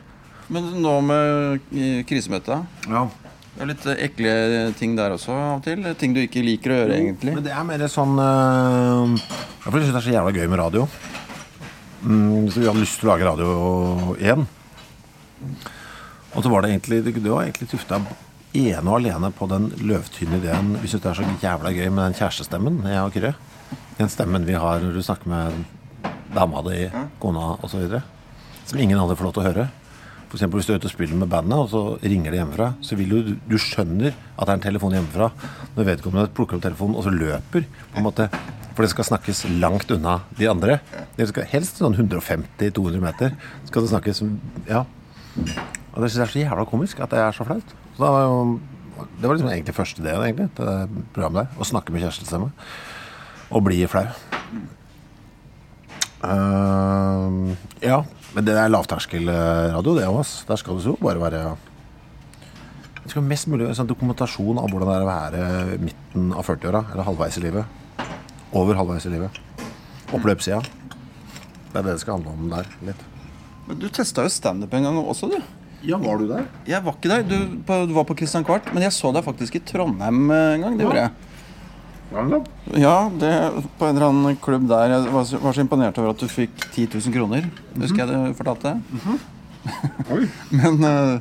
Men 0.55 0.67
nå 0.85 0.95
med 1.03 2.05
krisemøtet, 2.07 2.67
Ja. 2.91 3.07
det 3.55 3.63
er 3.63 3.71
litt 3.71 3.87
eh, 3.87 4.03
ekle 4.07 4.35
ting 4.79 4.95
der 4.99 5.15
også 5.15 5.33
av 5.33 5.57
og 5.59 5.63
til? 5.65 5.83
Ting 5.99 6.13
du 6.15 6.21
ikke 6.21 6.43
liker 6.45 6.71
å 6.75 6.77
gjøre, 6.83 6.99
egentlig? 7.01 7.35
Men 7.39 7.45
det 7.47 7.55
er 7.55 7.65
mer 7.65 7.87
sånn 7.89 8.19
øh, 8.21 9.15
Jeg 9.65 9.73
syns 9.73 9.89
det 9.89 9.97
er 10.03 10.07
så 10.09 10.15
jævla 10.15 10.35
gøy 10.37 10.47
med 10.53 10.59
radio. 10.61 10.85
Mm, 12.05 12.51
så 12.53 12.61
vi 12.61 12.67
hadde 12.69 12.83
lyst 12.85 13.01
til 13.01 13.09
å 13.09 13.15
lage 13.15 13.25
radio 13.31 14.15
igjen. 14.21 14.45
Og 16.35 16.43
så 16.45 16.51
var 16.53 16.63
det 16.65 16.75
egentlig 16.75 17.01
Det 17.07 17.23
var 17.31 17.45
egentlig 17.47 17.69
tufta 17.71 18.03
ene 18.55 18.87
og 18.87 19.01
alene 19.01 19.31
på 19.35 19.49
den 19.51 19.71
løvtynne 19.83 20.39
ideen 20.39 20.75
Vi 20.81 20.91
syns 20.91 21.03
det 21.03 21.11
er 21.11 21.19
så 21.19 21.37
jævla 21.43 21.73
gøy 21.75 21.89
med 21.91 22.05
den 22.07 22.19
kjærestestemmen, 22.19 22.83
jeg 22.87 23.03
og 23.03 23.15
Kyrre. 23.15 23.35
Den 23.99 24.11
stemmen 24.11 24.47
vi 24.47 24.57
har 24.59 24.83
når 24.83 24.95
du 24.95 25.03
snakker 25.03 25.31
med 25.31 25.65
dama 26.35 26.63
di, 26.67 26.89
kona 27.23 27.55
osv. 27.63 27.99
Som 28.67 28.81
ingen 28.83 28.99
andre 28.99 29.17
får 29.19 29.29
lov 29.29 29.35
til 29.37 29.45
å 29.45 29.49
høre. 29.49 29.67
For 30.29 30.39
eksempel 30.39 30.59
hvis 30.59 30.67
du 30.67 30.73
er 30.75 30.81
ute 30.83 30.89
og 30.89 30.95
spiller 30.95 31.19
med 31.19 31.31
bandet, 31.31 31.55
og 31.55 31.69
så 31.71 31.83
ringer 32.03 32.33
det 32.35 32.41
hjemmefra, 32.41 32.73
så 32.83 32.97
vil 32.99 33.13
du 33.13 33.35
Du 33.47 33.55
skjønner 33.61 34.11
at 34.11 34.47
det 34.47 34.51
er 34.51 34.57
en 34.57 34.67
telefon 34.67 34.97
hjemmefra 34.97 35.31
når 35.77 35.89
vedkommende 35.91 36.33
plukker 36.35 36.59
opp 36.59 36.65
telefonen 36.65 36.99
og 36.99 37.07
så 37.07 37.15
løper. 37.15 37.67
på 37.93 37.99
en 37.99 38.07
måte 38.07 38.29
For 38.75 38.83
det 38.83 38.91
skal 38.91 39.07
snakkes 39.07 39.45
langt 39.63 39.91
unna 39.95 40.21
de 40.39 40.51
andre. 40.51 40.81
Det 41.17 41.29
skal 41.29 41.47
Helst 41.47 41.79
sånn 41.79 41.95
150-200 41.95 43.01
meter. 43.01 43.37
Skal 43.67 43.83
det 43.83 43.91
snakkes 43.95 44.23
Ja. 44.67 44.85
Og 45.95 46.03
det 46.03 46.11
syns 46.11 46.19
jeg 46.19 46.27
er 46.27 46.35
så 46.35 46.43
jævla 46.43 46.67
komisk 46.67 47.01
at 47.01 47.11
det 47.11 47.19
er 47.19 47.31
så 47.31 47.47
flaut. 47.47 47.84
Da 47.95 48.11
var 48.11 48.25
jo, 48.27 48.39
det 49.21 49.29
var 49.29 49.37
liksom 49.37 49.51
egentlig 49.53 49.75
første 49.77 50.03
ideen 50.03 50.23
egentlig, 50.25 50.49
til 50.57 50.67
det 50.67 51.05
programmet 51.15 51.45
der. 51.45 51.61
Å 51.61 51.69
snakke 51.69 51.95
med 51.95 52.03
kjærestestemme. 52.03 52.51
Og 53.55 53.63
bli 53.67 53.85
flau. 53.91 54.07
Uh, 56.25 57.55
ja. 57.85 58.01
Men 58.35 58.47
det 58.49 58.57
er 58.59 58.73
lavterskelradio, 58.73 59.95
det 59.95 60.09
òg. 60.11 60.25
Der 60.49 60.59
skal 60.59 60.81
det 60.81 60.89
jo 60.89 60.97
bare 60.99 61.23
være 61.23 61.43
Det 63.05 63.13
skal 63.13 63.27
mest 63.29 63.47
mulig 63.53 63.69
sånn 63.77 63.91
dokumentasjon 63.91 64.59
av 64.59 64.73
hvordan 64.73 64.91
det 64.91 64.95
er 64.97 65.05
å 65.05 65.11
være 65.11 65.81
midten 65.83 66.33
av 66.35 66.47
40-åra. 66.49 66.87
Eller 66.95 67.07
halvveis 67.07 67.39
i 67.39 67.45
livet. 67.45 68.01
Over 68.57 68.81
halvveis 68.81 69.07
i 69.07 69.13
livet. 69.13 69.39
Oppløpssida. 70.15 70.63
Det 70.65 71.79
er 71.79 71.85
det 71.85 71.93
det 71.93 72.01
skal 72.03 72.19
handle 72.19 72.35
om 72.35 72.51
der. 72.51 72.71
litt. 72.89 73.07
Men 73.69 73.79
Du 73.79 73.87
testa 73.89 74.25
jo 74.25 74.33
standup 74.33 74.75
en 74.75 74.89
gang 74.89 74.99
også, 74.99 75.31
du. 75.31 75.39
Ja, 75.85 75.99
var 76.01 76.19
du 76.21 76.27
der? 76.31 76.47
Jeg 76.69 76.81
var 76.85 76.95
ikke 76.97 77.11
der. 77.13 77.23
Du, 77.29 77.37
på, 77.69 77.77
du 77.89 77.93
var 77.97 78.07
på 78.09 78.17
Christian 78.17 78.45
Kvart, 78.47 78.71
men 78.73 78.83
jeg 78.87 78.93
så 78.97 79.11
deg 79.13 79.25
faktisk 79.27 79.59
i 79.59 79.63
Trondheim 79.69 80.23
en 80.33 80.65
gang. 80.65 80.79
Det 80.79 80.87
gjorde 80.87 81.03
jeg. 81.05 81.13
Ja, 82.79 82.95
det, 83.21 83.31
på 83.81 83.89
en 83.89 83.97
eller 83.97 84.07
annen 84.13 84.37
klubb 84.45 84.69
der. 84.71 84.93
Jeg 84.95 85.13
var, 85.13 85.25
så- 85.29 85.41
var 85.43 85.53
så 85.57 85.65
imponert 85.65 85.99
over 85.99 86.11
at 86.15 86.21
du 86.23 86.29
fikk 86.31 86.53
10 86.73 86.87
000 86.95 87.13
kroner. 87.17 87.49
Husker 87.81 88.05
jeg 88.05 88.09
du 88.13 88.35
fortalte. 88.39 88.77
det 90.11 90.29
Men, 90.55 90.85
eh, 90.85 91.21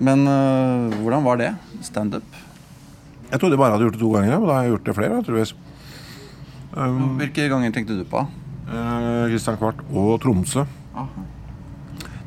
men 0.00 0.26
eh, 0.30 0.98
hvordan 1.02 1.24
var 1.26 1.36
det? 1.42 1.50
Standup? 1.84 2.22
Jeg 3.30 3.38
trodde 3.38 3.54
jeg 3.54 3.60
bare 3.62 3.74
hadde 3.76 3.84
gjort 3.86 3.98
det 3.98 4.02
to 4.02 4.12
ganger, 4.14 4.38
men 4.38 4.48
da 4.48 4.54
har 4.56 4.64
jeg 4.66 4.72
gjort 4.74 4.86
det 4.88 4.94
flere. 4.96 5.18
Naturligvis. 5.20 5.54
Hvilke 7.20 7.48
ganger 7.50 7.72
tenkte 7.74 7.98
du 7.98 8.04
på? 8.06 8.24
Kristian 8.70 9.26
Kristian 9.30 9.58
Kvart 9.58 9.82
og 9.90 10.20
Tromsø. 10.22 10.64
Aha. 10.94 11.26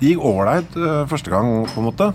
Det 0.03 0.09
gikk 0.11 0.23
ålreit 0.27 0.73
uh, 0.75 1.05
første 1.07 1.31
gang, 1.31 1.61
på 1.71 1.79
en 1.79 1.85
måte. 1.87 2.09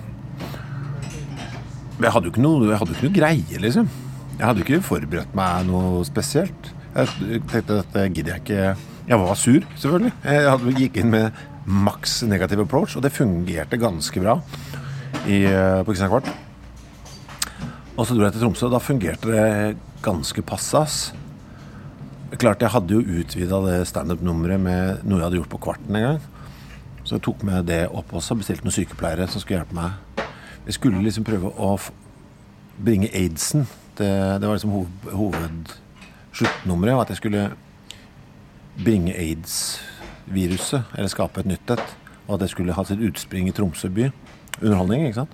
Men 1.96 2.05
jeg 2.05 2.12
hadde 2.12 2.29
jo 2.29 2.33
ikke 2.35 2.42
noe, 2.44 2.66
jeg 2.68 2.81
hadde 2.83 2.92
ikke 2.92 3.07
noe 3.07 3.16
greie, 3.16 3.61
liksom. 3.64 3.88
Jeg 4.35 4.44
hadde 4.44 4.61
jo 4.61 4.66
ikke 4.66 4.81
forberedt 4.85 5.33
meg 5.38 5.64
noe 5.70 6.03
spesielt. 6.05 6.68
Jeg 6.92 7.40
tenkte 7.48 7.81
at 7.81 7.96
det 7.96 8.05
gidder 8.12 8.37
jeg 8.37 8.44
ikke 8.44 8.61
Jeg 9.09 9.20
var 9.22 9.40
sur, 9.40 9.64
selvfølgelig. 9.81 10.12
Jeg 10.20 10.44
hadde, 10.51 10.77
gikk 10.83 11.01
inn 11.01 11.14
med 11.16 11.40
maks 11.64 12.20
negativ 12.29 12.61
approach, 12.66 12.92
og 12.98 13.09
det 13.09 13.14
fungerte 13.16 13.81
ganske 13.81 14.20
bra 14.20 14.37
i, 15.24 15.46
eh, 15.48 15.81
på 15.81 15.88
Kristian 15.88 16.12
Kvart. 16.12 16.29
Og 17.96 18.05
så 18.05 18.12
dro 18.12 18.29
jeg 18.29 18.37
til 18.37 18.44
Tromsø, 18.44 18.68
og 18.68 18.77
da 18.77 18.85
fungerte 18.85 19.33
det 19.33 19.77
ganske 20.05 20.44
passe. 20.44 21.14
Klart 22.37 22.61
Jeg 22.61 22.77
hadde 22.77 23.01
jo 23.01 23.01
utvida 23.01 23.64
det 23.64 23.87
standup-nummeret 23.88 24.61
med 24.61 25.09
noe 25.09 25.22
jeg 25.22 25.24
hadde 25.24 25.40
gjort 25.40 25.57
på 25.57 25.64
Kvarten 25.70 25.96
en 25.96 26.12
gang. 26.12 26.27
Så 27.09 27.16
jeg 27.16 27.25
tok 27.25 27.42
med 27.49 27.64
det 27.71 27.87
opp 27.88 28.11
også. 28.18 28.37
Bestilte 28.37 28.66
noen 28.66 28.75
sykepleiere 28.77 29.25
som 29.33 29.40
skulle 29.40 29.62
hjelpe 29.62 29.77
meg. 29.79 30.25
Jeg 30.68 30.77
skulle 30.77 31.01
liksom 31.01 31.25
prøve 31.25 31.49
å 31.57 31.71
bringe 32.85 33.09
aidsen. 33.16 33.64
Det, 33.97 34.11
det 34.38 34.44
var 34.44 34.59
liksom 34.59 34.75
hoved, 34.75 35.09
hovedsluttnummeret. 35.16 37.01
At 37.01 37.14
jeg 37.14 37.21
skulle 37.23 37.47
bringe 38.79 39.16
aids-viruset, 39.16 40.92
eller 40.94 41.09
skape 41.11 41.40
et 41.40 41.49
nytt 41.55 41.73
et. 41.75 41.97
Og 42.27 42.37
at 42.37 42.44
det 42.44 42.51
skulle 42.53 42.77
ha 42.77 42.85
sitt 42.85 43.01
utspring 43.09 43.49
i 43.49 43.57
Tromsø 43.57 43.88
by. 43.88 44.11
Underholdning, 44.61 45.09
ikke 45.09 45.23
sant? 45.23 45.33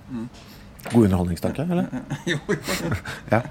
God 0.93 1.09
underholdningstanke, 1.09 1.67
eller? 1.75 1.91
Jo, 2.31 2.39
Ja. 3.33 3.43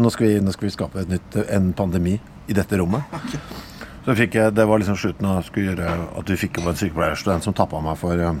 Nå 0.00 0.10
skal, 0.12 0.26
vi, 0.30 0.40
nå 0.44 0.52
skal 0.56 0.68
vi 0.70 0.72
skape 0.74 1.04
et 1.04 1.12
nytt, 1.12 1.36
en 1.52 1.70
pandemi 1.76 2.16
i 2.48 2.56
dette 2.56 2.80
rommet. 2.80 3.04
Så 4.06 4.14
fikk 4.14 4.36
jeg, 4.38 4.54
Det 4.54 4.64
var 4.70 4.78
liksom 4.78 4.96
slutten 4.98 5.26
av 5.26 5.42
skulle 5.42 5.72
gjøre 5.72 5.94
at 6.20 6.28
vi 6.30 6.38
fikk 6.38 6.60
opp 6.60 6.70
en 6.70 6.78
sykepleierstudent 6.78 7.42
som 7.42 7.54
tappa 7.56 7.80
meg 7.82 7.98
for 7.98 8.14
eh, 8.14 8.36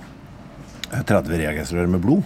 30 0.94 1.40
reagensrør 1.42 1.88
med 1.90 2.04
blod. 2.04 2.22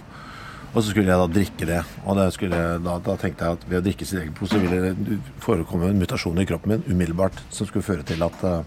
Og 0.71 0.77
så 0.77 0.91
skulle 0.91 1.09
jeg 1.09 1.19
da 1.19 1.25
drikke 1.27 1.67
det. 1.67 1.79
Og 2.05 2.19
det 2.19 2.27
skulle, 2.35 2.59
da, 2.85 2.99
da 3.01 3.15
tenkte 3.19 3.47
jeg 3.47 3.57
at 3.57 3.65
ved 3.65 3.79
å 3.79 3.85
drikke 3.87 4.05
sitt 4.05 4.21
eget 4.21 4.35
blod, 4.37 4.51
så 4.53 4.61
ville 4.61 4.83
det 4.85 5.17
forekomme 5.41 5.89
en 5.89 5.99
mutasjon 5.99 6.37
i 6.37 6.45
kroppen 6.47 6.75
min 6.75 6.85
umiddelbart 6.85 7.41
som 7.49 7.67
skulle 7.67 7.83
føre 7.83 8.05
til 8.07 8.21
at 8.23 8.45
uh, 8.45 8.61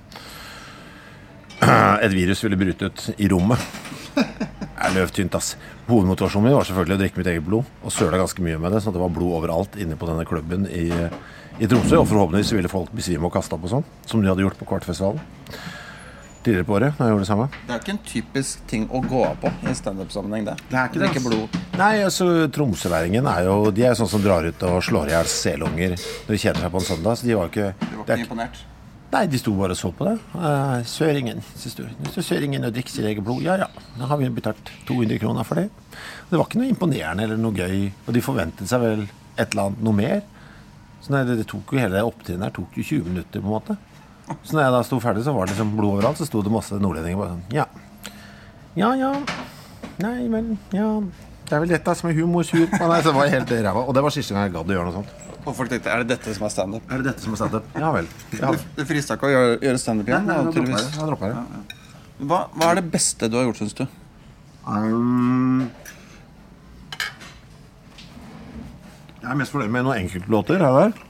et 2.05 2.13
virus 2.13 2.43
ville 2.45 2.59
bryte 2.61 2.91
ut 2.91 3.07
i 3.15 3.31
rommet. 3.31 3.63
Det 4.15 4.27
er 4.91 4.99
løvtynt, 4.99 5.39
ass. 5.39 5.55
Hovedmotivasjonen 5.87 6.51
min 6.51 6.59
var 6.59 6.67
selvfølgelig 6.67 6.99
å 6.99 7.03
drikke 7.05 7.23
mitt 7.23 7.31
eget 7.33 7.47
blod. 7.47 7.71
Og 7.87 7.95
søla 7.95 8.21
ganske 8.21 8.45
mye 8.45 8.59
med 8.61 8.75
det, 8.75 8.83
at 8.83 8.99
det 8.99 9.05
var 9.07 9.15
blod 9.15 9.39
overalt 9.39 9.79
inne 9.81 9.97
på 9.97 10.11
denne 10.11 10.27
klubben 10.29 10.67
i, 10.69 10.91
i 11.61 11.69
Tromsø. 11.71 12.01
Og 12.01 12.09
forhåpentligvis 12.11 12.53
ville 12.57 12.73
folk 12.73 12.93
besvime 12.95 13.29
og 13.29 13.35
kaste 13.35 13.57
opp 13.57 13.65
og 13.69 13.75
sånn, 13.77 13.89
som 14.09 14.23
de 14.23 14.31
hadde 14.31 14.45
gjort 14.45 14.59
på 14.61 14.69
Kvartfestivalen. 14.69 15.23
Tidligere 16.45 16.67
på 16.69 16.75
året, 16.77 16.99
da 16.99 17.07
jeg 17.07 17.15
gjorde 17.15 17.25
det 17.25 17.29
samme. 17.31 17.47
Det 17.65 17.73
er 17.73 17.81
ikke 17.81 17.93
en 17.95 18.03
typisk 18.05 18.67
ting 18.69 18.83
å 18.93 19.01
gå 19.01 19.23
av 19.25 19.39
på 19.41 19.53
i 19.65 19.73
standup-sammenheng, 19.79 20.45
det. 20.51 20.59
Det 20.69 20.77
er 20.77 20.91
ikke 20.91 21.01
det, 21.01 21.07
er 21.07 21.15
ikke 21.15 21.25
blod. 21.25 21.57
Nei, 21.81 21.95
altså 22.05 22.29
Tromsøværingen 22.53 23.27
er 23.31 23.47
jo 23.47 23.57
De 23.75 23.83
er 23.87 23.95
jo 23.95 24.01
sånn 24.03 24.11
som 24.13 24.23
drar 24.23 24.45
ut 24.45 24.67
og 24.69 24.77
slår 24.85 25.09
i 25.09 25.15
hjel 25.17 25.31
selunger 25.33 25.97
når 25.97 26.35
de 26.35 26.39
kjeder 26.43 26.61
seg 26.61 26.75
på 26.75 26.83
en 26.83 26.87
søndag. 26.91 27.17
Så 27.17 27.31
de 27.31 27.39
var 27.39 27.49
ikke, 27.49 27.73
Du 27.81 27.97
var 27.97 28.05
ikke 28.05 28.19
er 28.19 28.25
imponert? 28.27 28.61
Nei, 29.15 29.25
de 29.31 29.39
sto 29.39 29.53
bare 29.55 29.77
og 29.77 29.79
så 29.79 29.93
på 29.95 30.09
det. 30.09 30.15
Uh, 30.35 30.81
søringen, 30.91 31.41
synes 31.55 31.77
du. 31.79 31.85
Nå 31.87 32.13
du 32.13 32.23
søringen 32.27 32.67
og 32.67 32.75
drikker 32.75 32.97
sitt 32.97 33.07
eget 33.07 33.25
blod. 33.25 33.45
Ja 33.47 33.55
ja, 33.61 33.69
da 33.95 34.09
har 34.11 34.19
vi 34.19 34.29
betalt 34.35 34.73
200 34.89 35.21
kroner 35.23 35.47
for 35.47 35.61
det. 35.61 35.69
Det 36.29 36.37
var 36.37 36.49
ikke 36.49 36.61
noe 36.61 36.73
imponerende 36.73 37.29
eller 37.29 37.39
noe 37.39 37.55
gøy. 37.55 37.93
Og 38.09 38.17
de 38.17 38.25
forventet 38.25 38.69
seg 38.69 38.83
vel 38.83 39.05
et 39.07 39.47
eller 39.47 39.69
annet 39.69 39.85
noe 39.87 39.97
mer. 39.97 40.25
Så 41.05 41.13
nei, 41.13 41.25
det, 41.29 41.37
det 41.43 41.49
tok 41.51 41.75
jo 41.75 41.81
hele 41.83 41.99
det 41.99 42.05
opptrinnet 42.07 42.49
her 42.49 42.55
tok 42.57 42.79
jo 42.81 42.87
20 42.87 43.11
minutter, 43.11 43.43
på 43.43 43.45
en 43.45 43.53
måte. 43.53 43.77
Så 44.41 44.57
når 44.57 44.63
jeg 44.65 44.73
da 44.73 44.81
sto 44.89 44.99
ferdig, 45.05 45.25
så 45.27 45.35
var 45.37 45.45
det 45.45 45.53
liksom 45.53 45.75
blod 45.77 45.99
overalt. 45.99 46.21
Så 46.21 46.29
sto 46.31 46.41
det 46.45 46.53
masse 46.53 46.79
nordlendinger 46.81 47.21
bare 47.21 47.35
sånn 47.35 47.45
Ja. 47.53 47.67
Ja 48.79 48.95
ja. 48.99 49.13
Nei, 50.01 50.17
vel, 50.33 50.55
ja. 50.75 50.89
Det 51.45 51.53
er 51.53 51.61
vel 51.61 51.75
dette 51.75 51.95
som 51.99 52.09
er 52.09 52.17
humor 52.17 52.47
sur. 52.49 52.65
Og 52.65 52.89
Nei, 52.89 53.03
så 53.05 53.11
det 53.11 53.19
var 53.19 53.29
helt 53.31 53.53
ræva. 53.53 53.85
Og 53.85 53.93
det 53.95 54.03
var 54.07 54.15
siste 54.15 54.35
gang 54.35 54.49
jeg 54.49 54.55
gadd 54.57 54.73
å 54.73 54.77
gjøre 54.79 54.89
noe 54.89 54.97
sånt. 55.03 55.13
Og 55.45 55.53
folk 55.53 55.69
tenkte 55.69 55.93
er 55.93 56.01
det 56.03 56.15
dette 56.15 56.33
som 56.33 56.47
er 56.49 56.53
standup? 56.55 56.87
Er 56.89 57.03
det 57.03 57.11
dette 57.11 57.25
som 57.27 57.37
er 57.37 57.41
standup? 57.43 57.67
Ja 57.77 57.91
vel. 57.93 58.09
Ja. 58.33 58.55
Det, 58.55 58.65
du 58.79 58.85
frista 58.89 59.19
ikke 59.19 59.29
å 59.29 59.35
gjøre, 59.35 59.59
gjøre 59.67 59.83
standup 59.83 60.09
igjen? 60.09 60.25
Nei, 60.31 60.39
nei, 60.49 60.79
Jeg 60.81 61.09
dropper 61.11 61.35
det. 61.35 61.79
Hva, 62.25 62.39
hva 62.55 62.71
er 62.71 62.81
det 62.81 62.87
beste 62.95 63.29
du 63.29 63.37
har 63.37 63.45
gjort, 63.45 63.61
syns 63.61 63.77
du? 63.77 63.85
Um, 64.65 65.67
jeg 69.25 69.33
er 69.33 69.39
mest 69.41 69.55
fornøyd 69.55 69.73
med 69.73 69.87
noen 69.87 70.03
enkeltlåter 70.05 70.61
her 70.61 70.71
og 70.71 70.81
der. 70.83 71.05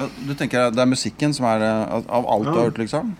Ja, 0.00 0.06
du 0.26 0.32
tenker 0.38 0.70
det 0.74 0.82
er 0.82 0.88
musikken 0.90 1.34
som 1.36 1.46
er 1.50 1.62
eh, 1.66 1.94
av 2.10 2.26
alt 2.34 2.46
du 2.48 2.54
har 2.56 2.66
gjort, 2.70 2.80
liksom? 2.82 3.14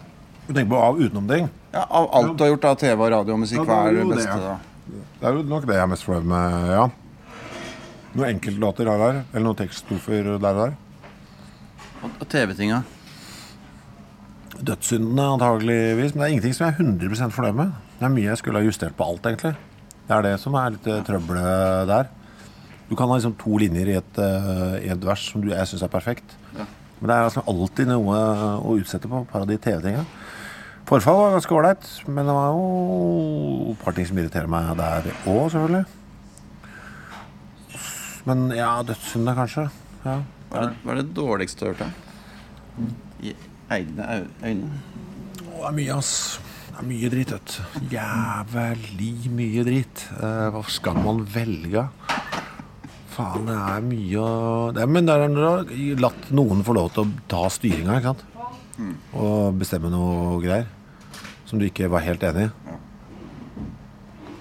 Du 0.49 0.53
tenker 0.57 0.71
på 0.73 0.81
av 0.83 0.99
utenom 1.01 1.29
ting. 1.31 1.49
Ja, 1.75 1.85
Av 1.87 2.09
alt 2.19 2.35
du 2.39 2.43
har 2.45 2.51
gjort 2.55 2.65
av 2.67 2.79
TV 2.81 2.97
og 3.07 3.11
radio 3.15 3.37
og 3.37 3.43
musikk, 3.45 3.61
Ja, 3.63 3.67
hva 3.69 3.81
det 3.87 3.91
er 3.95 4.01
er 4.01 4.09
det 4.11 4.17
beste? 4.19 4.37
ja. 4.37 4.55
da? 4.55 4.59
Det 5.21 5.29
er 5.29 5.37
jo 5.37 5.43
nok 5.47 5.67
det 5.69 5.77
jeg 5.77 5.83
er 5.85 5.91
mest 5.93 6.07
fornøyd 6.07 6.27
med, 6.33 6.71
ja. 6.75 6.87
Noen 8.11 8.29
enkeltlåter 8.35 8.89
her 8.91 8.97
og 8.99 9.05
der. 9.05 9.19
Eller 9.31 9.45
noen 9.47 9.59
tekststofer 9.61 10.25
der 10.27 10.33
og 10.35 10.41
der. 10.65 10.73
Og, 12.01 12.09
og 12.11 12.27
TV-tinga? 12.33 12.81
Dødssyndene 14.61 15.27
antageligvis. 15.37 16.15
Men 16.15 16.23
det 16.23 16.27
er 16.27 16.33
ingenting 16.35 16.57
som 16.57 16.67
jeg 16.67 16.75
er 16.75 16.83
100 16.83 17.31
fornøyd 17.37 17.59
med. 17.61 17.77
Det 18.01 18.09
er 18.09 18.15
mye 18.17 18.27
jeg 18.33 18.41
skulle 18.41 18.59
ha 18.63 18.67
justert 18.67 18.97
på 18.99 19.07
alt, 19.07 19.29
egentlig. 19.31 19.55
Det 20.09 20.17
er 20.17 20.27
det 20.27 20.35
som 20.43 20.57
er 20.59 20.73
litt 20.75 20.89
eh, 20.91 21.03
trøbbelet 21.07 21.87
der. 21.93 22.11
Du 22.91 22.97
kan 22.99 23.07
ha 23.09 23.17
liksom 23.17 23.37
to 23.39 23.55
linjer 23.63 23.87
i 23.93 23.97
et, 24.01 24.19
eh, 24.19 24.77
i 24.87 24.91
et 24.91 25.05
vers 25.07 25.23
som 25.31 25.41
du, 25.45 25.53
jeg 25.55 25.69
syns 25.71 25.85
er 25.87 25.93
perfekt. 25.93 26.35
Ja. 26.57 26.67
Men 26.99 27.09
det 27.09 27.17
er 27.17 27.29
altså 27.29 27.45
alltid 27.49 27.87
noe 27.89 28.19
å 28.61 28.75
utsette 28.81 29.09
på. 29.09 29.23
par 29.31 29.45
av 29.45 29.47
de 29.49 29.57
TV-tinga. 29.57 30.03
Forfall 30.91 31.17
var 31.21 31.37
ganske 31.37 31.55
ålreit, 31.55 31.87
men 32.11 32.27
det 32.27 32.35
var 32.35 32.51
jo 32.51 33.71
et 33.71 33.79
par 33.85 33.95
ting 33.95 34.09
som 34.09 34.19
irriterer 34.19 34.51
meg 34.51 34.73
der 34.77 35.07
òg, 35.31 35.47
selvfølgelig. 35.55 35.85
Men 38.27 38.51
ja, 38.59 38.73
dødssyndene, 38.83 39.37
kanskje. 39.39 39.69
Ja. 40.05 40.17
Hva 40.51 40.59
er, 40.59 40.67
det, 40.67 40.81
hva 40.83 40.93
er 40.93 41.01
det 41.01 41.15
dårligste 41.15 41.63
du 41.63 41.67
har 41.69 41.75
gjort? 41.79 41.87
da? 41.87 42.91
I 43.23 43.35
egne 43.79 44.09
øyne? 44.43 44.83
Å, 45.47 45.61
Det 45.61 45.69
er 45.71 45.77
mye, 45.79 45.95
ass. 45.95 46.13
Det 46.73 46.83
er 46.83 46.89
mye 46.91 47.13
dritt, 47.15 47.33
vet 47.37 47.55
du. 47.55 47.87
Jævlig 47.95 49.15
mye 49.39 49.65
dritt. 49.71 50.05
Eh, 50.19 50.47
hva 50.57 50.65
skal 50.75 50.99
man 50.99 51.23
velge? 51.39 51.87
Faen, 53.11 53.47
det 53.49 53.57
er 53.59 53.81
mye 53.83 54.21
å 54.23 54.27
det 54.75 54.83
er, 54.85 54.91
Men 54.91 55.07
der 55.09 55.25
er 55.25 55.29
når 55.33 55.65
du 55.71 55.97
latt 55.99 56.29
noen 56.37 56.61
få 56.67 56.75
lov 56.77 56.93
til 56.95 57.03
å 57.05 57.11
ta 57.31 57.41
styringa, 57.51 57.97
ikke 57.99 58.13
sant? 58.13 58.23
Og 59.19 59.59
bestemme 59.61 59.91
noe 59.93 60.39
greier 60.41 60.67
som 61.51 61.59
du 61.59 61.65
ikke 61.67 61.89
var 61.91 62.05
helt 62.07 62.23
enig 62.23 62.47
i. 62.47 62.51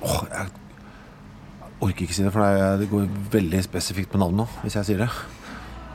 Åh, 0.05 0.19
jeg 0.31 0.47
orker 1.81 2.05
ikke 2.05 2.13
si 2.15 2.23
det, 2.23 2.31
for 2.35 2.45
det, 2.79 2.87
går 2.91 3.07
veldig 3.33 3.63
spesifikt 3.65 4.11
på 4.13 4.21
navnet 4.21 4.43
nå, 4.43 4.45
hvis 4.61 4.77
jeg 4.77 4.85
sier 4.91 5.01
det. 5.01 5.09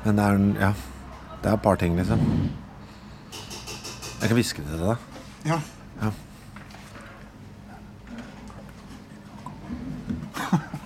Men 0.04 0.18
det 0.18 0.24
er, 0.26 0.34
en- 0.40 0.58
ja, 0.60 0.72
det 1.44 1.48
er 1.52 1.54
et 1.56 1.62
par 1.64 1.76
ting, 1.80 1.94
liksom. 1.96 2.20
Jeg 4.20 4.28
kan 4.28 4.36
hviske 4.36 4.64
det 4.66 4.74
til 4.74 4.86
deg. 4.90 4.98
Ja. 5.52 5.58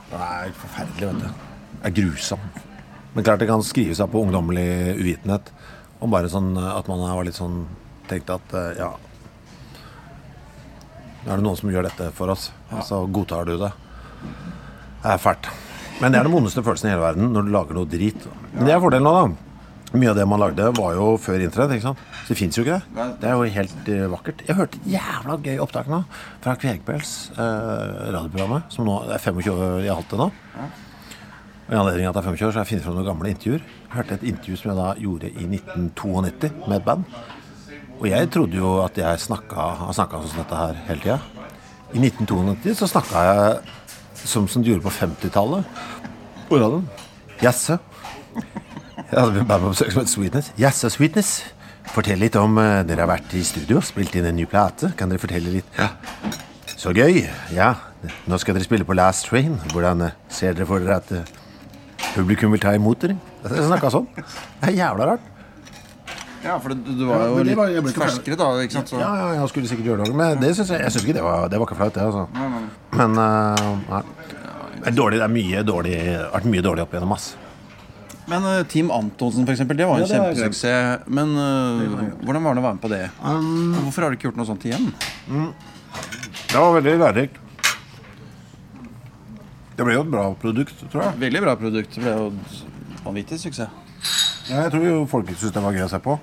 Det 0.09 0.17
er 0.25 0.53
forferdelig, 0.57 1.09
vet 1.09 1.21
du. 1.23 1.48
Er 1.85 1.95
grusom. 1.95 2.41
Men 3.15 3.25
klart 3.25 3.41
det 3.43 3.49
kan 3.51 3.63
skrive 3.67 3.97
seg 3.99 4.11
på 4.13 4.23
ungdommelig 4.25 4.97
uvitenhet. 4.99 5.53
Og 5.99 6.11
bare 6.13 6.31
sånn 6.31 6.53
at 6.59 6.89
man 6.91 7.03
var 7.03 7.27
litt 7.27 7.39
sånn 7.39 7.65
Tenkte 8.09 8.39
at 8.39 8.53
eh, 8.57 8.79
ja 8.79 8.93
Nå 11.27 11.33
er 11.35 11.41
det 11.41 11.45
noen 11.45 11.59
som 11.59 11.69
gjør 11.69 11.85
dette 11.85 12.07
for 12.17 12.31
oss, 12.33 12.47
og 12.71 12.79
så 12.87 13.03
godtar 13.13 13.45
du 13.45 13.59
det. 13.61 13.69
Det 15.03 15.11
er 15.13 15.19
fælt. 15.21 15.49
Men 15.99 16.15
det 16.15 16.21
er 16.21 16.29
den 16.29 16.33
vondeste 16.33 16.63
følelsen 16.65 16.89
i 16.89 16.93
hele 16.95 17.03
verden 17.03 17.35
når 17.35 17.45
du 17.45 17.51
lager 17.53 17.77
noe 17.77 17.91
drit. 17.91 18.25
Men 18.55 18.69
det 18.69 18.73
er 18.73 18.81
fordelen 18.81 19.05
nå, 19.05 19.13
da. 19.13 19.49
Mye 19.99 20.13
av 20.13 20.17
det 20.17 20.27
man 20.31 20.41
lagde, 20.41 20.71
var 20.79 20.95
jo 20.97 21.11
før 21.21 21.43
internett. 21.43 21.75
ikke 21.75 21.89
sant? 21.91 22.01
Så 22.23 22.33
det 22.33 22.39
fins 22.39 22.57
jo 22.57 22.65
ikke 22.65 22.79
det. 22.79 23.07
Det 23.21 23.29
er 23.29 23.37
jo 23.37 23.53
helt 23.59 23.91
eh, 23.93 24.07
vakkert. 24.15 24.45
Jeg 24.47 24.57
hørte 24.57 24.81
et 24.81 24.91
jævla 24.95 25.37
gøy 25.45 25.63
opptak 25.67 25.91
nå 25.93 26.01
fra 26.45 26.57
Kvegpels, 26.63 27.15
eh, 27.35 27.87
radioprogrammet, 28.15 28.73
som 28.73 28.89
nå 28.89 29.01
er 29.11 29.21
25 29.21 29.53
år 29.59 29.89
i 29.89 29.93
alt 29.93 30.09
det 30.15 30.23
nå. 30.23 30.31
Og 31.69 31.75
I 31.75 31.77
anledning 31.77 32.07
av 32.09 32.17
at 32.17 32.25
jeg 32.25 32.33
er 32.33 32.37
25 32.39 32.47
år, 32.47 32.53
så 32.53 32.57
har 32.57 32.65
jeg 32.65 32.71
funnet 32.71 32.85
fram 32.87 32.95
noen 32.97 33.07
gamle 33.11 33.31
intervjuer. 33.35 33.65
Jeg 33.69 33.93
hørte 33.93 34.15
et 34.17 34.23
intervju 34.31 34.55
som 34.57 34.71
jeg 34.71 34.79
da 34.79 34.87
gjorde 35.05 35.29
i 35.29 35.49
1992 35.49 36.53
med 36.65 36.77
et 36.79 36.87
band. 36.87 37.03
Og 37.99 38.07
jeg 38.09 38.31
trodde 38.33 38.57
jo 38.57 38.71
at 38.81 39.01
jeg 39.03 39.21
snakka, 39.21 39.67
har 39.83 39.97
snakka 39.99 40.21
sånn 40.23 40.33
som 40.33 40.41
dette 40.41 40.61
her 40.63 40.79
hele 40.87 41.03
tida. 41.05 41.19
I 41.93 42.01
1992 42.01 42.79
så 42.79 42.89
snakka 42.89 43.25
jeg 43.27 44.23
som, 44.23 44.49
som 44.49 44.65
de 44.65 44.73
gjorde 44.73 44.87
på 44.87 44.95
50-tallet 44.97 45.69
på 46.49 46.61
radioen. 46.63 46.89
Jaså? 47.45 47.77
Jeg 48.39 49.19
hadde 49.19 49.45
band 49.45 49.67
på 49.67 49.73
besøk 49.75 49.93
som 49.93 50.03
het 50.03 50.13
Sweetness. 50.15 50.53
Jaså, 50.61 50.89
Sweetness? 50.95 51.33
Fortell 51.93 52.21
litt 52.21 52.37
om 52.41 52.57
uh, 52.61 52.81
Dere 52.89 53.05
har 53.05 53.13
vært 53.13 53.37
i 53.37 53.43
studio, 53.45 53.83
og 53.83 53.87
spilt 53.89 54.17
inn 54.17 54.29
en 54.29 54.37
ny 54.37 54.49
plate. 54.49 54.95
Kan 54.97 55.13
dere 55.13 55.21
fortelle 55.21 55.53
litt? 55.53 55.69
Ja. 55.77 55.93
Så 56.79 56.93
gøy. 56.97 57.27
Ja, 57.53 57.75
nå 58.29 58.41
skal 58.41 58.57
dere 58.57 58.65
spille 58.65 58.89
på 58.89 58.97
Last 58.97 59.29
Train. 59.29 59.57
Hvordan 59.73 60.09
uh, 60.09 60.17
ser 60.33 60.57
dere 60.57 60.69
for 60.69 60.85
dere 60.85 61.01
at 61.01 61.13
eh, 61.13 61.38
publikum 62.19 62.53
vil 62.55 62.61
ta 62.63 62.75
imot 62.77 63.01
dere? 63.07 63.17
Jeg 63.47 63.67
snakka 63.71 63.91
sånn. 63.95 64.07
Det 64.19 64.69
er 64.73 64.77
jævla 64.83 65.07
rart. 65.15 65.35
Ja, 66.45 66.55
for 66.63 66.71
du, 66.71 66.87
du 66.95 67.03
var 67.09 67.25
jo 67.27 67.41
litt 67.43 67.57
var- 67.59 67.73
ikke 67.75 67.99
ferskere 67.99 68.37
da, 68.39 68.47
ikke 68.63 68.77
sant? 68.79 68.91
Så, 68.93 69.01
Ja, 69.03 69.09
ja, 69.19 69.27
jeg 69.41 69.49
skulle 69.51 69.67
sikkert 69.71 69.89
gjøre 69.91 70.05
noe, 70.07 70.15
men 70.21 70.39
det 70.43 70.53
synes 70.55 70.71
jeg, 70.71 70.85
jeg 70.85 70.93
synes 70.95 71.07
ikke 71.09 71.17
det 71.19 71.25
var, 71.27 71.49
det 71.51 71.59
var 71.59 71.67
ikke 71.67 71.79
flaut, 71.81 71.97
det. 71.97 72.05
altså. 72.07 72.29
Men 72.95 73.19
uh, 73.19 73.75
nei. 73.91 74.03
Det 74.79 74.93
er 74.93 74.95
dårlig, 74.95 75.19
det 75.19 75.27
er 75.27 75.33
mye 75.35 75.63
dårlig, 75.67 75.97
vært 76.37 76.47
mye 76.55 76.63
dårlig 76.69 76.85
opp 76.87 76.95
igjennom, 76.95 77.15
ass. 77.17 77.27
Men 78.31 78.45
uh, 78.47 78.61
Team 78.71 78.93
Antonsen, 78.95 79.45
for 79.49 79.57
eksempel, 79.57 79.77
det 79.81 79.89
var 79.91 79.99
en 79.99 80.07
Ja, 80.07 80.13
kjempesuksess. 80.15 81.09
Men 81.11 81.35
uh, 81.35 82.07
hvordan 82.23 82.47
var 82.47 82.55
det 82.55 82.63
å 82.63 82.67
være 82.69 82.77
med 82.79 82.85
på 82.87 82.93
det? 82.95 83.03
Um, 83.25 83.75
Hvorfor 83.89 84.07
har 84.07 84.15
du 84.15 84.19
ikke 84.21 84.29
gjort 84.31 84.39
noe 84.39 84.47
sånt 84.49 84.67
igjen? 84.69 84.91
Det 86.49 86.55
var 86.63 86.75
veldig 86.79 86.95
lærerikt. 87.03 87.43
Det 89.79 89.85
ble 89.87 89.95
jo 89.95 90.03
et 90.03 90.11
bra 90.11 90.25
produkt, 90.35 90.81
tror 90.91 91.05
jeg. 91.05 91.19
Veldig 91.21 91.41
bra 91.45 91.53
produkt. 91.59 91.93
Det 91.95 92.03
ble 92.03 92.15
jo 92.17 92.31
vanvittig 93.05 93.39
suksess. 93.39 93.71
Ja, 94.49 94.65
jeg 94.65 94.73
tror 94.73 94.87
jo 94.89 94.97
folk 95.07 95.29
syntes 95.31 95.53
det 95.55 95.63
var 95.63 95.77
gøy 95.77 95.85
å 95.85 95.93
se 95.93 96.01
på. 96.03 96.17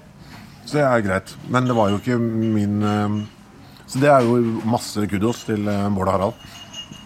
Så 0.66 0.76
det 0.76 0.84
er 0.84 1.04
greit. 1.06 1.32
Men 1.48 1.70
det 1.70 1.78
var 1.78 1.94
jo 1.94 2.00
ikke 2.02 2.18
min 2.20 2.82
eh, 2.84 3.16
Så 3.88 4.02
det 4.02 4.10
er 4.12 4.26
jo 4.26 4.40
masse 4.68 5.06
kudos 5.08 5.46
til 5.48 5.70
eh, 5.72 5.86
Bård 5.94 6.10
og 6.10 6.18
Harald. 6.18 6.42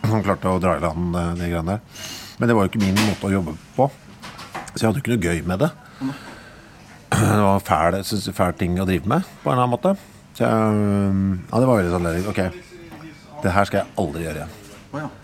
som 0.07 0.23
klarte 0.25 0.49
å 0.49 0.61
dra 0.63 0.77
i 0.79 0.81
land 0.81 1.19
eh, 1.19 1.35
de 1.37 1.51
greiene 1.51 1.75
der. 1.75 2.07
Men 2.39 2.49
det 2.49 2.55
var 2.57 2.65
jo 2.65 2.71
ikke 2.71 2.81
min 2.81 2.97
måte 3.03 3.29
å 3.29 3.33
jobbe 3.35 3.53
på. 3.75 3.89
Så 4.71 4.79
jeg 4.79 4.87
hadde 4.87 5.03
jo 5.03 5.03
ikke 5.03 5.13
noe 5.13 5.29
gøy 5.29 5.45
med 5.51 5.61
det. 5.65 5.69
Det 7.13 7.39
var 7.43 7.63
fæl, 7.67 7.99
fæl 8.39 8.57
ting 8.57 8.79
å 8.79 8.87
drive 8.87 9.11
med, 9.11 9.29
på 9.43 9.51
en 9.51 9.57
eller 9.57 9.67
annen 9.67 9.75
måte. 9.75 9.93
Så 10.37 10.47
jeg, 10.47 11.29
ja, 11.43 11.59
det 11.59 11.69
var 11.69 11.81
veldig 11.83 11.93
sånn. 11.93 12.09
Ok, 12.31 12.41
det 13.43 13.53
her 13.53 13.69
skal 13.69 13.83
jeg 13.83 13.97
aldri 14.01 14.25
gjøre 14.25 14.45
igjen. 14.45 15.15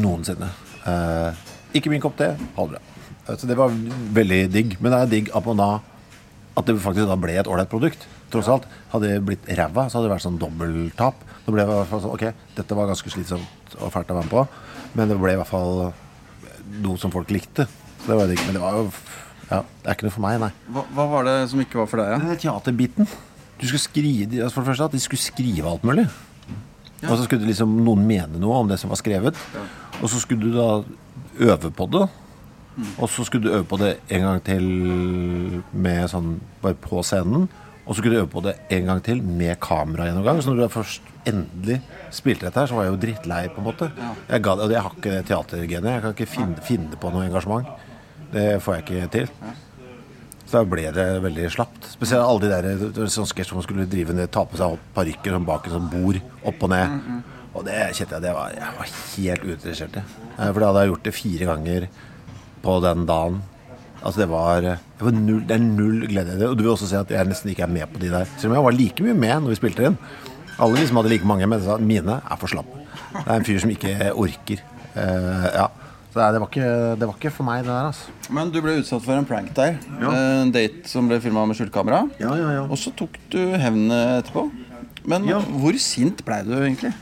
Noensinne. 0.00 0.54
Eh, 0.84 1.44
ikke 1.78 1.90
min 1.92 2.02
kopp 2.02 2.16
te. 2.18 2.32
Ha 2.56 2.66
det 2.66 2.76
bra. 2.76 2.80
Eh, 3.28 3.36
Så 3.36 3.46
det 3.48 3.56
var 3.56 3.70
veldig 3.70 4.40
digg. 4.52 4.76
Men 4.80 4.92
det 4.92 5.00
er 5.00 5.12
digg 5.16 5.30
at 5.34 5.44
da 5.56 5.80
At 6.56 6.66
det 6.66 6.76
faktisk 6.78 7.08
da 7.10 7.16
ble 7.18 7.32
et 7.34 7.48
ålreit 7.50 7.68
produkt. 7.68 8.06
Tross 8.30 8.48
alt. 8.48 8.66
Hadde 8.92 9.08
det 9.10 9.24
blitt 9.26 9.46
ræva, 9.58 9.88
så 9.90 9.98
hadde 9.98 10.06
det 10.08 10.14
vært 10.14 10.22
sånn 10.26 10.38
dobbelttap. 10.38 11.14
Det 11.44 11.52
ble 11.52 11.62
i 11.62 11.66
hvert 11.66 11.88
fall 11.90 12.00
sånn 12.04 12.14
Ok, 12.14 12.24
dette 12.54 12.74
var 12.78 12.86
ganske 12.86 13.10
slitsomt 13.10 13.74
og 13.80 13.90
fælt 13.92 14.10
å 14.12 14.14
være 14.14 14.28
med 14.28 14.30
på, 14.30 14.44
men 14.94 15.08
det 15.10 15.18
ble 15.18 15.32
i 15.34 15.36
hvert 15.40 15.50
fall 15.50 15.92
noe 16.80 16.96
som 16.96 17.10
folk 17.10 17.28
likte. 17.34 17.66
Så 18.04 18.06
det 18.12 18.16
var 18.20 18.30
digg. 18.30 18.40
Men 18.46 18.54
det 18.54 18.62
var 18.62 18.78
jo 18.78 18.86
Ja, 19.50 19.58
det 19.82 19.88
er 19.90 19.94
ikke 19.96 20.06
noe 20.06 20.14
for 20.14 20.24
meg, 20.24 20.38
nei. 20.40 20.50
Hva, 20.72 20.84
hva 20.94 21.04
var 21.10 21.24
det 21.28 21.34
som 21.50 21.60
ikke 21.60 21.76
var 21.82 21.86
for 21.90 22.00
deg? 22.00 22.22
Ja? 22.22 22.36
Teaterbiten. 22.46 23.06
Du 23.58 23.66
skulle 23.66 23.82
skrive, 23.82 24.38
altså 24.42 24.54
for 24.54 24.62
det 24.64 24.70
første 24.72 24.84
at 24.88 24.92
De 24.96 25.00
skulle 25.02 25.20
skrive 25.20 25.68
alt 25.68 25.84
mulig. 25.84 26.06
Og 27.04 27.16
så 27.16 27.24
skulle 27.26 27.48
liksom 27.48 27.78
noen 27.84 28.04
mene 28.08 28.40
noe 28.40 28.60
om 28.62 28.70
det 28.70 28.78
som 28.80 28.92
var 28.92 29.00
skrevet. 29.00 29.38
Og 30.00 30.10
så 30.10 30.20
skulle 30.22 30.50
du 30.50 30.56
da 30.56 30.68
øve 31.52 31.70
på 31.74 31.88
det. 31.92 32.06
Og 32.98 33.08
så 33.10 33.24
skulle 33.26 33.46
du 33.46 33.54
øve 33.54 33.66
på 33.70 33.78
det 33.78 33.96
en 34.10 34.24
gang 34.26 34.40
til 34.46 34.64
med 35.70 36.08
sånn 36.10 36.38
bare 36.62 36.78
på 36.80 37.02
scenen. 37.06 37.46
Og 37.84 37.92
så 37.92 38.00
skulle 38.00 38.16
du 38.16 38.22
øve 38.22 38.32
på 38.32 38.42
det 38.44 38.56
en 38.74 38.88
gang 38.88 39.02
til 39.04 39.20
med 39.22 39.58
kameragjennomgang. 39.62 40.40
Så 40.42 40.50
når 40.50 40.64
du 40.64 40.74
først 40.74 41.12
endelig 41.28 41.80
spilte 42.14 42.48
dette 42.48 42.60
her, 42.60 42.70
så 42.70 42.78
var 42.78 42.86
jeg 42.86 42.94
jo 42.94 43.02
drittlei, 43.02 43.42
på 43.52 43.60
en 43.60 43.68
måte. 43.68 43.90
Jeg, 44.28 44.42
ga, 44.44 44.56
og 44.56 44.72
jeg 44.72 44.84
har 44.86 44.96
ikke 44.96 45.12
det 45.12 45.26
teatergenet. 45.28 45.90
Jeg 45.92 46.04
kan 46.04 46.16
ikke 46.16 46.30
finne, 46.32 46.64
finne 46.64 47.00
på 47.00 47.12
noe 47.12 47.26
engasjement. 47.28 47.68
Det 48.32 48.46
får 48.64 48.78
jeg 48.78 48.86
ikke 48.86 49.12
til. 49.12 49.30
Så 50.44 50.60
da 50.60 50.64
ble 50.68 50.90
det 50.92 51.06
veldig 51.24 51.46
slapt. 51.54 51.86
Spesielt 51.94 52.24
alle 52.24 52.44
de 52.44 52.50
der 52.52 52.66
det 52.84 53.00
var 53.00 53.12
sånn 53.12 53.28
sketsj 53.30 53.54
man 53.56 53.64
skulle 53.64 53.86
drive 53.90 54.16
ned, 54.16 54.30
ta 54.34 54.44
på 54.44 54.58
seg 54.60 54.76
parykker 54.96 55.34
sånn 55.34 55.46
bak 55.48 55.68
en 55.68 55.78
sånn 55.78 55.88
bord, 55.92 56.20
opp 56.44 56.66
og 56.66 56.72
ned. 56.74 56.98
Og 57.54 57.64
det 57.68 57.78
kjente 57.94 58.16
jeg 58.18 58.24
det 58.26 58.34
var, 58.34 58.52
jeg 58.58 58.76
var 58.78 58.92
helt 59.14 59.44
uinteressert 59.46 59.98
i. 60.00 60.04
Eh, 60.34 60.48
For 60.50 60.60
da 60.60 60.70
hadde 60.70 60.84
jeg 60.84 60.92
gjort 60.92 61.08
det 61.08 61.14
fire 61.14 61.50
ganger 61.52 61.88
på 62.64 62.78
den 62.84 63.04
dagen. 63.08 63.42
Altså 64.04 64.20
det 64.20 64.28
var, 64.28 64.66
det 64.66 65.06
var 65.06 65.14
null, 65.16 65.40
det 65.48 65.54
er 65.56 65.62
null 65.64 66.06
glede 66.10 66.34
i 66.34 66.40
det. 66.42 66.48
Og 66.50 66.58
du 66.58 66.64
vil 66.66 66.74
også 66.74 66.90
se 66.90 66.98
at 67.00 67.12
jeg 67.14 67.30
nesten 67.30 67.52
ikke 67.54 67.64
er 67.64 67.72
med 67.72 67.88
på 67.92 68.02
de 68.02 68.10
der. 68.12 68.28
Selv 68.36 68.52
om 68.52 68.58
jeg 68.58 68.66
var 68.66 68.76
like 68.76 69.06
mye 69.06 69.16
med 69.16 69.44
når 69.44 69.54
vi 69.54 69.60
spilte 69.62 69.86
inn. 69.88 69.96
Alle 70.58 70.78
de 70.78 70.88
som 70.90 71.00
hadde 71.00 71.12
like 71.14 71.26
mange 71.26 71.48
med, 71.50 71.64
sa 71.64 71.78
mine 71.80 72.18
er 72.20 72.40
for 72.42 72.52
slappe. 72.52 72.82
Det 73.14 73.24
er 73.24 73.38
en 73.38 73.46
fyr 73.46 73.62
som 73.62 73.72
ikke 73.72 74.10
orker. 74.12 74.60
Uh, 74.94 75.46
ja. 75.54 75.64
Så 76.14 76.22
det, 76.30 76.38
var 76.38 76.46
ikke, 76.46 76.66
det 77.00 77.06
var 77.10 77.16
ikke 77.18 77.30
for 77.34 77.42
meg, 77.48 77.64
det 77.66 77.72
der. 77.74 77.88
altså. 77.90 78.12
Men 78.30 78.50
du 78.54 78.60
ble 78.62 78.76
utsatt 78.78 79.02
for 79.02 79.18
en 79.18 79.26
prank 79.26 79.48
der. 79.56 79.80
En 79.98 80.52
date 80.54 80.86
som 80.86 81.08
ble 81.10 81.18
filma 81.18 81.42
med 81.50 81.58
skjult 81.58 81.72
kamera. 81.74 82.04
Ja, 82.22 82.36
ja, 82.38 82.52
ja. 82.60 82.60
Og 82.70 82.78
så 82.78 82.92
tok 82.94 83.16
du 83.32 83.40
hevn 83.58 83.88
etterpå. 83.90 84.44
Men 85.10 85.26
Ja. 85.26 85.40
hvor 85.42 85.74
sint 85.82 86.22
blei 86.24 86.38
du 86.46 86.54
egentlig? 86.54 86.92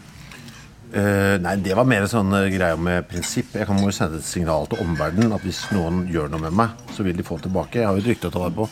Uh, 0.92 1.36
nei, 1.40 1.54
det 1.64 1.72
var 1.76 1.86
mer 1.88 2.04
sånn 2.10 2.32
eh, 2.36 2.50
greie 2.52 2.76
med 2.76 3.06
prinsipp. 3.08 3.52
Jeg 3.56 3.64
kan 3.68 3.78
må 3.78 3.88
jo 3.88 3.94
sende 3.96 4.18
et 4.20 4.26
signal 4.28 4.66
til 4.68 4.80
omverdenen 4.84 5.32
at 5.32 5.44
hvis 5.44 5.62
noen 5.72 6.02
gjør 6.12 6.28
noe 6.32 6.42
med 6.42 6.56
meg, 6.58 6.74
så 6.92 7.04
vil 7.06 7.16
de 7.16 7.24
få 7.24 7.38
tilbake. 7.40 7.80
Jeg 7.80 7.88
har 7.88 7.96
jo 7.96 8.02
et 8.02 8.08
rykte 8.10 8.28
å 8.28 8.34
ta 8.34 8.42
vare 8.42 8.56
på. 8.58 8.66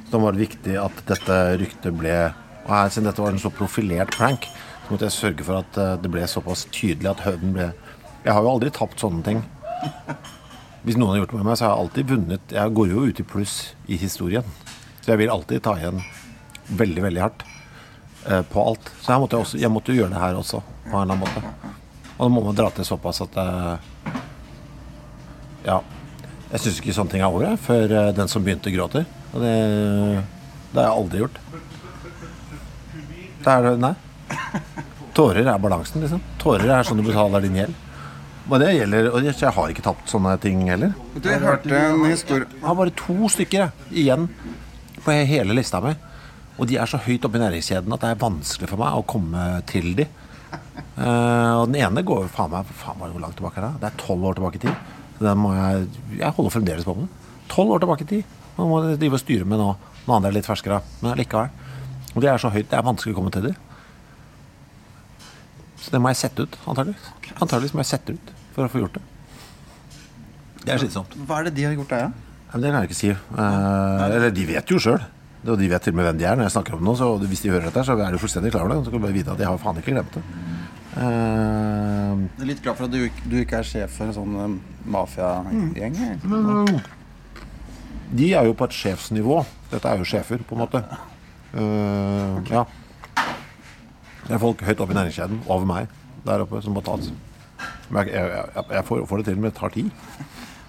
Så 0.00 0.10
da 0.10 0.18
var 0.22 0.34
det 0.34 0.42
viktig 0.48 0.74
at 0.82 1.02
dette 1.10 1.36
ryktet 1.62 1.94
ble 1.98 2.14
Og 2.64 2.70
her, 2.72 2.88
siden 2.88 3.06
dette 3.10 3.20
var 3.22 3.34
en 3.34 3.38
så 3.42 3.50
profilert 3.52 4.10
prank, 4.16 4.46
så 4.86 4.90
måtte 4.94 5.04
jeg 5.10 5.14
sørge 5.18 5.44
for 5.44 5.60
at 5.60 5.78
eh, 5.78 5.96
det 6.00 6.10
ble 6.14 6.24
såpass 6.30 6.64
tydelig 6.72 7.10
at 7.10 7.22
høvden 7.26 7.52
ble 7.58 7.68
Jeg 8.24 8.32
har 8.32 8.40
jo 8.42 8.54
aldri 8.54 8.70
tapt 8.72 8.98
sånne 9.04 9.22
ting. 9.26 9.42
Hvis 10.84 10.98
noen 11.00 11.14
har 11.14 11.22
gjort 11.22 11.32
det 11.32 11.38
med 11.38 11.46
meg, 11.48 11.56
så 11.56 11.64
har 11.64 11.72
jeg 11.72 11.84
alltid 11.84 12.10
vunnet. 12.12 12.52
Jeg 12.52 12.74
går 12.76 12.90
jo 12.92 13.04
ut 13.08 13.20
i 13.20 13.24
pluss 13.24 13.54
i 13.88 13.96
historien. 13.96 14.44
Så 15.00 15.12
jeg 15.12 15.20
vil 15.22 15.32
alltid 15.32 15.62
ta 15.64 15.76
igjen 15.80 16.02
veldig, 16.68 17.02
veldig 17.06 17.22
hardt 17.24 17.44
eh, 18.28 18.42
på 18.52 18.66
alt. 18.68 18.90
Så 19.00 19.16
måtte 19.20 19.38
jeg, 19.38 19.46
også, 19.46 19.60
jeg 19.62 19.72
måtte 19.72 19.94
jo 19.94 20.02
gjøre 20.02 20.12
det 20.12 20.20
her 20.20 20.36
også, 20.36 20.60
på 20.84 20.92
en 20.92 21.02
eller 21.02 21.16
annen 21.16 21.24
måte. 21.24 21.72
Og 22.14 22.20
da 22.26 22.30
må 22.32 22.44
man 22.44 22.58
dra 22.58 22.68
til 22.72 22.88
såpass 22.88 23.22
at 23.24 23.40
eh, 23.40 23.90
Ja. 25.64 25.80
Jeg 26.54 26.60
syns 26.62 26.76
ikke 26.78 26.92
sånne 26.94 27.10
ting 27.10 27.22
er 27.24 27.32
over 27.32 27.56
før 27.58 27.90
eh, 27.90 28.12
den 28.14 28.28
som 28.30 28.44
begynte, 28.44 28.72
gråter. 28.74 29.08
Og 29.32 29.40
det, 29.42 29.54
det 30.70 30.78
har 30.78 30.90
jeg 30.90 30.98
aldri 31.00 31.22
gjort. 31.24 31.40
Det 33.44 33.56
er 33.56 33.80
Nei. 33.80 33.94
Tårer 35.14 35.46
er 35.46 35.58
balansen, 35.62 36.02
liksom. 36.04 36.20
Tårer 36.42 36.70
er 36.76 36.86
sånn 36.86 37.00
du 37.00 37.06
betaler 37.06 37.44
din 37.44 37.58
gjeld. 37.58 37.83
Og 38.44 38.60
det 38.60 38.74
gjelder 38.74 39.08
Og 39.10 39.24
jeg 39.24 39.52
har 39.56 39.72
ikke 39.72 39.84
tapt 39.84 40.10
sånne 40.12 40.34
ting 40.42 40.66
heller. 40.68 40.92
Du, 41.14 41.28
jeg 41.28 41.40
hørte 41.42 41.78
en 41.78 42.04
historie 42.08 42.48
Jeg 42.50 42.64
har 42.66 42.76
bare 42.76 42.96
to 42.98 43.30
stykker 43.32 43.62
jeg, 43.62 43.86
igjen 44.04 44.28
på 45.04 45.12
hele 45.28 45.56
lista 45.56 45.80
mi. 45.84 45.92
Og 46.56 46.68
de 46.70 46.78
er 46.80 46.88
så 46.88 47.00
høyt 47.02 47.24
oppe 47.26 47.36
i 47.36 47.42
næringskjeden 47.42 47.92
at 47.92 48.04
det 48.04 48.12
er 48.14 48.20
vanskelig 48.22 48.70
for 48.70 48.80
meg 48.80 48.96
å 48.96 49.02
komme 49.08 49.42
til 49.68 49.90
de. 49.98 50.06
Uh, 50.96 51.60
og 51.60 51.64
den 51.68 51.80
ene 51.82 52.04
går 52.06 52.22
jo 52.24 52.30
faen 52.32 52.52
meg 52.52 52.70
faen 52.78 52.96
meg 53.00 53.12
hvor 53.12 53.24
langt 53.24 53.36
tilbake 53.36 53.60
er 53.60 53.66
det? 53.66 53.82
Det 53.82 53.88
er 53.90 53.98
tolv 54.00 54.28
år 54.30 54.38
tilbake 54.38 54.60
i 54.60 54.62
tid. 54.62 54.94
Så 55.18 55.26
den 55.26 55.42
må 55.42 55.50
jeg 55.52 55.82
Jeg 56.20 56.36
holder 56.38 56.54
fremdeles 56.54 56.86
på 56.88 56.94
med 56.96 57.04
den. 57.04 57.42
Tolv 57.52 57.74
år 57.74 57.84
tilbake 57.84 58.06
i 58.06 58.10
tid. 58.14 58.38
Man 58.56 58.70
må 58.70 58.80
drive 58.94 59.18
og 59.18 59.24
styre 59.24 59.50
med 59.50 59.60
nå. 59.60 59.68
Den 60.06 60.14
andre 60.16 60.30
er 60.30 60.38
litt 60.38 60.48
ferskere, 60.48 60.80
men 61.02 61.12
allikevel. 61.12 61.52
Og 62.14 62.22
de 62.22 62.30
er 62.30 62.40
så 62.40 62.52
høyt, 62.54 62.70
det 62.70 62.78
er 62.78 62.86
vanskelig 62.86 63.12
å 63.12 63.18
komme 63.18 63.34
til 63.34 63.50
de. 63.50 63.52
Så 65.82 65.92
det 65.92 66.00
må 66.00 66.12
jeg 66.14 66.22
sette 66.22 66.46
ut, 66.46 66.58
antakeligvis. 66.64 67.10
Antakeligvis 67.34 67.74
må 67.76 67.82
jeg 67.82 67.92
sette 67.92 68.16
ut 68.16 68.33
for 68.54 68.66
å 68.66 68.70
få 68.72 68.84
gjort 68.84 68.98
det. 68.98 69.02
Det 70.64 70.72
er 70.72 70.80
slitsomt. 70.80 71.12
Hva 71.28 71.40
er 71.42 71.50
det 71.50 71.56
de 71.58 71.66
har 71.68 71.74
gjort 71.76 71.92
deg, 71.92 72.06
da? 72.06 72.30
Ja, 72.54 72.60
det 72.62 72.70
kan 72.70 72.80
jeg 72.84 72.90
ikke 72.90 73.00
si. 73.00 73.10
Eh, 73.12 74.04
eller 74.06 74.30
de 74.32 74.46
vet 74.48 74.70
jo 74.72 74.78
sjøl. 74.80 75.02
Og 75.44 75.58
de 75.60 75.66
vet 75.68 75.82
til 75.84 75.92
og 75.92 75.98
med 75.98 76.06
hvem 76.08 76.20
de 76.22 76.24
er 76.24 76.38
når 76.38 76.46
jeg 76.46 76.54
snakker 76.54 76.76
om 76.78 76.86
det. 76.88 76.94
Så 76.96 77.08
hvis 77.28 77.42
de 77.44 77.50
hører 77.52 77.66
dette, 77.68 77.82
så 77.84 77.96
er 78.00 78.14
de 78.14 78.20
fullstendig 78.22 78.52
klar 78.54 78.64
over 78.64 78.78
det. 78.78 78.86
Så 78.86 78.94
kan 78.94 79.02
du 79.02 79.04
bare 79.04 79.16
vite 79.16 79.34
at 79.34 79.40
de 79.42 79.48
har 79.48 79.58
faen 79.60 79.80
ikke 79.82 79.92
glemt 79.92 80.14
det. 80.16 80.22
Uh, 80.94 82.22
Jeg 82.38 82.44
er 82.44 82.48
litt 82.52 82.62
glad 82.62 82.78
for 82.78 82.86
at 82.86 82.94
du, 82.94 83.24
du 83.26 83.34
ikke 83.40 83.58
er 83.58 83.66
sjef 83.66 83.96
for 83.98 84.06
en 84.06 84.14
sånn 84.14 84.36
um, 84.38 84.54
mafiagjeng. 84.94 85.98
Mm. 86.22 86.78
de 88.14 88.28
er 88.38 88.46
jo 88.46 88.54
på 88.56 88.68
et 88.70 88.78
sjefsnivå. 88.78 89.40
Dette 89.74 89.90
er 89.90 90.00
jo 90.00 90.06
sjefer, 90.06 90.44
på 90.46 90.54
en 90.54 90.62
måte. 90.62 90.84
Eh, 91.54 92.52
ja. 92.54 92.64
Det 94.24 94.32
er 94.36 94.40
folk 94.42 94.62
høyt 94.64 94.80
oppe 94.80 94.94
i 94.94 94.98
næringskjeden, 95.00 95.42
over 95.50 95.66
meg, 95.68 95.90
der 96.24 96.44
oppe, 96.46 96.62
som 96.64 96.76
må 96.78 96.82
tas. 96.86 97.10
Men 97.90 98.08
jeg, 98.08 98.24
jeg, 98.32 98.64
jeg, 98.70 98.84
får, 98.88 99.04
får 99.10 99.20
det 99.20 99.26
til, 99.28 99.38
men 99.38 99.50
det 99.50 99.56
tar 99.58 99.74
tid. 99.74 99.90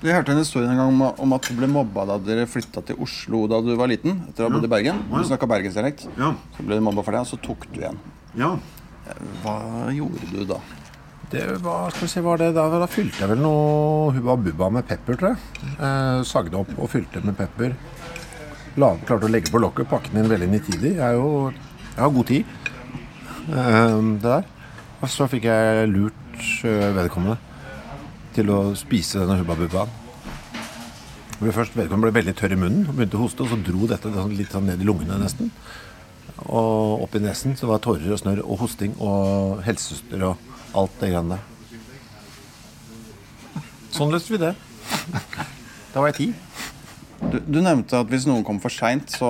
Du, 0.01 0.09
hørte 0.11 0.34
en 0.34 0.41
historie 0.41 0.70
en 0.70 0.78
gang 0.78 0.91
om, 0.91 1.03
om 1.24 1.36
at 1.38 1.47
du 1.47 1.55
ble 1.57 1.70
mobba 1.72 2.03
da 2.09 2.18
dere 2.22 2.45
flytta 2.49 2.84
til 2.86 2.99
Oslo 3.01 3.45
da 3.49 3.61
du 3.63 3.72
var 3.80 3.89
liten. 3.89 4.20
Etter 4.30 4.45
å 4.45 4.49
ha 4.49 4.55
bodd 4.57 4.68
i 4.68 4.72
Bergen. 4.72 4.99
Du 5.09 5.22
snakka 5.26 5.49
bergensdialekt. 5.49 6.07
Ja. 6.20 6.34
Så 6.57 6.66
ble 6.68 6.78
du 6.78 6.86
mobba 6.86 7.05
for 7.05 7.16
det, 7.16 7.24
og 7.26 7.32
så 7.32 7.39
tok 7.41 7.68
du 7.72 7.80
igjen. 7.80 8.01
Ja. 8.38 8.55
Hva 9.43 9.59
gjorde 9.95 10.32
du 10.34 10.43
da? 10.49 10.59
Det 11.32 11.45
var, 11.63 11.89
skal 11.89 12.05
vi 12.05 12.11
se, 12.11 12.22
var 12.22 12.38
det 12.38 12.51
da, 12.53 12.68
da 12.70 12.88
fylte 12.89 13.24
jeg 13.24 13.32
vel 13.32 13.39
noe 13.41 14.11
Hubba 14.13 14.36
Bubba 14.38 14.70
med 14.78 14.86
pepper, 14.86 15.18
tror 15.18 15.32
jeg. 15.34 15.72
Eh, 15.74 16.20
sagde 16.28 16.59
opp 16.59 16.74
og 16.78 16.91
fylte 16.91 17.24
med 17.26 17.38
pepper. 17.39 17.74
La, 18.82 18.91
klarte 19.07 19.26
å 19.26 19.32
legge 19.32 19.49
på 19.53 19.61
lokket, 19.63 19.88
pakke 19.89 20.11
den 20.11 20.22
inn 20.22 20.30
veldig 20.30 20.51
nitidig. 20.51 20.93
Jeg, 20.99 21.07
er 21.07 21.18
jo, 21.18 21.49
jeg 21.95 22.03
har 22.03 22.13
god 22.13 22.30
tid. 22.30 22.70
Eh, 23.47 23.97
det 24.22 24.28
der. 24.28 24.45
Og 25.01 25.11
så 25.11 25.28
fikk 25.32 25.47
jeg 25.49 25.89
lurt 25.91 26.25
vedkommende 26.96 27.38
til 28.36 28.52
å 28.52 28.60
spise 28.76 29.22
denne 29.22 29.40
Hubba 29.40 29.56
Bubbaen. 29.60 30.02
Først 31.36 31.76
Vedkommende 31.76 32.08
ble 32.08 32.22
veldig 32.22 32.34
tørr 32.40 32.56
i 32.56 32.60
munnen 32.60 32.88
og 32.88 32.96
begynte 32.96 33.18
å 33.20 33.26
hoste, 33.26 33.44
og 33.44 33.52
så 33.52 33.58
dro 33.60 33.88
dette 33.92 34.12
sånn 34.12 34.36
litt 34.38 34.54
sånn 34.56 34.68
ned 34.70 34.82
i 34.82 34.88
lungene 34.88 35.18
nesten. 35.20 35.52
Og 36.48 37.04
oppi 37.06 37.20
nesen 37.24 37.56
så 37.60 37.68
var 37.70 37.84
tårer 37.84 38.12
og 38.12 38.20
snørr 38.22 38.42
og 38.44 38.60
hosting 38.64 38.96
og 39.04 39.62
helsesøster 39.66 40.24
og 40.30 40.36
alt 40.76 40.96
det 41.02 41.12
greiene 41.12 41.36
der. 41.36 41.44
Sånn 43.96 44.12
løste 44.12 44.36
vi 44.36 44.42
det. 44.42 44.54
Da 45.94 46.02
var 46.02 46.12
jeg 46.12 46.18
ti. 46.18 46.28
Du, 47.32 47.38
du 47.40 47.62
nevnte 47.64 48.02
at 48.04 48.10
hvis 48.12 48.28
noen 48.28 48.44
kommer 48.44 48.66
for 48.66 48.74
seint, 48.74 49.12
så, 49.16 49.30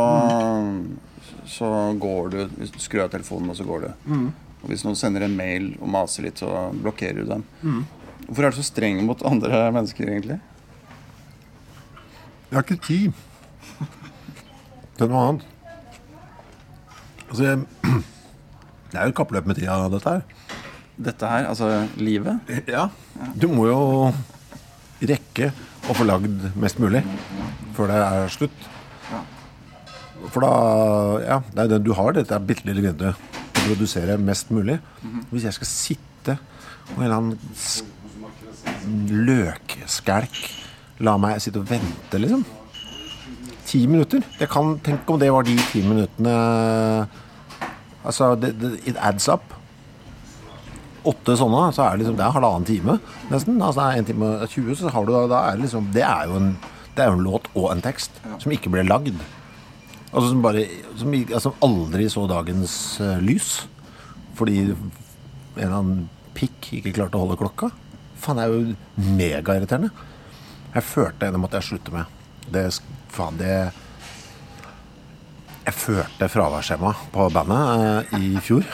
så 1.45 1.69
går 2.01 2.33
du 2.33 2.39
skrur 2.81 3.05
av 3.05 3.11
telefonen, 3.13 3.51
og 3.53 3.59
så 3.59 3.67
går 3.67 3.85
du. 3.85 3.91
Og 4.65 4.71
hvis 4.73 4.81
noen 4.81 4.97
sender 4.97 5.21
en 5.27 5.35
mail 5.37 5.67
og 5.77 5.89
maser 5.93 6.25
litt, 6.25 6.41
så 6.41 6.71
blokkerer 6.73 7.21
du 7.21 7.29
dem. 7.29 7.43
Hvorfor 8.25 8.47
er 8.47 8.53
du 8.53 8.57
så 8.57 8.65
streng 8.65 8.97
mot 9.05 9.21
andre 9.29 9.67
mennesker, 9.75 10.09
egentlig? 10.09 10.39
Jeg 12.49 12.57
har 12.57 12.65
ikke 12.65 12.81
tid. 12.81 13.11
Det 14.95 15.05
er 15.05 15.11
noe 15.11 15.21
annet. 15.27 15.45
Altså, 17.29 17.43
jeg, 17.43 17.61
det 18.89 18.97
er 18.97 19.05
jo 19.05 19.13
et 19.13 19.17
kappløp 19.21 19.49
med 19.49 19.59
tida, 19.59 19.77
dette 19.93 20.15
her. 20.15 20.25
Dette 21.09 21.29
her, 21.29 21.49
altså 21.51 21.69
livet? 21.99 22.53
Ja. 22.71 22.87
Du 23.37 23.45
må 23.51 23.67
jo 23.69 23.79
rekke 25.05 25.51
å 25.85 25.93
få 25.93 26.07
lagd 26.07 26.49
mest 26.57 26.79
mulig 26.81 27.03
før 27.75 27.91
det 27.91 28.01
er 28.01 28.31
slutt. 28.33 28.69
For 30.31 30.41
da 30.41 30.53
Ja, 31.21 31.41
det 31.53 31.65
er 31.67 31.73
det 31.75 31.83
du 31.85 31.91
har, 31.93 32.15
dette 32.15 32.39
bitte 32.47 32.65
lille 32.65 32.81
vinduet 32.87 33.19
til 33.19 33.34
å 33.65 33.73
produsere 33.73 34.17
mest 34.21 34.51
mulig. 34.53 34.77
Hvis 35.31 35.47
jeg 35.47 35.57
skal 35.57 35.69
sitte 35.69 36.37
og 36.93 36.99
en 36.99 37.05
eller 37.05 37.17
annen 37.17 37.37
løkskælk 39.25 40.37
la 41.05 41.17
meg 41.19 41.41
sitte 41.43 41.59
og 41.59 41.69
vente, 41.69 42.19
liksom 42.21 42.45
Ti 43.65 43.87
minutter. 43.89 44.21
Jeg 44.37 44.49
kan 44.53 44.75
tenke 44.85 45.09
om 45.09 45.19
det 45.19 45.31
var 45.33 45.43
de 45.43 45.55
ti 45.71 45.81
minuttene 45.81 46.33
Altså, 48.05 48.35
det, 48.37 48.51
det, 48.61 48.75
it 48.85 48.97
adds 49.01 49.25
up 49.27 49.55
åtte 51.05 51.35
sånne, 51.37 51.67
så 51.73 51.83
er 51.85 51.95
det 51.95 52.03
liksom 52.03 52.17
Det 52.17 52.25
er 52.25 52.33
halvannen 52.33 52.65
time, 52.65 52.99
nesten. 53.29 53.59
Altså 53.61 53.81
det 53.81 53.87
er 53.87 54.01
en 54.01 54.07
time 54.09 54.29
og 54.41 54.49
20, 54.49 54.77
så 54.79 54.93
har 54.93 55.05
du 55.05 55.11
da, 55.13 55.23
da 55.29 55.41
er 55.49 55.57
det 55.57 55.65
liksom 55.67 55.89
Det 55.93 56.05
er 56.05 56.29
jo 56.29 56.39
en, 56.39 56.51
det 56.95 57.03
er 57.03 57.11
jo 57.11 57.17
en 57.19 57.25
låt 57.25 57.49
og 57.53 57.71
en 57.73 57.83
tekst 57.85 58.21
som 58.41 58.53
ikke 58.55 58.71
ble 58.73 58.85
lagd. 58.87 59.17
Altså 60.15 60.31
som 60.31 60.41
bare 60.43 60.63
Som 60.95 61.13
altså, 61.13 61.51
aldri 61.65 62.07
så 62.11 62.25
dagens 62.31 62.75
uh, 63.03 63.17
lys. 63.23 63.67
Fordi 64.35 64.59
en 64.71 64.91
eller 65.55 65.77
annen 65.77 66.05
pikk 66.35 66.73
ikke 66.79 66.93
klarte 66.95 67.19
å 67.19 67.23
holde 67.25 67.39
klokka. 67.39 67.71
Faen, 68.19 68.39
det 68.39 68.45
er 68.45 68.51
jo 68.51 69.11
megairriterende. 69.15 69.91
Jeg 70.75 70.83
følte 70.83 71.31
det 71.31 71.39
måtte 71.39 71.61
jeg 71.61 71.69
slutte 71.69 71.95
med. 71.95 72.19
Det 72.51 72.67
Faen, 73.15 73.39
det 73.39 73.55
Jeg 75.65 75.73
førte 75.73 76.29
fraværsskjema 76.29 76.91
på 77.13 77.29
bandet 77.35 78.11
uh, 78.11 78.19
i 78.19 78.35
fjor. 78.43 78.67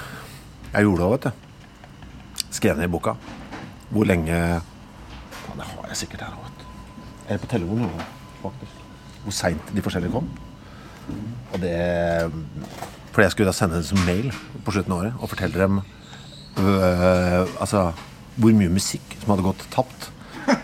Jeg 0.72 0.88
gjorde 0.88 1.02
det 1.02 1.08
òg, 1.08 1.16
vet 1.18 1.30
du 1.30 1.48
skrev 2.52 2.78
ned 2.78 2.90
i 2.90 2.92
boka. 2.92 3.16
Hvor 3.92 4.06
lenge 4.08 4.38
Faen, 5.32 5.58
det 5.58 5.68
har 5.68 5.90
jeg 5.92 6.04
sikkert 6.04 6.26
her 6.28 6.36
òg, 6.36 6.46
vet 6.46 6.62
du. 6.62 6.66
Eller 7.28 7.42
på 7.42 7.52
telefonen, 7.56 8.08
faktisk. 8.44 8.86
Hvor 9.24 9.36
seint 9.36 9.76
de 9.76 9.84
forskjellige 9.86 10.14
kom. 10.14 10.28
Og 11.54 11.60
det 11.62 12.32
Fordi 13.12 13.26
jeg 13.26 13.32
skulle 13.32 13.52
da 13.52 13.56
sende 13.56 13.76
dem 13.76 13.84
som 13.84 14.06
mail 14.08 14.32
på 14.66 14.72
slutten 14.72 14.94
av 14.94 15.02
året 15.02 15.14
og 15.20 15.30
fortelle 15.30 15.60
dem 15.60 15.82
øh, 15.82 17.42
altså, 17.60 17.92
hvor 18.36 18.56
mye 18.56 18.72
musikk 18.72 19.18
som 19.20 19.34
hadde 19.34 19.44
gått 19.44 19.66
tapt 19.74 20.12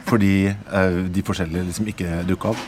fordi 0.07 0.47
øh, 0.47 1.15
de 1.15 1.23
forskjellige 1.23 1.63
liksom 1.67 1.88
ikke 1.91 2.23
dukka 2.29 2.53
opp. 2.53 2.61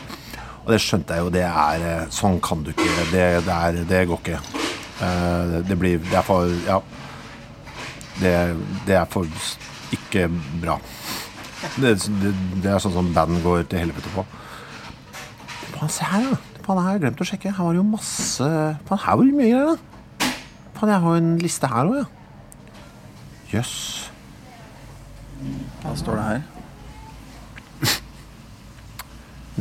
Og 0.64 0.72
det 0.72 0.80
skjønte 0.84 1.16
jeg 1.16 1.24
jo. 1.24 1.30
Det 1.32 1.42
er 1.42 1.84
øh, 1.88 2.02
Sånn 2.12 2.36
kan 2.44 2.60
du 2.62 2.70
ikke. 2.74 2.88
Det, 3.10 3.24
det, 3.46 3.54
er, 3.56 3.78
det 3.88 4.02
går 4.08 4.20
ikke. 4.20 4.40
Eh, 5.00 5.54
det 5.68 5.78
blir 5.80 6.02
Det 6.04 6.18
er 6.20 6.26
for 6.26 6.52
Ja 6.66 6.80
det, 8.20 8.56
det 8.86 8.94
er 8.94 9.04
for 9.08 9.26
ikke 9.92 10.28
bra. 10.62 10.76
Det, 11.80 11.96
det 12.62 12.70
er 12.70 12.82
sånn 12.82 12.94
som 12.94 13.10
band 13.14 13.40
går 13.44 13.64
til 13.70 13.84
helvete 13.84 14.12
på. 14.14 14.24
Faen, 15.72 15.92
se 15.92 16.08
her, 16.08 16.30
da. 16.34 16.49
Faen, 16.70 16.78
her 16.78 16.86
har 16.86 16.92
jeg 16.94 17.02
glemt 17.02 17.18
å 17.18 17.26
sjekke. 17.26 17.50
Her 17.50 17.66
var 17.66 17.74
det 17.74 17.80
jo 17.80 17.88
masse 17.90 18.48
Faen, 18.86 19.00
her 19.02 19.16
var 19.18 19.26
det 19.26 19.32
mye 19.34 19.50
greier, 19.50 19.70
da. 19.74 20.28
Faen, 20.76 20.90
jeg 20.92 21.02
har 21.02 21.14
jo 21.16 21.18
en 21.18 21.30
liste 21.42 21.70
her 21.70 21.88
òg, 21.88 21.94
ja. 21.98 22.04
Jøss. 23.50 23.78
Hva 25.82 25.94
står 25.98 26.20
det 26.20 26.26
her? 26.28 26.44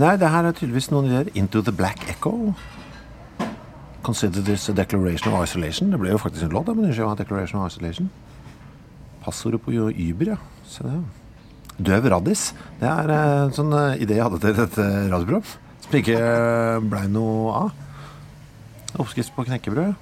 Nei, 0.04 0.12
det 0.22 0.30
her 0.30 0.46
er 0.46 0.54
tydeligvis 0.54 0.92
noen 0.94 1.08
ideer. 1.10 1.32
Into 1.34 1.64
the 1.66 1.74
Black 1.74 2.04
Echo. 2.14 2.54
Consider 4.06 4.46
this 4.46 4.68
a 4.70 4.76
declaration 4.78 5.34
of 5.34 5.42
isolation. 5.42 5.90
Det 5.90 5.98
ble 6.00 6.12
jo 6.14 6.20
faktisk 6.22 6.46
en 6.46 6.54
låt, 6.54 6.70
men 6.76 6.92
ikke 6.92 7.08
declaration 7.24 7.64
of 7.64 7.72
isolation. 7.72 8.12
Passordet 9.24 9.64
på 9.66 9.74
Uber, 9.74 10.36
ja. 10.36 10.38
Se 10.70 10.86
det. 10.86 10.94
Døv 11.90 12.06
raddis. 12.14 12.52
Det 12.78 12.88
er 12.94 13.16
eh, 13.16 13.48
en 13.48 13.58
sånn 13.58 13.74
eh, 13.74 13.98
idé 14.06 14.20
jeg 14.20 14.28
hadde 14.28 14.42
til 14.46 14.56
dette 14.62 14.88
radioprogram. 15.10 15.50
Som 15.90 15.98
ikke 15.98 16.20
eh, 16.22 16.76
blei 16.86 17.08
noe 17.10 17.54
av. 17.58 17.70
Oppskrift 19.02 19.34
på 19.34 19.46
knekkebrød. 19.48 19.96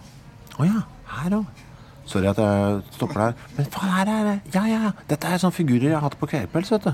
Å 0.60 0.66
ja, 0.68 0.82
her 1.14 1.38
òg. 1.38 1.64
Sorry 2.08 2.28
at 2.28 2.40
jeg 2.40 2.82
stopper 2.96 3.22
der. 3.22 3.38
Men 3.56 3.70
faen, 3.72 3.94
her 3.96 4.12
er 4.12 4.28
det 4.28 4.56
Ja, 4.56 4.66
ja, 4.68 4.82
ja. 4.88 4.92
Dette 5.08 5.32
er 5.32 5.40
sånne 5.40 5.56
figurer 5.56 5.90
jeg 5.90 5.96
har 5.96 6.04
hatt 6.04 6.20
på 6.20 6.28
Kvepels, 6.28 6.72
vet 6.76 6.90
du. 6.90 6.94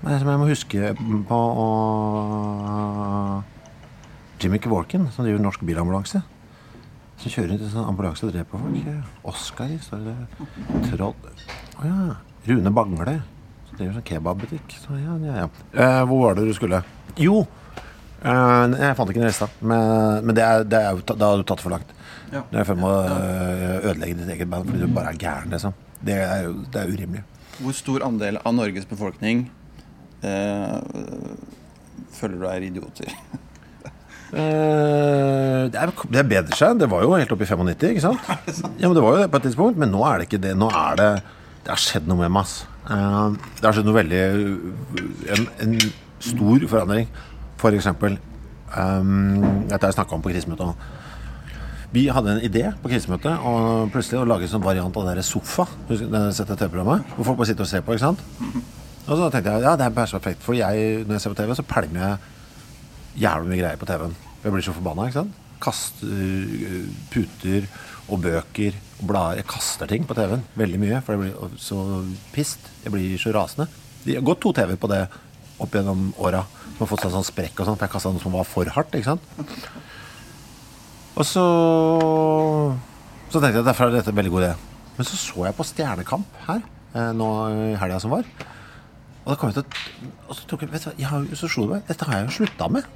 Men 0.00 0.16
som 0.16 0.32
jeg 0.32 0.40
må 0.40 0.48
huske 0.48 0.94
på 1.28 1.40
å 1.60 1.68
Jimmy 4.40 4.60
Kevorken, 4.64 5.10
som 5.12 5.28
driver 5.28 5.44
norsk 5.44 5.64
bilambulanse. 5.68 6.22
Som 7.20 7.34
kjører 7.34 7.52
rundt 7.52 7.66
i 7.66 7.70
sånn 7.74 7.84
ambulanse 7.84 8.24
og 8.24 8.32
dreper 8.32 8.64
folk. 8.64 8.90
Oscar, 9.28 9.76
står 9.84 10.08
det. 10.08 10.16
Troll 10.88 11.12
Å 11.12 11.84
ja. 11.84 12.16
Rune 12.48 12.72
Bangle. 12.72 13.18
Som 13.68 13.76
driver 13.76 13.98
sånn 13.98 14.08
kebabbutikk. 14.08 14.76
Så 14.80 14.96
ja, 14.96 15.20
ja, 15.20 15.42
ja. 15.44 15.48
Eh, 15.76 16.02
hvor 16.08 16.24
var 16.24 16.40
det 16.40 16.48
du 16.48 16.56
skulle? 16.56 16.80
Jo! 17.20 17.42
Eh, 18.20 18.76
jeg 18.80 18.96
fant 18.98 19.10
ikke 19.12 19.22
den 19.22 19.30
lista. 19.30 19.48
Men, 19.60 20.24
men 20.28 20.36
det 20.36 20.44
er, 20.44 20.64
det 20.68 20.80
er, 20.80 21.02
da 21.12 21.30
har 21.32 21.40
du 21.40 21.46
tatt 21.48 21.62
for 21.64 21.72
langt. 21.74 21.92
Ja. 22.30 22.44
Det 22.50 22.60
er 22.62 22.66
for 22.68 22.86
å 22.86 22.94
øh, 23.10 23.76
ødelegge 23.90 24.20
ditt 24.20 24.34
eget 24.36 24.50
band 24.50 24.68
fordi 24.68 24.84
du 24.84 24.92
bare 24.94 25.14
er 25.14 25.18
gæren, 25.18 25.50
liksom. 25.54 25.74
Det 26.00 26.16
er 26.22 26.44
jo 26.46 26.52
det 26.72 26.82
er 26.82 26.92
urimelig. 26.92 27.24
Hvor 27.60 27.74
stor 27.76 28.04
andel 28.06 28.38
av 28.46 28.54
Norges 28.56 28.86
befolkning 28.88 29.42
eh, 30.24 30.76
føler 32.16 32.36
du 32.40 32.48
er 32.50 32.68
idioter? 32.70 33.14
Eh, 34.30 35.64
det, 35.74 35.74
er, 35.74 35.90
det 36.14 36.22
bedrer 36.30 36.54
seg. 36.54 36.76
Det 36.78 36.86
var 36.86 37.02
jo 37.02 37.16
helt 37.16 37.32
opp 37.34 37.40
i 37.42 37.48
95, 37.50 37.80
ikke 37.88 38.02
sant? 38.04 38.28
Ja, 38.78 38.86
men 38.86 38.94
det 38.94 39.02
var 39.02 39.16
jo 39.16 39.22
det 39.24 39.30
på 39.32 39.40
et 39.40 39.46
tidspunkt, 39.48 39.80
men 39.82 39.90
nå 39.90 40.04
er 40.06 40.20
det 40.22 40.28
ikke 40.28 40.38
det. 40.44 40.52
Nå 40.54 40.68
er 40.70 41.00
det 41.00 41.08
Det 41.64 41.72
har 41.72 41.82
skjedd 41.82 42.06
noe 42.06 42.20
med 42.20 42.30
meg, 42.36 42.46
ass. 42.46 42.60
Eh, 42.94 43.50
det 43.58 43.66
har 43.66 43.74
skjedd 43.74 43.88
noe 43.88 43.96
veldig 43.98 44.20
En, 45.34 45.48
en 45.66 45.74
stor 46.22 46.68
forandring. 46.70 47.10
Eksempel 47.68 48.16
um, 48.72 49.66
Dette 49.68 49.82
har 49.82 49.90
jeg 49.90 49.98
snakka 49.98 50.16
om 50.16 50.24
på 50.24 50.32
krisemøtet 50.32 50.64
òg. 50.70 50.88
Vi 51.90 52.04
hadde 52.06 52.36
en 52.36 52.44
idé 52.46 52.68
på 52.80 52.88
krisemøtet 52.88 53.42
og 53.44 53.90
plutselig 53.90 54.20
å 54.20 54.26
lage 54.28 54.46
en 54.46 54.52
sånn 54.52 54.62
variant 54.62 54.96
av 54.96 55.08
der 55.08 55.20
sofa. 55.26 55.66
Sette 55.90 56.54
TV-programmet? 56.54 57.16
Hvor 57.16 57.26
folk 57.26 57.40
bare 57.40 57.50
sitter 57.50 57.66
og 57.66 57.70
ser 57.70 57.82
på, 57.82 57.96
ikke 57.96 58.06
sant? 58.06 58.22
Og 59.10 59.18
så 59.18 59.26
tenkte 59.32 59.56
jeg 59.56 59.66
ja, 59.66 59.72
det 59.74 59.88
er 59.88 59.96
perfekt. 59.96 60.44
For 60.44 60.54
jeg, 60.54 61.02
når 61.02 61.16
jeg 61.16 61.24
ser 61.24 61.34
på 61.34 61.40
TV, 61.40 61.54
så 61.58 61.66
pælmer 61.66 62.04
jeg 62.04 63.24
jævlig 63.24 63.50
mye 63.50 63.62
greier 63.64 63.80
på 63.80 63.88
TV-en. 63.90 64.14
Jeg 64.44 64.54
blir 64.54 64.64
så 64.64 64.74
forbanna. 64.76 65.08
ikke 65.08 65.18
sant? 65.18 65.40
Kaster 65.60 66.06
øh, 66.14 66.86
puter 67.10 67.66
og 68.06 68.22
bøker 68.22 68.78
og 69.00 69.08
blader. 69.10 69.40
Jeg 69.42 69.50
kaster 69.50 69.90
ting 69.90 70.06
på 70.06 70.14
TV-en. 70.14 70.46
Veldig 70.62 70.80
mye, 70.80 71.02
for 71.02 71.16
jeg 71.16 71.24
blir 71.24 71.58
så 71.58 72.04
pissed. 72.32 72.70
Jeg 72.84 72.94
blir 72.94 73.18
så 73.18 73.34
rasende. 73.34 73.66
Det 74.04 74.14
har 74.14 74.24
gått 74.24 74.40
to 74.46 74.54
TV 74.56 74.78
på 74.78 74.88
det 74.94 75.02
opp 75.60 75.74
gjennom 75.74 76.12
åra. 76.22 76.44
Som 76.80 76.86
har 76.86 76.94
fått 76.94 77.02
seg 77.04 77.10
sånn 77.12 77.26
sprekk 77.28 77.58
og 77.60 77.66
sånn, 77.68 77.76
for 77.76 77.84
jeg 77.84 77.92
kasta 77.92 78.10
noe 78.14 78.22
som 78.22 78.32
var 78.32 78.46
for 78.48 78.68
hardt. 78.72 78.94
ikke 78.96 79.10
sant? 79.10 79.24
Og 81.20 81.26
så 81.28 81.42
Så 83.28 83.36
tenkte 83.36 83.58
jeg 83.58 83.66
at 83.66 83.68
derfor 83.68 83.90
er 83.90 83.98
dette 83.98 84.08
en 84.08 84.16
veldig 84.16 84.32
god 84.32 84.46
idé. 84.46 84.54
Men 84.96 85.04
så 85.04 85.18
så 85.20 85.44
jeg 85.44 85.56
på 85.58 85.66
Stjernekamp 85.68 86.38
her 86.46 86.62
eh, 86.96 87.10
nå 87.12 87.28
i 87.52 87.76
helga 87.76 88.00
som 88.00 88.14
var. 88.16 88.24
Og 89.26 89.28
da 89.28 89.36
kom 89.36 89.52
jeg 89.52 89.60
til 89.60 89.68
å 89.68 90.08
Og 90.30 90.34
så 90.38 90.48
tok 90.48 90.64
jeg, 90.64 90.72
vet 90.72 90.86
du 90.86 90.88
hva, 90.88 90.96
jeg 90.96 91.10
har, 91.10 91.28
så 91.36 91.52
slo 91.52 91.66
det 91.66 91.74
meg 91.74 91.92
Dette 91.92 92.08
har 92.08 92.16
jeg 92.16 92.30
jo 92.30 92.34
slutta 92.38 92.72
med. 92.72 92.88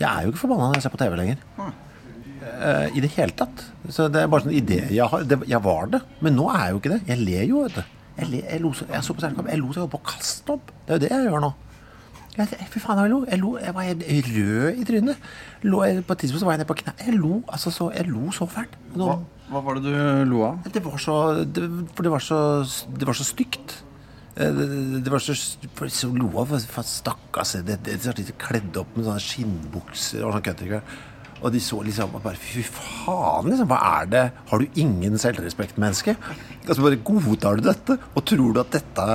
Jeg 0.00 0.08
er 0.08 0.24
jo 0.24 0.32
ikke 0.32 0.44
forbanna 0.46 0.70
når 0.70 0.80
jeg 0.80 0.86
ser 0.88 0.96
på 0.96 1.04
TV 1.04 1.20
lenger. 1.20 1.46
Uh, 1.60 2.86
I 2.96 3.04
det 3.04 3.12
hele 3.18 3.36
tatt. 3.36 3.64
Så 3.92 4.08
det 4.08 4.24
er 4.24 4.32
bare 4.32 4.48
sånn 4.48 4.56
idé 4.56 4.86
jeg 4.88 5.12
har. 5.12 5.28
Det, 5.28 5.42
jeg 5.44 5.60
var 5.68 5.92
det, 5.92 6.00
men 6.24 6.40
nå 6.40 6.48
er 6.54 6.70
jeg 6.70 6.72
jo 6.72 6.80
ikke 6.80 6.94
det. 6.96 7.02
Jeg 7.12 7.20
ler 7.26 7.44
jo, 7.52 7.66
vet 7.68 7.82
du. 7.82 7.96
Jeg, 8.16 8.30
le, 8.32 8.40
jeg, 8.48 8.64
lo, 8.64 8.72
jeg 8.80 9.04
så 9.04 9.12
på 9.12 9.20
Stjernekamp, 9.20 9.52
jeg 9.52 9.60
lo 9.60 9.68
så 9.68 9.82
jeg 9.82 9.84
holdt 9.84 9.98
på 9.98 10.00
å 10.00 10.08
kaste 10.08 10.56
opp. 10.56 10.72
Det 10.86 10.94
er 10.94 10.96
jo 10.96 11.04
det 11.04 11.12
jeg 11.12 11.28
gjør 11.28 11.44
nå. 11.44 11.52
Fy 12.38 12.78
faen, 12.78 13.00
jeg 13.02 13.10
lo. 13.10 13.20
Jeg, 13.26 13.40
lo, 13.42 13.56
jeg 13.58 13.74
var 13.74 13.88
helt 13.88 14.30
rød 14.30 14.78
i 14.78 14.84
trynet. 14.86 15.28
Lo, 15.66 15.82
på 15.82 16.14
et 16.14 16.22
tidspunkt 16.22 16.40
så 16.40 16.46
var 16.48 16.54
jeg 16.54 16.62
nede 16.62 16.70
på 16.70 16.78
knærne. 16.78 17.06
Jeg 17.06 17.18
lo 17.18 17.40
altså 17.50 17.72
så, 17.74 17.90
jeg 17.96 18.06
lo 18.08 18.30
så 18.34 18.46
fælt. 18.48 18.76
Hva, 18.94 19.16
hva 19.50 19.62
var 19.66 19.78
det 19.80 19.90
du 19.90 20.24
lo 20.30 20.44
av? 20.46 20.60
det 20.70 20.82
var 20.84 20.98
så 21.02 21.16
det, 21.44 21.66
For 21.96 22.06
det 22.06 22.12
var 22.14 22.22
så, 22.24 22.40
det 22.96 23.08
var 23.08 23.18
så 23.18 23.26
stygt. 23.26 23.80
Eh, 24.36 24.52
Det, 25.02 25.10
var 25.10 25.18
så, 25.18 25.34
så 25.34 26.10
lo 26.14 26.30
av 26.38 26.54
Stakkars 26.60 27.56
det, 27.66 27.80
det, 27.84 27.98
det, 28.04 28.14
De 28.16 28.36
kledde 28.38 28.78
opp 28.84 28.94
med 28.96 29.08
sånne 29.08 29.24
skinnbukser 29.26 30.22
og 30.22 30.36
sånn 30.36 30.44
countryklær. 30.46 30.84
Og 31.40 31.50
de 31.54 31.60
så 31.64 31.80
liksom 31.82 32.14
bare 32.20 32.38
Fy 32.38 32.62
faen, 32.62 33.50
liksom. 33.50 33.66
Hva 33.72 33.80
er 34.00 34.06
det? 34.12 34.24
Har 34.52 34.60
du 34.62 34.78
ingen 34.80 35.18
selvrespekt, 35.18 35.80
menneske? 35.82 36.14
Altså 36.66 36.84
bare 36.84 37.00
Godtar 37.02 37.58
du 37.58 37.66
dette? 37.66 37.98
Og 38.14 38.24
tror 38.28 38.54
du 38.54 38.62
at 38.62 38.70
dette 38.78 39.08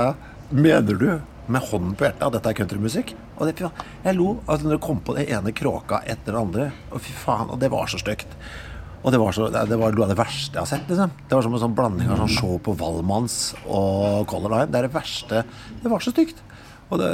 Mener 0.52 1.00
du 1.00 1.08
med 1.52 1.62
hånden 1.70 1.96
på 1.98 2.08
hjertet 2.08 2.24
at 2.26 2.36
dette 2.38 2.52
er 2.52 2.58
countrymusikk? 2.60 3.16
Og 3.38 3.50
det, 3.50 3.56
jeg 3.60 4.18
lo 4.18 4.30
altså 4.46 4.68
når 4.68 4.78
det 4.78 4.84
kom 4.86 5.02
på 5.06 5.16
det 5.18 5.28
ene 5.34 5.54
kråka 5.56 6.02
etter 6.06 6.34
det 6.36 6.42
andre. 6.42 6.70
Og 6.92 7.04
fy 7.04 7.14
faen, 7.26 7.52
og 7.54 7.60
det 7.62 7.70
var 7.74 7.92
så 7.92 8.00
stygt. 8.02 8.32
Og 9.06 9.12
det 9.14 9.20
var, 9.22 9.36
så, 9.38 9.52
det 9.54 9.78
var 9.78 9.94
noe 9.94 10.08
av 10.08 10.12
det 10.16 10.18
verste 10.18 10.58
jeg 10.58 10.64
har 10.64 10.70
sett. 10.72 10.88
liksom 10.90 11.12
Det 11.30 11.38
var 11.38 11.46
som 11.46 11.54
en 11.54 11.62
sånn 11.62 11.76
blanding 11.78 12.10
av 12.10 12.24
sånn 12.24 12.32
show 12.34 12.56
på 12.66 12.74
Valmanns 12.80 13.36
og 13.68 14.24
Color 14.32 14.56
Line. 14.56 14.72
Det 14.74 14.80
er 14.80 14.88
det 14.88 14.96
verste. 14.96 15.44
Det 15.84 15.92
var 15.92 16.02
så 16.02 16.14
stygt. 16.16 16.42
Og 16.90 17.02
det 17.04 17.12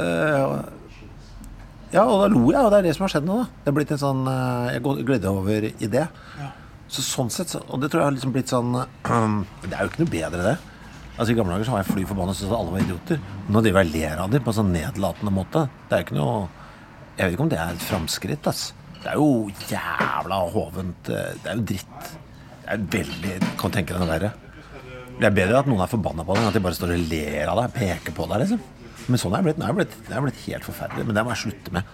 Ja, 1.92 2.06
og 2.06 2.22
da 2.22 2.26
lo 2.32 2.46
jeg, 2.48 2.56
og 2.62 2.70
det 2.72 2.78
er 2.80 2.86
det 2.88 2.94
som 2.96 3.04
har 3.04 3.12
skjedd 3.12 3.28
nå. 3.28 3.42
da 3.42 3.64
Det 3.66 3.68
er 3.68 3.76
blitt 3.76 3.92
en 3.92 4.00
sånn 4.00 4.22
eh, 4.32 4.72
Jeg 4.78 5.04
gleder 5.04 5.28
over 5.28 5.66
i 5.68 5.90
det. 5.92 6.06
Så 6.88 7.04
sånn 7.04 7.28
sett, 7.32 7.52
så, 7.52 7.60
Og 7.68 7.80
det 7.82 7.90
tror 7.92 8.00
jeg 8.00 8.08
har 8.08 8.16
liksom 8.16 8.32
blitt 8.32 8.52
sånn 8.52 8.72
Det 9.68 9.74
er 9.76 9.84
jo 9.84 9.92
ikke 9.92 10.04
noe 10.06 10.14
bedre, 10.16 10.46
det. 10.48 10.71
Altså 11.22 11.34
I 11.36 11.38
gamle 11.38 11.54
dager 11.54 11.68
så 11.68 11.74
var 11.76 11.82
jeg 11.84 11.92
fly 11.94 12.04
forbanna 12.10 12.32
og 12.34 12.38
syntes 12.38 12.54
alle 12.56 12.72
var 12.74 12.82
idioter. 12.82 13.18
Nå 13.54 13.60
driver 13.62 13.84
jeg 13.84 13.90
og 13.92 13.94
ler 13.94 14.22
av 14.24 14.30
dem 14.32 14.42
på 14.42 14.50
en 14.50 14.56
sånn 14.58 14.72
nedlatende 14.74 15.32
måte. 15.36 15.60
Det 15.86 15.94
er 15.94 16.00
jo 16.02 16.06
ikke 16.08 16.16
noe 16.18 16.38
Jeg 17.12 17.24
vet 17.28 17.34
ikke 17.36 17.44
om 17.44 17.50
det 17.52 17.58
er 17.62 17.74
et 17.76 17.84
framskritt, 17.86 18.46
ass. 18.50 18.62
Det 19.02 19.10
er 19.12 19.18
jo 19.20 19.28
jævla 19.68 20.38
hovent. 20.54 21.10
eh, 21.12 21.34
Det 21.44 21.50
er 21.52 21.58
jo 21.60 21.66
dritt. 21.70 22.08
Det 22.62 22.72
er 22.74 22.86
veldig 22.96 23.34
Kan 23.60 23.70
tenke 23.74 23.92
deg 23.94 24.00
noe 24.02 24.08
verre. 24.10 24.32
Det 25.20 25.26
er 25.28 25.34
bedre 25.36 25.58
at 25.60 25.66
noen 25.70 25.82
er 25.84 25.90
forbanna 25.92 26.24
på 26.24 26.34
deg, 26.34 26.42
enn 26.42 26.48
at 26.48 26.54
de 26.56 26.60
bare 26.64 26.74
står 26.78 26.94
og 26.96 27.02
ler 27.12 27.46
av 27.52 27.58
deg, 27.60 27.68
og 27.68 27.74
peker 27.76 28.14
på 28.16 28.26
deg, 28.30 28.40
liksom. 28.42 28.60
Men 29.08 29.18
sånn 29.20 29.34
er 29.36 29.42
jeg 29.42 29.44
blitt. 29.50 29.58
Nå 29.60 29.64
er 29.66 29.70
jeg 29.72 29.78
blitt, 29.78 29.96
det 30.08 30.16
er 30.16 30.24
blitt 30.26 30.42
helt 30.48 30.64
forferdelig. 30.66 31.04
Men 31.06 31.14
det 31.18 31.24
må 31.26 31.34
jeg 31.34 31.42
slutte 31.44 31.72
med. 31.76 31.84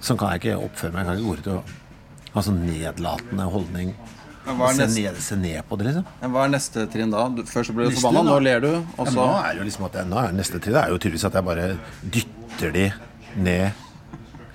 Sånn 0.00 0.18
kan 0.20 0.30
jeg 0.34 0.42
ikke 0.42 0.58
oppføre 0.68 0.92
meg. 0.92 1.00
Jeg 1.00 1.06
kan 1.08 1.16
ikke 1.16 1.30
gå 1.30 1.38
ut 1.38 1.50
og 1.56 2.34
ha 2.36 2.44
sånn 2.46 2.60
nedlatende 2.68 3.46
holdning. 3.50 3.94
Er 4.40 4.72
Se 4.74 4.86
ned, 4.88 5.18
se 5.20 5.36
ned 5.36 5.60
på 5.68 5.76
det, 5.76 5.90
liksom. 5.90 6.06
Hva 6.32 6.46
er 6.46 6.52
neste 6.54 6.86
trinn 6.90 7.12
da? 7.12 7.26
Først 7.50 7.70
så 7.70 7.76
ble 7.76 7.90
du 7.90 7.98
forbanna, 7.98 8.22
nå 8.24 8.38
ler 8.40 8.62
du, 8.64 8.70
og 8.96 9.10
Ja, 9.10 9.12
nå 9.12 9.26
er 9.36 9.50
det 9.52 9.60
jo 9.60 9.66
liksom 9.68 9.86
at 9.90 9.98
jeg, 10.00 10.08
nå 10.08 10.16
er 10.22 10.32
neste 10.38 10.60
trinn 10.64 10.78
er 10.80 10.88
jo 10.94 10.96
tydeligvis 10.96 11.26
at 11.28 11.36
jeg 11.36 11.46
bare 11.50 11.66
dytter 12.16 12.74
de 12.74 12.86
ned 13.36 13.84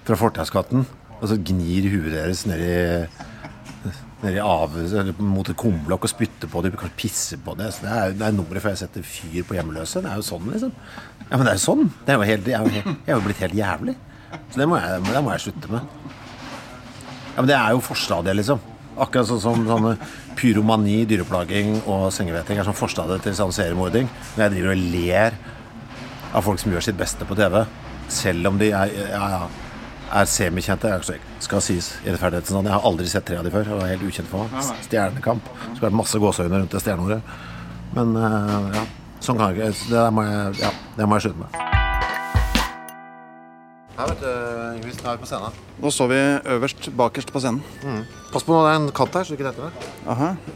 fra 0.07 0.17
fortauskatten, 0.19 0.87
og 1.19 1.29
så 1.29 1.37
gnir 1.37 1.87
huet 1.93 2.11
deres 2.15 2.43
ned 2.49 2.65
i 2.65 2.75
ned 4.25 4.39
i 4.39 4.41
av, 4.41 4.73
mot 5.21 5.49
et 5.49 5.57
kumlokk 5.59 6.07
og 6.07 6.11
spytter 6.11 6.49
på 6.49 6.63
det, 6.65 6.73
kanskje 6.79 6.97
pisser 6.97 7.41
på 7.45 7.53
det. 7.59 7.69
Så 7.75 7.85
det 7.85 7.93
er, 7.93 8.15
det 8.17 8.25
er 8.25 8.35
nummeret 8.35 8.63
før 8.63 8.73
jeg 8.73 8.81
setter 8.81 9.05
fyr 9.05 9.45
på 9.45 9.57
hjemløse. 9.57 10.01
Det 10.01 10.11
er 10.11 10.21
jo 10.21 10.25
sånn, 10.25 10.47
liksom. 10.53 10.71
Ja, 11.29 11.35
men 11.35 11.45
det 11.45 11.51
er 11.53 11.59
jo 11.59 11.65
sånn. 11.65 11.89
Det 12.05 12.13
er 12.13 12.17
jo 12.17 12.29
helt, 12.31 12.49
jeg, 12.49 12.57
er 12.57 12.65
jo 12.65 12.73
helt, 12.73 12.93
jeg 13.05 13.13
er 13.13 13.19
jo 13.19 13.25
blitt 13.27 13.43
helt 13.45 13.57
jævlig. 13.59 13.95
Så 14.49 14.61
det 14.61 14.67
må 14.71 14.79
jeg, 14.81 15.03
det 15.11 15.21
må 15.25 15.33
jeg 15.35 15.43
slutte 15.45 15.73
med. 15.75 15.99
Ja, 17.35 17.37
men 17.37 17.51
det 17.51 17.57
er 17.59 17.75
jo 17.75 17.83
forstadiet, 17.85 18.39
liksom. 18.41 18.63
Akkurat 18.95 19.27
sånn 19.27 19.41
som 19.43 19.65
sånne 19.67 19.95
pyromani, 20.39 21.01
dyreplaging 21.09 21.81
og 21.83 22.07
sengeveting 22.15 22.61
er 22.61 22.67
sånn 22.67 22.77
forstadiet 22.77 23.25
til 23.25 23.35
sånn 23.35 23.53
seriemording. 23.55 24.07
Når 24.35 24.45
jeg 24.45 24.53
driver 24.55 24.71
og 24.71 24.87
ler 24.95 25.37
av 26.35 26.47
folk 26.47 26.61
som 26.61 26.71
gjør 26.71 26.87
sitt 26.87 26.99
beste 26.99 27.27
på 27.27 27.37
TV, 27.37 27.61
selv 28.11 28.51
om 28.51 28.59
de 28.61 28.71
er, 28.71 28.95
ja, 29.11 29.27
ja, 29.35 29.43
er 30.15 30.29
semikjente. 30.29 30.91
Jeg 30.91 31.21
skal 31.43 31.63
sies 31.63 31.91
i 32.05 32.11
rettferdighetens 32.11 32.53
navn. 32.55 32.69
Jeg 32.69 32.77
har 32.77 32.89
aldri 32.91 33.07
sett 33.11 33.27
tre 33.27 33.39
av 33.39 33.47
de 33.47 33.53
før. 33.53 33.67
Det 33.67 33.79
var 33.79 33.91
helt 33.91 34.07
ukjent 34.07 34.31
for 34.31 34.45
meg. 34.45 34.73
Stjernekamp. 34.87 35.53
Skulle 35.67 35.89
vært 35.89 36.01
masse 36.03 36.21
gåseøyne 36.21 36.61
rundt 36.61 36.75
det 36.75 36.83
stjerneordet. 36.83 37.21
Men 37.95 38.19
eh, 38.19 38.75
ja, 38.79 38.85
sånn 39.23 39.39
kan 39.41 39.55
jeg 39.55 39.73
ikke. 39.73 39.89
Det 39.95 40.05
må 40.15 40.27
jeg, 40.29 40.59
ja, 40.65 40.75
det 40.99 41.09
må 41.09 41.19
jeg 41.19 41.29
slutte 41.29 41.47
med. 41.47 41.74
Her, 43.95 44.09
vet 44.11 44.19
du, 44.19 44.29
Ingrid, 44.75 44.97
nå 44.99 45.07
er 45.07 45.15
vi 45.15 45.21
på 45.23 45.27
scenen. 45.29 45.59
Nå 45.79 45.91
står 45.95 46.09
vi 46.11 46.17
øverst, 46.51 46.89
bakerst 46.99 47.29
på 47.31 47.39
scenen. 47.39 47.61
Pass 48.33 48.43
på, 48.43 48.57
det 48.65 48.73
er 48.73 48.81
en 48.81 48.89
katt 48.95 49.15
her, 49.15 49.23
så 49.23 49.31
du 49.31 49.37
ikke 49.37 49.47
detter 49.47 49.69
ned. 49.69 49.87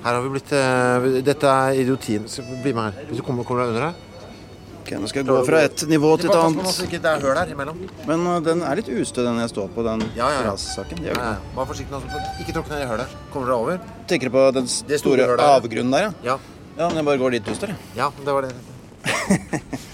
Her 0.03 0.09
har 0.09 0.19
vi 0.25 0.31
blitt 0.33 0.51
uh, 0.51 1.07
Dette 1.23 1.53
er 1.53 1.79
idiotien. 1.79 2.25
Bli 2.65 2.73
med 2.75 2.89
her. 2.89 3.05
Hvis 3.07 3.21
du 3.21 3.23
kommer, 3.23 3.47
kommer 3.47 3.63
deg 3.63 3.71
under 3.71 3.85
her. 3.87 4.05
Ok, 4.81 4.91
Nå 4.99 5.07
skal 5.11 5.21
jeg 5.21 5.29
gå 5.29 5.37
fra 5.47 5.61
et 5.69 5.85
nivå 5.87 6.11
til 6.19 6.27
et 6.27 6.35
Bare 6.35 6.51
pass 6.51 6.59
på 6.59 6.65
annet. 6.65 6.81
ikke 6.89 6.99
det 7.05 7.13
er 7.13 7.23
høl 7.23 7.39
her 7.39 7.53
imellom. 7.55 7.79
Men 8.09 8.27
uh, 8.27 8.35
den 8.43 8.65
er 8.67 8.81
litt 8.81 8.91
ustø, 8.91 9.23
den 9.23 9.39
jeg 9.45 9.53
står 9.53 9.71
på, 9.77 9.87
den 9.87 10.03
Ja, 10.19 10.27
ja. 10.35 10.51
Det 10.51 10.99
Ja, 11.07 11.33
Bare 11.55 11.69
forsiktig 11.71 11.95
nå. 11.95 12.23
Ikke 12.43 12.57
tråkk 12.57 12.73
ned 12.73 12.83
i 12.83 12.89
hølet. 12.91 13.17
Kommer 13.31 13.53
dere 13.53 13.61
over? 13.63 13.79
Tenker 14.11 14.27
du 14.27 14.35
på 14.35 14.47
den 14.59 14.67
store 14.67 14.99
store 14.99 15.39
avgrunnen 15.47 15.95
der, 15.95 16.09
ja? 16.09 16.33
Ja. 16.33 16.39
Ja, 16.75 16.87
men 16.87 16.99
jeg 16.99 17.07
bare 17.07 17.23
går 17.23 17.39
dit 17.39 17.47
du 17.47 17.55
står, 17.55 17.71
jeg. 17.71 17.79
Ja, 17.95 18.11
det 18.19 18.35
var 18.35 18.47
det. 18.47 18.51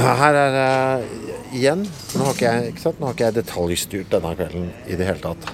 Her 0.00 0.36
er 0.38 0.54
eh, 0.60 1.29
igjen, 1.56 1.82
nå 2.16 2.24
har 2.26 2.40
jeg? 2.40 2.72
Nå 2.98 3.06
har 3.06 3.14
ikke 3.14 3.26
jeg 3.26 3.36
detaljstyrt 3.36 4.10
denne 4.12 4.32
kvelden 4.38 4.66
i 4.86 4.96
det 4.98 5.06
hele 5.08 5.22
tatt. 5.22 5.48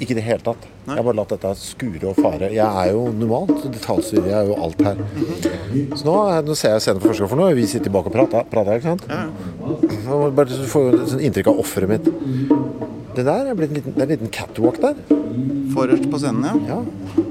Ikke 0.00 0.14
i 0.14 0.18
det 0.18 0.24
hele 0.26 0.44
tatt. 0.44 0.66
Jeg 0.86 0.96
har 0.96 1.06
bare 1.06 1.18
latt 1.18 1.34
dette 1.34 1.52
skure 1.60 2.10
og 2.10 2.18
fare. 2.18 2.50
Jeg 2.54 2.66
er 2.66 2.92
jo 2.94 3.02
normalt, 3.14 3.66
detaljstyrer 3.74 4.30
jeg 4.32 4.50
jo 4.50 4.56
alt 4.66 4.82
her. 4.86 5.02
Så 5.94 6.06
nå, 6.08 6.16
nå 6.46 6.56
ser 6.58 6.76
jeg 6.76 6.84
scenen 6.86 7.02
for 7.02 7.12
første 7.12 7.24
gang, 7.24 7.32
for 7.34 7.42
nå 7.42 7.48
har 7.50 7.58
vi 7.58 7.66
sittet 7.70 7.88
tilbake 7.90 8.10
og 8.10 8.16
prata, 8.16 8.44
prata 8.50 8.78
ikke 8.78 8.94
sant? 8.94 9.06
Nå 10.06 10.20
Bare 10.36 10.50
så 10.50 10.66
får 10.70 10.88
du 10.88 10.96
et 11.00 11.12
sånt 11.12 11.26
inntrykk 11.28 11.52
av 11.52 11.60
offeret 11.62 11.92
mitt. 11.92 12.08
Det 13.16 13.26
der 13.26 13.50
er 13.50 13.58
blitt 13.58 13.72
en 13.74 13.78
liten, 13.80 13.94
det 13.96 14.02
er 14.02 14.08
en 14.08 14.14
liten 14.16 14.32
catwalk 14.34 14.80
der. 14.82 14.98
Forrest 15.74 16.08
på 16.10 16.22
scenen, 16.22 16.46
ja. 16.46 16.80
Ja. 16.80 17.28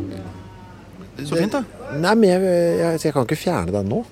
Så 1.26 1.36
fint, 1.36 1.52
da. 1.52 1.64
Nei, 2.00 2.14
men 2.16 2.30
jeg, 2.30 2.56
jeg, 2.80 3.04
jeg 3.04 3.16
kan 3.16 3.28
ikke 3.28 3.40
fjerne 3.40 3.74
den 3.76 3.90
nå. 3.92 4.04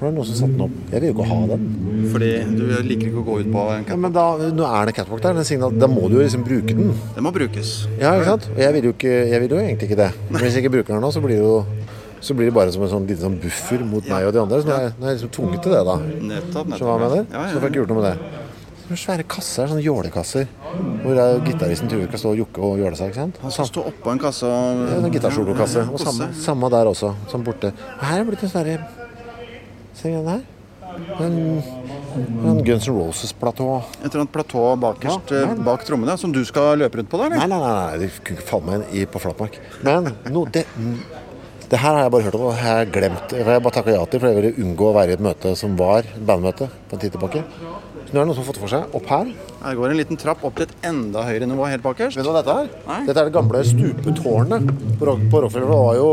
For 0.00 0.08
det 0.08 0.14
er 0.14 0.16
noen 0.16 0.28
som 0.30 0.36
satte 0.38 0.54
den 0.56 0.62
opp. 0.64 0.76
Jeg 0.88 1.02
vil 1.02 1.10
jo 1.10 1.14
ikke 1.18 1.24
ha 1.28 1.38
den. 1.50 1.64
Fordi 2.08 2.28
du 2.56 2.62
liker 2.88 3.08
ikke 3.10 3.20
å 3.20 3.24
gå 3.26 3.34
ut 3.42 3.50
på 3.52 3.64
en 3.74 3.82
Ja, 3.90 3.96
men 4.00 4.14
da, 4.16 4.22
nå 4.56 4.64
er 4.64 4.88
det 4.88 4.94
catwalk 4.96 5.20
der. 5.26 5.36
Den 5.36 5.44
signal, 5.44 5.74
da 5.76 5.90
må 5.92 6.06
du 6.08 6.16
jo 6.16 6.22
liksom 6.24 6.46
bruke 6.46 6.72
den. 6.72 6.94
Den 7.18 7.26
må 7.26 7.32
brukes. 7.36 7.74
Ja, 8.00 8.14
ikke 8.16 8.30
sant? 8.30 8.48
Og 8.54 8.62
jeg 8.64 8.72
vil 8.78 8.88
jo, 8.88 8.94
ikke, 8.96 9.12
jeg 9.28 9.42
vil 9.44 9.52
jo 9.52 9.60
egentlig 9.60 9.90
ikke 9.90 10.00
det. 10.00 10.08
Men 10.30 10.40
hvis 10.40 10.56
jeg 10.56 10.64
ikke 10.64 10.72
bruker 10.78 10.96
den 10.96 11.04
nå, 11.04 11.12
så 11.12 11.20
blir 11.20 11.36
det 11.36 11.44
jo 11.44 11.58
så 12.20 12.34
blir 12.36 12.50
det 12.50 12.52
bare 12.56 12.72
som 12.72 12.82
en 12.84 12.90
sånn 12.92 13.06
liten 13.08 13.24
sånn 13.24 13.36
buffer 13.40 13.80
mot 13.88 14.04
meg 14.08 14.26
og 14.28 14.34
de 14.36 14.40
andre. 14.42 14.60
Så 14.60 14.68
nå 14.68 14.74
er 14.76 14.82
jeg, 14.86 14.92
nå 14.96 15.06
er 15.06 15.12
jeg 15.12 15.18
liksom 15.20 15.32
tvunget 15.36 15.62
til 15.64 15.72
det, 15.76 15.80
da. 15.88 15.96
Nettopp. 16.30 16.72
Skjønner 16.76 16.84
du 16.84 16.88
hva 16.90 16.96
mener? 17.00 17.22
Ja, 17.24 17.32
Så 17.32 17.40
ja, 17.40 17.60
får 17.60 17.64
jeg 17.64 17.70
ikke 17.72 17.80
gjort 17.80 17.92
noe 17.92 18.00
med 18.00 18.08
det. 18.08 18.40
Sånne 18.82 19.00
svære 19.04 19.24
kasser, 19.36 19.70
sånne 19.70 19.84
jålekasser. 19.86 20.48
Hvor 21.04 21.20
gitaristen 21.46 21.88
tror 21.92 22.04
ikke 22.04 22.12
skal 22.18 22.24
stå 22.24 22.32
og 22.34 22.40
jokke 22.42 22.64
og 22.66 22.80
jåle 22.82 22.98
seg, 22.98 23.12
ikke 23.12 23.22
sant? 23.22 23.40
Han 23.44 23.54
skal 23.56 23.70
stå 23.70 23.84
oppå 23.92 24.12
en 24.12 24.20
kasse 24.20 24.48
og 24.50 24.80
Ja, 24.90 24.96
en 25.00 25.14
gitarsolokasse. 25.14 25.86
Og 25.88 26.02
samme, 26.02 26.28
samme 26.44 26.72
der 26.76 26.90
også, 26.92 27.14
som 27.32 27.46
borte. 27.46 27.72
Og 27.96 28.04
her 28.04 28.18
er 28.18 28.24
det 28.26 28.32
blitt 28.34 28.44
en 28.44 28.52
sånn 28.52 28.99
derre 29.94 30.10
du 30.10 30.16
den 30.16 30.32
her. 30.34 30.42
En, 31.20 31.36
en 32.50 32.64
Guns 32.66 32.88
N' 32.88 32.94
Roses-platå. 32.96 33.66
Et 34.00 34.08
eller 34.08 34.22
annet 34.24 34.32
platå 34.34 34.62
bakerst 34.82 35.30
Ja, 35.30 35.52
bak 35.54 35.84
trommene 35.86 36.16
som 36.18 36.32
du 36.34 36.40
skal 36.48 36.80
løpe 36.80 36.98
rundt 36.98 37.10
på, 37.12 37.20
der? 37.20 37.30
Nei, 37.36 37.46
nei, 37.46 37.58
nei, 37.62 37.74
nei, 37.76 37.98
det 38.02 38.08
kunne 38.24 38.40
ikke 38.40 38.48
falle 38.48 38.66
meg 38.66 38.80
inn 38.80 39.02
i, 39.02 39.04
på 39.06 39.22
flatmark. 39.22 39.58
Men 39.86 40.10
no, 40.34 40.42
det, 40.50 40.64
det 41.70 41.78
her 41.78 41.94
har 41.94 42.02
jeg 42.08 42.14
bare 42.16 42.26
hørt 42.26 42.38
om, 42.40 42.46
og 42.48 42.56
det 42.56 42.64
har 42.64 42.80
jeg 42.82 42.90
glemt. 42.96 43.36
Jeg 43.38 43.46
har 43.46 43.62
bare 43.62 43.76
takka 43.78 43.94
ja 43.94 44.02
til, 44.10 44.18
for 44.24 44.32
jeg 44.32 44.40
ville 44.40 44.64
unngå 44.66 44.88
å 44.90 44.96
være 44.98 45.14
i 45.14 45.18
et 45.20 45.24
møte 45.28 45.54
som 45.60 45.78
var 45.78 46.10
bandmøte 46.18 46.66
på 46.90 46.98
en 46.98 47.04
tid 47.04 47.14
tilbake. 47.14 47.44
Så 48.10 48.10
nå 48.10 48.18
er 48.18 48.24
det 48.24 48.26
noen 48.26 48.34
som 48.34 48.42
har 48.42 48.48
fått 48.50 48.58
det 48.58 48.64
for 48.66 48.74
seg. 48.74 48.94
Opp 48.98 49.06
her. 49.14 49.30
Her 49.62 49.78
går 49.78 49.92
en 49.94 50.00
liten 50.00 50.18
trapp 50.18 50.42
opp 50.48 50.58
til 50.58 50.66
et 50.66 50.74
enda 50.90 51.22
høyere 51.28 51.46
nivå 51.46 51.68
helt 51.70 51.84
bakerst. 51.86 52.18
Vet 52.18 52.26
du 52.26 52.32
hva 52.32 52.40
dette 52.42 52.56
er? 52.64 52.72
Nei. 52.90 53.00
Dette 53.06 53.22
er 53.22 53.30
det 53.30 53.36
gamle 53.38 53.62
stupetårnet 53.70 54.72
på, 54.98 55.06
Rock- 55.06 55.28
på 55.30 55.44
Rockefeller. 55.46 55.70
Det 55.70 55.78
var 55.78 56.00
jo 56.00 56.10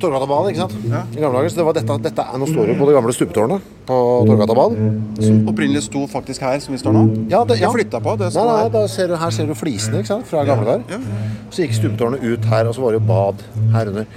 Torgata 0.00 0.38
ikke 0.50 0.62
sant? 0.62 0.74
Ja. 0.90 1.02
I 1.14 1.20
gamle 1.22 1.40
dager. 1.40 1.52
Så 1.52 1.60
det 1.60 1.66
var 1.68 1.76
dette, 1.76 1.96
dette 2.06 2.24
er, 2.24 2.38
nå 2.40 2.48
står 2.50 2.72
det 2.72 2.76
på 2.80 2.88
det 2.88 2.96
gamle 2.96 3.14
stupetårnet 3.16 3.68
på 3.90 3.98
Torgata 4.28 4.56
bad. 4.58 4.76
Som 5.20 5.38
opprinnelig 5.52 5.84
sto 5.86 6.04
faktisk 6.10 6.44
her, 6.46 6.58
som 6.64 6.74
vi 6.74 6.80
står 6.82 6.96
nå. 6.96 7.04
Ja, 7.32 7.44
det, 7.44 7.58
De 7.60 7.66
ja. 7.66 7.72
flytta 7.74 8.00
på. 8.04 8.16
Det 8.20 8.32
Nei, 8.34 8.46
nei, 8.50 8.66
da 8.74 8.84
ser 8.90 9.12
du, 9.12 9.16
her 9.20 9.34
ser 9.36 9.50
du 9.50 9.54
flisene 9.58 10.02
ikke 10.02 10.12
sant? 10.14 10.28
fra 10.30 10.44
gamle 10.48 10.66
dager. 10.68 10.84
Ja. 10.96 11.38
Så 11.52 11.64
gikk 11.64 11.78
stupetårnet 11.78 12.24
ut 12.24 12.50
her, 12.52 12.70
og 12.70 12.76
så 12.76 12.84
var 12.84 12.94
det 12.94 13.00
jo 13.00 13.06
bad 13.10 13.46
her 13.76 13.92
under. 13.92 14.10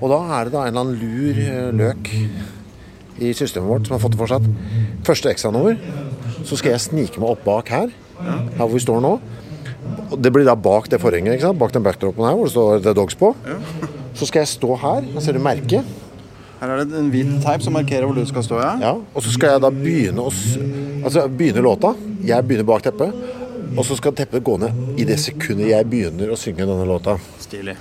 Og 0.00 0.14
da 0.14 0.20
er 0.38 0.48
det 0.48 0.56
da 0.56 0.62
en 0.66 0.72
eller 0.72 0.84
annen 0.84 1.02
lur 1.02 1.42
eh, 1.44 1.68
løk 1.82 2.12
i 3.18 3.32
systemet 3.34 3.68
vårt 3.68 3.88
som 3.88 3.96
har 3.96 4.02
fått 4.02 4.14
det 4.14 4.20
for 4.20 4.30
seg 4.30 4.46
at 4.46 5.04
første 5.06 5.32
ekstranummer, 5.32 5.78
så 6.46 6.58
skal 6.58 6.74
jeg 6.76 6.84
snike 6.86 7.20
meg 7.20 7.34
opp 7.34 7.44
bak 7.46 7.72
her, 7.74 7.92
her 8.22 8.60
hvor 8.62 8.74
vi 8.76 8.82
står 8.84 9.02
nå. 9.04 9.16
Det 10.18 10.30
blir 10.32 10.46
da 10.46 10.54
bak 10.56 10.86
det 10.90 11.00
forhenget, 11.02 11.34
ikke 11.36 11.48
sant? 11.48 11.58
bak 11.60 11.74
den 11.74 11.84
backdropen 11.84 12.26
her 12.28 12.36
hvor 12.38 12.46
det 12.48 12.54
står 12.54 12.84
The 12.86 12.94
Dogs 12.96 13.18
på. 13.18 13.34
Så 14.18 14.26
skal 14.26 14.42
jeg 14.42 14.50
stå 14.50 14.74
her, 14.82 15.04
her 15.14 15.22
ser 15.22 15.36
du 15.38 15.42
merket. 15.42 15.96
Her 16.58 16.72
er 16.74 16.80
det 16.82 16.98
en 16.98 17.10
hvit 17.12 17.28
teip 17.44 17.62
som 17.62 17.76
markerer 17.78 18.02
hvor 18.08 18.16
du 18.18 18.24
skal 18.26 18.42
stå, 18.42 18.58
ja. 18.58 18.72
Ja, 18.82 18.94
og 18.98 19.22
så 19.22 19.30
skal 19.30 19.54
jeg 19.54 19.62
da 19.62 19.70
begynne 19.74 20.24
å 20.26 20.32
Altså 20.98 21.28
begynne 21.30 21.62
låta. 21.62 21.92
Jeg 22.26 22.42
begynner 22.48 22.66
bak 22.66 22.82
teppet. 22.82 23.14
Og 23.76 23.84
så 23.86 23.94
skal 23.98 24.16
teppet 24.18 24.42
gå 24.42 24.56
ned 24.58 24.98
i 24.98 25.04
det 25.06 25.20
sekundet 25.22 25.70
jeg 25.70 25.86
begynner 25.86 26.32
å 26.34 26.38
synge 26.40 26.66
denne 26.66 26.86
låta. 26.88 27.14
Stilig. 27.38 27.76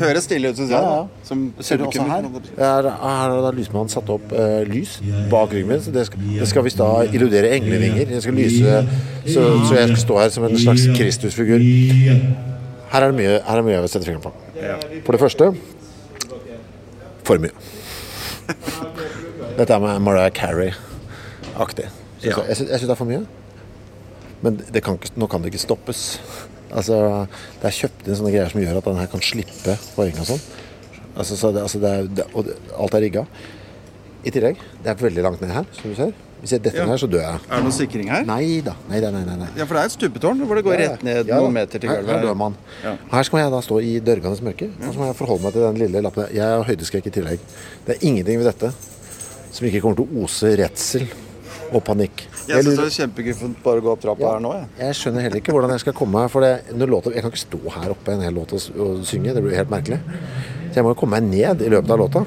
Høres 0.00 0.24
stilig 0.26 0.50
ut, 0.50 0.58
syns 0.58 0.72
jeg. 0.72 0.76
Ja, 0.76 0.92
ja. 0.98 1.24
Som 1.24 1.46
Ser 1.64 1.80
du 1.80 1.86
også? 1.86 2.04
Her, 2.04 2.28
her 2.58 2.90
har 3.00 3.34
da 3.46 3.54
lysmannen 3.54 3.92
satt 3.92 4.10
opp 4.12 4.32
uh, 4.34 4.60
lys 4.68 4.98
bak 5.32 5.54
ryggen 5.54 5.70
min. 5.70 5.82
Så 5.84 5.94
det 5.94 6.06
skal, 6.10 6.28
det 6.34 6.50
skal 6.50 6.66
visst 6.66 6.80
da 6.80 6.90
illudere 7.08 7.54
englevinger. 7.56 8.12
Jeg 8.18 8.26
skal 8.26 8.36
lyse 8.36 8.78
så, 9.24 9.48
så 9.68 9.80
jeg 9.80 9.90
skal 9.92 10.00
stå 10.04 10.22
her 10.24 10.32
som 10.36 10.48
en 10.50 10.60
slags 10.60 10.88
Kristusfigur. 10.98 11.64
Her 12.90 13.06
er 13.06 13.12
det 13.12 13.18
mye, 13.20 13.34
her 13.38 13.52
er 13.54 13.60
det 13.60 13.66
mye 13.68 13.80
vil 13.84 13.92
sette 13.92 14.08
fingeren 14.08 14.24
på. 14.24 14.32
For 15.06 15.14
det 15.14 15.20
første 15.22 15.50
for 17.26 17.42
mye. 17.42 17.54
Dette 19.58 19.74
er 19.76 19.82
med 19.82 20.00
Mariah 20.02 20.32
Carey-aktig. 20.34 21.86
Ja. 22.24 22.34
Jeg, 22.48 22.48
jeg 22.48 22.56
syns 22.58 22.88
det 22.88 22.94
er 22.94 22.98
for 22.98 23.08
mye. 23.08 23.22
Men 24.40 24.56
det 24.72 24.82
kan 24.84 24.96
ikke, 24.96 25.12
nå 25.20 25.28
kan 25.30 25.44
det 25.44 25.52
ikke 25.52 25.62
stoppes. 25.62 26.04
Altså, 26.70 27.26
Det 27.60 27.68
er 27.68 27.76
kjøpt 27.76 28.08
inn 28.08 28.18
sånne 28.18 28.32
greier 28.32 28.50
som 28.52 28.62
gjør 28.62 28.80
at 28.80 28.88
den 28.88 29.00
her 29.02 29.10
kan 29.12 29.22
slippe 29.24 29.76
forheng 29.94 30.18
og 30.22 30.28
sånn. 30.32 30.42
Altså, 31.14 31.36
så 31.36 31.50
det, 31.54 31.62
altså 31.66 31.80
det 31.82 31.90
er, 31.90 32.10
det, 32.20 32.26
og 32.34 32.50
alt 32.80 32.96
er 32.96 33.04
rigga. 33.04 33.24
I 34.24 34.32
tillegg, 34.34 34.60
det 34.84 34.92
er 34.92 35.00
veldig 35.00 35.24
langt 35.26 35.42
ned 35.44 35.52
her, 35.54 35.68
som 35.76 35.92
du 35.92 35.96
ser. 35.98 36.12
Hvis 36.40 36.50
jeg 36.54 36.62
detter 36.64 36.78
Ja. 36.80 36.86
her, 36.88 36.96
så 36.96 37.06
dør 37.10 37.20
jeg. 37.20 37.40
Er 37.50 37.56
det 37.56 37.64
noe 37.64 37.72
sikring 37.76 38.08
her? 38.08 38.22
Nei 38.24 38.60
da. 38.64 38.72
Nei, 38.88 39.00
nei, 39.00 39.10
nei, 39.10 39.36
nei. 39.36 39.48
Ja, 39.56 39.64
for 39.66 39.74
det 39.74 39.82
er 39.82 39.90
et 39.90 39.92
stupetårn 39.92 40.40
hvor 40.46 40.56
det 40.56 40.64
går 40.64 40.76
rett 40.80 41.02
ned 41.04 41.26
Ja, 41.28 41.36
noen 41.40 41.52
meter 41.52 41.78
til 41.78 41.90
Her, 41.90 42.00
gulvet. 42.00 42.14
her 42.16 42.22
dør 42.26 42.36
man. 42.36 42.56
Ja. 42.82 42.96
Her 43.12 43.22
skal 43.28 43.38
jeg 43.40 43.50
da 43.52 43.60
stå 43.60 43.80
i 43.84 44.00
dørgende 44.00 44.40
mørke, 44.42 44.70
og 44.86 44.94
så 44.94 44.98
må 44.98 45.06
jeg 45.10 45.16
forholde 45.16 45.42
meg 45.42 45.52
til 45.52 45.62
den 45.62 45.76
lille 45.82 46.00
lappen. 46.02 46.26
Jeg 46.32 46.42
har 46.42 46.64
høydeskrekk 46.64 47.06
i 47.06 47.10
tillegg. 47.10 47.38
Det 47.86 47.96
er 47.96 48.06
ingenting 48.08 48.38
ved 48.40 48.46
dette 48.54 48.72
som 49.52 49.66
ikke 49.66 49.80
kommer 49.82 49.96
til 50.00 50.06
å 50.06 50.24
ose 50.24 50.56
redsel 50.56 51.06
og 51.72 51.84
panikk. 51.84 52.24
Jeg 52.48 52.64
syns 52.64 52.76
det 52.80 52.86
er 52.88 53.06
kjempeguffent 53.06 53.62
bare 53.62 53.78
å 53.78 53.82
gå 53.84 53.92
opp 53.92 54.00
trappa 54.00 54.20
Ja. 54.20 54.32
her 54.32 54.40
nå, 54.40 54.52
jeg. 54.54 54.66
Jeg 54.80 54.94
skjønner 54.96 55.20
heller 55.22 55.36
ikke 55.38 55.52
hvordan 55.52 55.70
jeg 55.70 55.80
skal 55.80 55.92
komme 55.92 56.12
meg 56.22 56.30
For 56.30 56.40
det, 56.40 56.64
låta, 56.88 57.12
Jeg 57.12 57.22
kan 57.22 57.30
ikke 57.30 57.46
stå 57.46 57.60
her 57.70 57.90
oppe 57.90 58.08
en 58.12 58.20
hel 58.22 58.32
låt 58.34 58.52
og, 58.52 58.80
og 58.80 59.04
synge. 59.06 59.34
Det 59.34 59.42
blir 59.44 59.54
helt 59.54 59.70
merkelig. 59.70 60.00
Så 60.70 60.74
jeg 60.80 60.84
må 60.84 60.94
jo 60.94 60.98
komme 60.98 61.20
meg 61.20 61.30
ned 61.30 61.62
i 61.62 61.68
løpet 61.68 61.90
av 61.90 61.98
låta. 61.98 62.24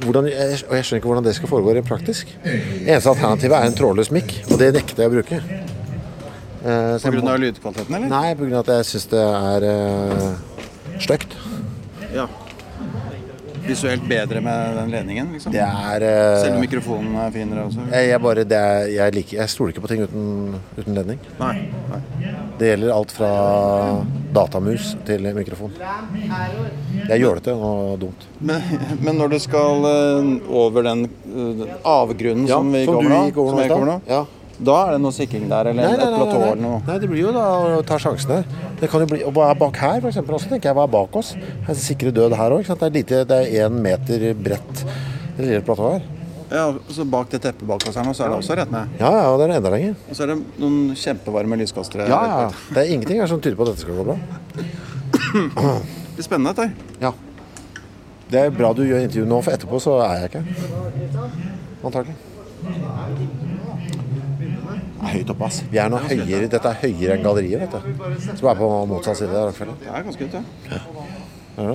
Hvordan, 0.00 0.30
jeg, 0.30 0.60
og 0.68 0.76
jeg 0.76 0.84
skjønner 0.86 1.00
ikke 1.00 1.10
hvordan 1.10 1.26
det 1.26 1.34
skal 1.36 1.50
foregå 1.50 1.74
rent 1.76 1.88
praktisk. 1.88 2.30
Eneste 2.44 3.12
alternativet 3.12 3.56
er 3.56 3.68
en 3.68 3.76
trådløs 3.76 4.10
mikk, 4.14 4.32
og 4.48 4.60
det 4.62 4.70
nekter 4.78 5.04
jeg 5.04 5.12
å 5.12 5.14
bruke. 5.14 5.40
Uh, 6.60 6.96
pga. 7.00 7.10
Grunn 7.10 7.32
av 7.32 7.40
lydkvaliteten, 7.40 7.96
eller? 7.98 8.12
Nei, 8.12 8.30
pga. 8.38 8.62
at 8.62 8.72
jeg 8.74 8.88
syns 8.90 9.10
det 9.12 9.24
er 9.24 9.66
uh, 9.68 10.96
stygt. 11.00 11.36
Ja. 12.14 12.28
Visuelt 13.66 14.04
bedre 14.08 14.40
med 14.44 14.76
den 14.76 14.90
ledningen, 14.94 15.32
liksom? 15.36 15.52
Det 15.54 15.62
er 15.62 16.06
Selv 16.40 16.56
om 16.56 16.64
mikrofonen 16.64 17.16
er 17.20 17.34
finere 17.34 17.66
også? 17.68 17.84
jeg, 17.92 18.08
jeg 18.08 18.22
bare, 18.24 18.44
det 18.48 18.58
er, 18.58 18.86
jeg, 18.94 19.14
liker, 19.18 19.36
jeg 19.40 19.52
stoler 19.52 19.74
ikke 19.74 19.84
på 19.84 19.90
ting 19.92 20.02
uten, 20.06 20.56
uten 20.78 20.96
ledning. 20.96 21.20
Nei. 21.40 21.54
nei. 21.90 22.00
Det 22.60 22.72
gjelder 22.72 22.92
alt 22.92 23.12
fra 23.16 23.30
datamus 24.36 24.90
til 25.08 25.30
mikrofon. 25.36 25.72
Det 25.76 27.14
er 27.14 27.20
jålete 27.20 27.54
og 27.54 27.94
dumt. 28.02 28.26
Men, 28.40 28.60
men 29.00 29.16
når 29.20 29.34
du 29.34 29.38
skal 29.42 29.86
eh, 29.90 30.28
over 30.60 30.84
den 30.86 31.06
eh, 31.06 31.64
avgrunnen 31.88 32.46
Ja, 32.48 32.58
som 32.60 32.72
vi 32.72 32.84
som 32.84 32.98
over 33.00 33.08
nå, 33.10 33.22
som 33.36 33.62
jeg 33.62 33.72
kommer 33.72 33.90
nå, 33.94 33.98
Ja. 34.10 34.24
Da 34.60 34.76
er 34.86 34.92
det 34.96 35.00
noe 35.00 35.14
sikring 35.16 35.46
der, 35.48 35.70
eller 35.70 35.86
Nei, 35.86 35.96
nei, 35.96 36.06
et 36.06 36.16
platå 36.20 36.38
eller 36.44 36.60
noe? 36.60 36.80
nei, 36.86 36.96
det 37.00 37.08
blir 37.08 37.22
jo 37.22 37.32
da 37.32 37.44
å 37.78 37.82
ta 37.86 37.96
sjansen 38.02 38.28
der. 38.34 38.44
Det 38.80 38.90
kan 38.92 39.00
jo 39.04 39.08
bli, 39.08 39.22
og 39.24 39.32
hva 39.36 39.48
er 39.54 39.58
bak 39.60 39.76
her, 39.80 40.04
eksempel, 40.10 40.36
også, 40.36 40.50
tenker 40.52 40.70
jeg, 40.70 40.76
hva 40.76 40.84
er 40.84 40.92
bak 40.92 41.16
oss? 41.20 41.30
Her 41.66 41.72
er 41.74 41.80
sikre 41.80 42.12
død 42.16 42.36
her 42.36 42.56
òg. 42.56 42.68
Det 42.68 42.88
er 42.88 42.94
lite, 42.98 43.20
det 43.30 43.38
er 43.46 43.66
én 43.68 43.78
meter 43.86 44.26
bredt, 44.36 44.84
lille 45.38 45.62
platået 45.64 45.98
her. 46.00 46.08
Ja, 46.50 46.64
så 46.90 47.04
Bak 47.06 47.28
det 47.30 47.38
teppet 47.44 47.62
bak 47.68 47.84
oss 47.86 47.94
her 47.94 48.02
nå, 48.04 48.10
så 48.12 48.24
er 48.26 48.32
det 48.32 48.38
også 48.40 48.56
rett 48.58 48.72
ned. 48.74 48.96
Ja, 48.98 49.10
ja, 49.14 49.26
det 49.38 49.44
er 49.46 49.52
enda 49.60 49.70
lenger. 49.70 49.92
Og 50.10 50.16
så 50.18 50.24
er 50.24 50.32
det 50.32 50.38
noen 50.58 50.96
kjempevarme 50.98 51.58
lyskastere. 51.60 52.08
Ja, 52.10 52.18
ja. 52.26 52.48
Det 52.74 52.82
er 52.82 52.90
ingenting 52.96 53.20
her 53.22 53.30
som 53.30 53.38
tyder 53.40 53.54
på 53.60 53.68
at 53.68 53.70
dette 53.70 53.84
skal 53.84 54.00
gå 54.00 54.06
bra. 54.08 54.16
Det 55.14 56.16
blir 56.16 56.26
spennende, 56.26 56.52
dette. 56.58 56.96
Ja. 57.04 57.12
Det 58.30 58.42
er 58.44 58.50
bra 58.54 58.72
du 58.74 58.82
gjør 58.82 58.98
intervju 59.06 59.28
nå, 59.30 59.38
for 59.46 59.54
etterpå 59.54 59.78
så 59.82 59.94
er 60.06 60.24
jeg 60.24 60.32
ikke 60.32 60.42
Antagelig. 61.86 62.16
Det 65.00 65.08
er 65.08 65.14
høyt 65.14 65.30
oppe, 65.32 65.46
ass. 65.48 65.62
Vi 65.70 65.78
er 65.80 65.88
noe 65.92 66.02
høyere, 66.04 66.46
dette 66.52 66.68
er 66.70 66.80
høyere 66.82 67.16
enn 67.16 67.24
galleriet, 67.24 67.62
vet 67.64 67.72
du. 67.72 67.80
Skal 68.28 68.46
være 68.50 68.58
på 68.60 68.70
motsatt 68.90 69.20
side 69.20 69.32
der. 69.32 69.52
Det 69.80 69.88
er 69.88 70.06
ganske 70.06 70.26
høyt, 70.26 70.34
ja. 70.36 70.42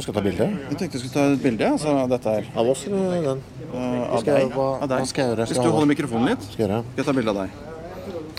Skal 0.01 0.13
du 0.13 0.17
ta 0.17 0.23
bilde? 0.23 0.45
Jeg 0.45 0.77
tenkte 0.79 0.97
jeg 0.97 1.01
skulle 1.03 1.13
ta 1.13 1.23
et 1.33 1.41
bilde 1.43 1.65
altså, 1.67 1.95
dette 2.09 2.36
her. 2.38 2.47
Av 2.57 2.69
oss 2.71 2.86
eller 2.88 3.25
den? 3.25 3.41
Eh, 3.67 4.15
av 4.15 4.23
deg. 4.25 5.05
skal? 5.09 5.36
Skal 5.36 5.41
Hvis 5.43 5.59
du 5.59 5.67
holder 5.67 5.89
mikrofonen 5.91 6.31
litt, 6.31 6.45
Skal 6.47 6.65
jeg 6.65 6.71
skal 6.71 7.01
jeg 7.01 7.05
ta 7.09 7.13
bilde 7.17 7.33
av 7.33 7.41
deg. 7.43 7.49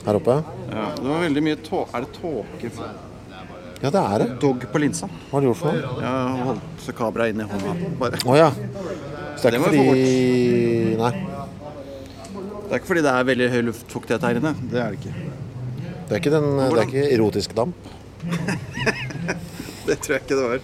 Her 0.06 0.18
oppe? 0.20 0.38
Ja, 0.70 0.86
det 0.96 1.06
var 1.10 1.22
veldig 1.26 1.42
mye 1.46 1.60
tå... 1.66 1.84
Er 1.94 2.06
det 2.06 2.10
tåke? 2.16 2.72
Ja, 3.82 3.90
det 3.90 4.02
er 4.02 4.18
det. 4.22 4.28
Dog 4.42 4.66
på 4.72 4.80
linsa. 4.80 5.06
Hva 5.28 5.36
har 5.36 5.44
du 5.44 5.50
gjort 5.50 5.60
for 5.60 5.76
noe? 5.76 5.94
Jeg 6.00 6.10
har 6.10 6.44
holdt 6.50 6.92
kameraet 6.98 7.36
i 7.36 7.48
hånda. 7.52 7.74
Bare. 8.00 8.20
Å 8.24 8.38
ja. 8.38 8.50
Så 9.36 9.50
det 9.50 9.52
er 9.52 9.58
ikke 9.60 9.68
fordi 9.68 10.96
Nei. 11.02 11.35
Det 12.66 12.74
er 12.74 12.80
ikke 12.80 12.90
fordi 12.90 13.02
det 13.06 13.12
er 13.14 13.26
veldig 13.28 13.48
høy 13.52 13.60
luftfuktighet 13.68 14.24
her 14.26 14.38
inne. 14.40 14.50
Det 14.72 14.80
er 14.82 14.94
det 14.94 14.98
ikke. 14.98 15.12
Det 16.06 16.14
er 16.14 16.20
ikke, 16.20 16.32
den, 16.34 16.48
det 16.58 16.66
er 16.66 16.88
ikke 16.88 17.04
erotisk 17.14 17.54
damp. 17.56 17.92
Det 19.86 20.00
tror 20.02 20.16
jeg 20.16 20.22
ikke 20.24 20.34
det 20.34 20.46
var. 20.50 20.62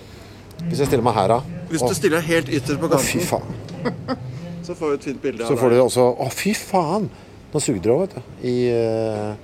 Hvis 0.67 0.81
jeg 0.83 0.89
stiller 0.89 1.05
meg 1.07 1.15
her, 1.15 1.29
da 1.31 1.37
Hvis 1.71 1.83
du 1.83 1.95
stiller 1.95 2.19
deg 2.19 2.27
helt 2.27 2.49
ytterst 2.59 2.81
på 2.83 2.89
Å, 2.91 2.99
fy 3.03 3.21
faen. 3.23 3.55
Så 4.67 4.75
får 4.79 4.93
vi 4.93 4.99
et 4.99 5.07
fint 5.09 5.21
bilde 5.23 5.47
Så 5.47 5.55
får 5.59 5.75
du 5.75 5.79
også 5.83 6.07
Å, 6.23 6.27
fy 6.35 6.55
faen! 6.59 7.09
Nå 7.53 7.63
sugde 7.63 7.85
det 7.85 7.93
òg, 7.93 8.03
vet 8.03 8.15
du. 8.17 8.21
I, 8.49 8.55
uh, 8.73 9.35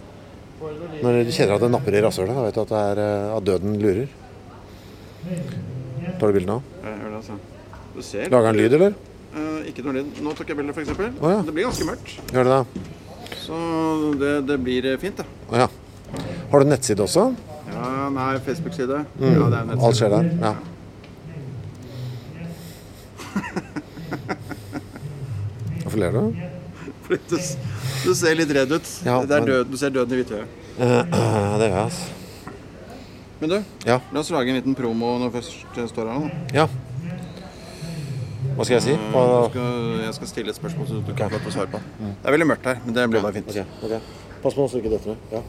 når 1.05 1.19
du 1.29 1.33
kjenner 1.37 1.59
at 1.59 1.65
det 1.67 1.69
napper 1.75 1.95
i 1.95 2.01
rasshølet, 2.01 2.33
da 2.33 2.45
vet 2.47 2.57
du 2.57 2.63
at, 2.63 2.71
det 2.73 2.85
er, 2.95 3.01
uh, 3.05 3.35
at 3.37 3.45
døden 3.45 3.75
lurer. 3.83 4.07
Tar 6.17 6.25
du 6.25 6.39
bilde 6.39 6.49
nå? 6.49 6.57
Ja, 6.81 6.95
jeg 6.95 7.03
gjør 7.03 7.13
det, 7.13 7.19
altså. 7.21 7.37
Du 7.93 8.01
ser. 8.07 8.31
Lager 8.33 8.49
han 8.49 8.57
lyd, 8.57 8.77
eller? 8.79 8.97
Eh, 9.37 9.69
ikke 9.71 9.83
noe 9.85 9.93
lyd. 9.99 10.07
Nå 10.25 10.31
tok 10.39 10.49
jeg 10.49 10.57
bilde, 10.59 10.73
f.eks. 10.73 10.89
eksempel 10.89 11.07
ja. 11.35 11.41
Det 11.45 11.53
blir 11.57 11.65
ganske 11.69 11.85
mørkt. 11.89 12.09
Gjør 12.33 12.45
det 12.49 12.53
det? 12.55 12.65
Så 13.43 13.55
det, 14.21 14.33
det 14.49 14.57
blir 14.65 14.83
eh, 14.93 14.97
fint, 15.03 15.17
det. 15.21 15.27
Oh, 15.51 15.57
ja. 15.61 15.69
Har 16.53 16.59
du 16.65 16.67
nettside 16.71 17.01
også? 17.05 17.23
Ja, 17.69 17.89
nei, 18.15 18.31
Facebook-side. 18.47 18.97
Mm. 19.21 19.29
Ja, 19.29 19.33
det 19.53 19.59
er 19.59 19.63
Alt 19.89 19.97
skjer 19.99 20.11
der? 20.15 20.25
Ja. 20.43 20.53
Hvorfor 25.83 25.99
ler 26.01 26.13
du? 26.17 26.23
Fordi 27.09 27.21
Du, 27.29 27.37
du 28.05 28.13
ser 28.17 28.35
litt 28.37 28.51
redd 28.57 28.73
ut. 28.73 28.87
Ja, 29.05 29.21
det 29.25 29.37
men- 29.41 29.49
død, 29.53 29.65
du 29.73 29.77
ser 29.81 29.91
døden 29.95 30.13
i 30.13 30.15
hvithøyet. 30.23 30.47
Uh, 30.79 30.85
uh, 30.85 30.89
det 31.59 31.67
gjør 31.69 31.75
jeg, 31.75 31.85
altså. 31.85 32.05
Men 33.41 33.49
du, 33.51 33.57
Ja. 33.87 33.99
la 34.13 34.19
oss 34.21 34.31
lage 34.35 34.49
en 34.51 34.55
liten 34.59 34.75
promo 34.75 35.19
når 35.19 35.31
først 35.37 35.55
står 35.93 36.05
her 36.11 36.19
nå. 36.19 36.31
ja. 36.55 36.67
Hva 38.59 38.65
skal 38.67 38.75
jeg 38.81 38.83
si? 38.89 38.95
Du 38.99 39.15
Hva- 39.15 39.49
skal, 39.53 40.01
jeg 40.03 40.15
skal 40.17 40.31
stille 40.33 40.51
et 40.51 40.59
spørsmål 40.59 40.89
så 40.91 41.01
du 41.07 41.13
kan 41.15 41.31
få 41.31 41.39
fått 41.45 41.55
svare 41.55 41.71
på. 41.71 41.79
Det 42.03 42.27
er 42.27 42.35
veldig 42.35 42.49
mørkt 42.51 42.67
her, 42.67 42.81
men 42.85 42.95
det 42.97 43.05
blir 43.13 43.23
bare 43.23 43.37
fint. 43.39 43.49
Okay, 43.55 43.65
okay. 43.87 44.01
Pass 44.43 44.55
på 44.59 44.67
så 44.71 44.81
ikke 44.83 44.91
detter 44.97 45.15
ned. 45.15 45.17
Ja. 45.33 45.43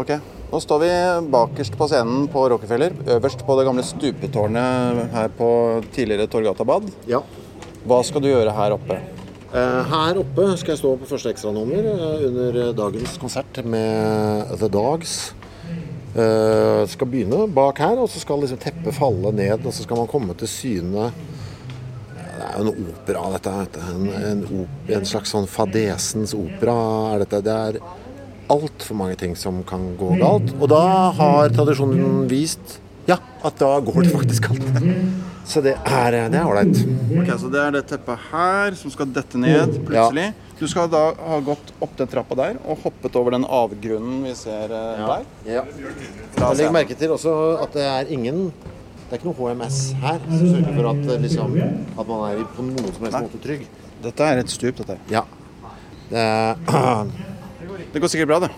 Ok, 0.00 0.14
Nå 0.52 0.58
står 0.60 0.80
vi 0.82 0.88
bakerst 1.32 1.76
på 1.80 1.86
scenen 1.88 2.26
på 2.32 2.42
Rockefeller, 2.52 2.92
øverst 3.14 3.40
på 3.44 3.54
det 3.58 3.64
gamle 3.68 3.82
stupetårnet 3.84 5.12
her 5.12 5.28
på 5.36 5.48
tidligere 5.92 6.26
Torgata 6.32 6.64
bad. 6.64 6.90
ja. 7.08 7.20
Hva 7.84 7.98
skal 8.06 8.20
du 8.22 8.28
gjøre 8.28 8.52
her 8.54 8.70
oppe? 8.76 8.94
Eh, 9.52 9.84
Her 9.90 10.18
oppe 10.20 10.44
skal 10.56 10.72
jeg 10.72 10.78
stå 10.78 10.92
på 11.00 11.08
første 11.10 11.32
ekstranummer 11.32 11.88
eh, 11.90 12.26
under 12.28 12.58
eh, 12.68 12.72
dagens 12.78 13.16
konsert 13.18 13.58
med 13.64 14.52
The 14.60 14.68
Dogs. 14.72 15.34
Jeg 16.14 16.88
skal 16.92 17.08
begynne 17.08 17.46
bak 17.52 17.78
her, 17.80 17.96
og 17.98 18.08
så 18.12 18.20
skal 18.20 18.40
liksom 18.44 18.58
teppet 18.60 18.92
falle 18.94 19.32
ned, 19.32 19.64
og 19.66 19.72
så 19.72 19.82
skal 19.86 19.96
man 19.96 20.06
komme 20.10 20.34
til 20.36 20.46
syne 20.48 21.08
er 22.52 22.60
jo 22.60 22.68
en 22.68 22.86
opera, 22.92 23.24
dette. 23.34 23.56
dette. 23.64 23.88
En, 23.92 24.06
en, 24.30 24.44
op 24.62 24.94
en 24.98 25.08
slags 25.08 25.32
sånn 25.34 25.48
fadesens 25.50 26.36
opera 26.36 26.76
er 27.14 27.24
dette. 27.24 27.42
Det 27.48 27.56
er 27.56 27.80
altfor 28.52 28.98
mange 28.98 29.18
ting 29.20 29.34
som 29.38 29.62
kan 29.66 29.92
gå 29.98 30.14
galt. 30.20 30.54
Og 30.60 30.70
da 30.72 30.84
har 31.18 31.52
tradisjonen 31.56 32.26
vist 32.30 32.78
ja, 33.08 33.16
at 33.42 33.58
da 33.58 33.74
går 33.82 34.04
det 34.04 34.12
faktisk 34.14 34.50
galt. 34.50 34.82
Så 35.48 35.60
det 35.64 35.74
er 35.74 36.14
det 36.30 36.42
ålreit. 36.44 36.84
Ok, 37.18 37.30
Så 37.40 37.48
det 37.50 37.62
er 37.64 37.72
det 37.74 37.82
teppet 37.90 38.28
her 38.30 38.76
som 38.78 38.92
skal 38.94 39.10
dette 39.10 39.40
ned 39.40 39.80
plutselig. 39.88 40.30
Du 40.60 40.68
skal 40.70 40.86
da 40.86 41.08
ha 41.18 41.40
gått 41.42 41.72
opp 41.82 41.96
den 41.98 42.10
trappa 42.10 42.36
der 42.38 42.60
og 42.62 42.84
hoppet 42.84 43.16
over 43.18 43.34
den 43.34 43.42
avgrunnen 43.42 44.20
vi 44.22 44.34
ser 44.38 44.70
ja. 44.70 45.08
der. 45.08 45.24
Ja. 45.48 45.64
Jeg 46.36 46.60
legger 46.60 46.76
merke 46.76 46.98
til 46.98 47.16
også 47.16 47.32
at 47.64 47.74
det 47.74 47.88
er 47.88 48.12
ingen 48.14 48.52
Det 49.12 49.18
er 49.18 49.26
ikke 49.26 49.28
noe 49.28 49.52
HMS 49.52 49.78
her 50.00 50.22
som 50.24 50.38
sørger 50.40 50.72
for 50.72 50.86
at, 50.88 51.00
eh, 51.12 51.18
liksom, 51.20 51.56
at 52.00 52.06
man 52.08 52.22
er 52.30 52.38
på 52.56 52.62
noen 52.64 52.94
som 52.96 53.02
helst 53.04 53.18
måte 53.26 53.40
trygg. 53.44 53.66
Dette 54.00 54.24
er 54.24 54.38
et 54.40 54.48
stup, 54.48 54.78
dette. 54.78 54.94
Ja. 55.12 55.20
Det 56.08 56.22
Det 57.92 58.00
går 58.00 58.08
sikkert 58.08 58.30
bra, 58.30 58.38
det. 58.40 58.48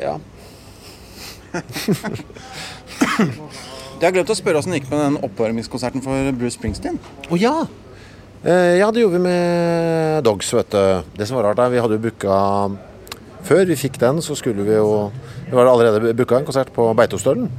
ja. 0.00 0.14
Jeg 4.00 4.06
har 4.06 4.14
glemt 4.16 4.32
å 4.32 4.36
spørre 4.38 4.62
åssen 4.62 4.72
det 4.72 4.80
gikk 4.80 4.88
med 4.94 5.02
den 5.02 5.18
oppvarmingskonserten 5.28 6.00
for 6.06 6.32
Bruce 6.40 6.56
Springsteen. 6.56 6.96
Å 7.28 7.36
ja! 7.36 7.52
Eh, 8.48 8.78
ja, 8.80 8.88
det 8.88 9.04
gjorde 9.04 9.18
vi 9.20 9.26
med 9.28 10.24
Dogs, 10.24 10.48
vet 10.56 10.72
du. 10.72 11.12
Det 11.20 11.28
som 11.28 11.36
var 11.36 11.50
rart, 11.50 11.60
er 11.60 11.76
vi 11.76 11.84
hadde 11.84 12.00
jo 12.00 12.04
booka 12.08 12.40
Før 13.46 13.66
vi 13.66 13.78
fikk 13.78 13.98
den, 14.00 14.22
så 14.22 14.36
skulle 14.38 14.64
vi 14.66 14.76
jo 14.76 15.10
Vi 15.48 15.56
var 15.56 15.68
allerede 15.70 16.14
booka 16.14 16.38
en 16.38 16.48
konsert 16.48 16.72
på 16.72 16.86
Beitostølen. 16.96 17.50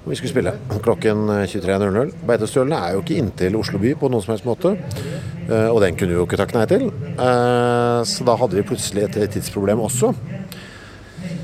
Og 0.00 0.12
vi 0.12 0.16
skulle 0.16 0.32
spille 0.32 0.52
klokken 0.80 1.26
23.00. 1.28 2.14
Beitostølen 2.26 2.72
er 2.72 2.94
jo 2.94 3.02
ikke 3.02 3.18
inntil 3.20 3.58
Oslo 3.60 3.80
by 3.82 3.92
på 4.00 4.08
noen 4.08 4.24
som 4.24 4.32
helst 4.32 4.48
måte. 4.48 4.72
Eh, 5.50 5.68
og 5.68 5.82
den 5.84 5.98
kunne 5.98 6.14
vi 6.14 6.16
jo 6.16 6.24
ikke 6.24 6.38
takke 6.40 6.56
nei 6.56 6.66
til. 6.70 6.86
Eh, 6.88 8.00
så 8.08 8.24
da 8.24 8.36
hadde 8.40 8.56
vi 8.56 8.64
plutselig 8.70 9.08
et 9.08 9.18
tidsproblem 9.34 9.82
også. 9.84 10.14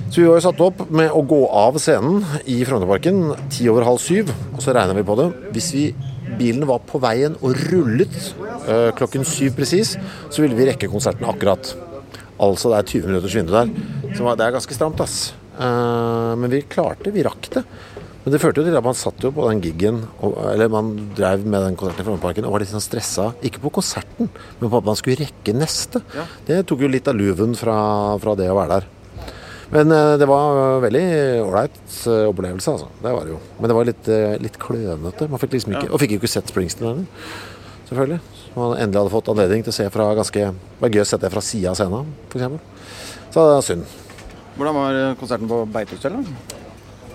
Så 0.06 0.22
vi 0.22 0.28
var 0.30 0.38
jo 0.38 0.44
satt 0.46 0.62
opp 0.64 0.84
med 0.94 1.12
å 1.12 1.20
gå 1.28 1.42
av 1.52 1.76
scenen 1.82 2.22
i 2.48 2.62
Frognerparken 2.64 3.50
ti 3.52 3.66
over 3.68 3.84
halv 3.84 4.00
syv. 4.00 4.30
Og 4.54 4.62
så 4.64 4.72
regna 4.72 4.96
vi 4.96 5.04
på 5.04 5.18
det. 5.20 5.26
Hvis 5.52 5.72
vi, 5.76 5.90
bilen 6.38 6.64
var 6.70 6.80
på 6.88 7.02
veien 7.02 7.36
og 7.42 7.58
rullet 7.68 8.16
eh, 8.16 8.88
klokken 8.96 9.26
syv 9.28 9.58
presis, 9.58 9.98
så 10.30 10.46
ville 10.46 10.56
vi 10.56 10.70
rekke 10.70 10.88
konserten 10.92 11.28
akkurat. 11.28 11.74
Altså 12.42 12.72
det 12.72 12.78
er 12.78 12.88
20 12.92 13.10
minutters 13.10 13.36
vindu 13.36 13.52
der. 13.54 13.70
Så 14.16 14.32
det 14.36 14.46
er 14.46 14.56
ganske 14.56 14.76
stramt, 14.76 15.00
ass. 15.00 15.34
Eh, 15.56 16.32
men 16.36 16.52
vi 16.52 16.64
klarte, 16.68 17.12
vi 17.14 17.24
rakk 17.24 17.48
det. 17.54 17.62
Men 18.24 18.34
det 18.34 18.40
førte 18.42 18.58
jo 18.60 18.66
til 18.66 18.76
at 18.76 18.84
man 18.84 18.96
satt 18.98 19.22
jo 19.22 19.30
på 19.32 19.44
den 19.46 19.60
gigen, 19.62 20.00
og, 20.18 20.34
eller 20.50 20.70
man 20.72 20.90
drev 21.14 21.44
med 21.46 21.62
den 21.62 21.78
konserten 21.78 22.02
i 22.02 22.06
Frognerparken 22.08 22.48
og 22.48 22.56
var 22.56 22.64
litt 22.64 22.72
sånn 22.72 22.82
stressa. 22.82 23.30
Ikke 23.46 23.62
på 23.62 23.70
konserten, 23.78 24.28
men 24.58 24.72
på 24.72 24.80
at 24.80 24.88
man 24.88 24.98
skulle 24.98 25.20
rekke 25.22 25.54
neste. 25.54 26.02
Det 26.48 26.64
tok 26.66 26.82
jo 26.84 26.90
litt 26.90 27.08
av 27.08 27.16
luven 27.16 27.54
fra, 27.56 27.78
fra 28.22 28.36
det 28.38 28.50
å 28.50 28.58
være 28.58 28.80
der. 28.80 28.92
Men 29.72 29.94
eh, 29.94 30.12
det 30.20 30.28
var 30.30 30.60
eh, 30.60 30.80
veldig 30.84 31.06
ålreit 31.46 31.80
opplevelse, 32.26 32.74
altså. 32.76 32.90
Det 33.00 33.14
var 33.14 33.26
det 33.26 33.36
jo. 33.36 33.42
Men 33.60 33.70
det 33.70 33.78
var 33.78 33.92
litt, 33.94 34.14
litt 34.42 34.58
klønete. 34.62 35.30
Man 35.30 35.42
fikk 35.42 35.56
liksom 35.56 35.78
ikke, 35.78 35.92
Og 35.92 36.02
fikk 36.02 36.16
jo 36.16 36.20
ikke 36.20 36.34
sett 36.36 36.50
Springsteen 36.52 36.90
heller, 36.90 37.06
selvfølgelig. 37.88 38.18
Så 38.46 38.56
man 38.58 38.76
endelig 38.80 39.00
hadde 39.02 39.14
fått 39.14 39.30
anledning 39.32 39.62
til 39.66 39.72
å 39.74 39.76
se 39.76 39.86
fra 39.94 40.08
ganske 40.18 40.42
Det 40.50 40.82
var 40.82 40.92
gøy 40.94 41.02
å 41.04 41.08
sette 41.08 41.26
det 41.26 41.32
fra 41.34 41.42
sida 41.44 41.72
av 41.72 41.78
scenen, 41.78 42.12
f.eks. 42.30 42.44
Så 43.34 43.44
det 43.46 43.56
er 43.56 43.66
synd. 43.66 43.96
Hvordan 44.56 44.76
var 44.78 45.00
eh, 45.00 45.14
konserten 45.20 45.50
på 45.50 45.58
Beitostølen? 45.74 46.24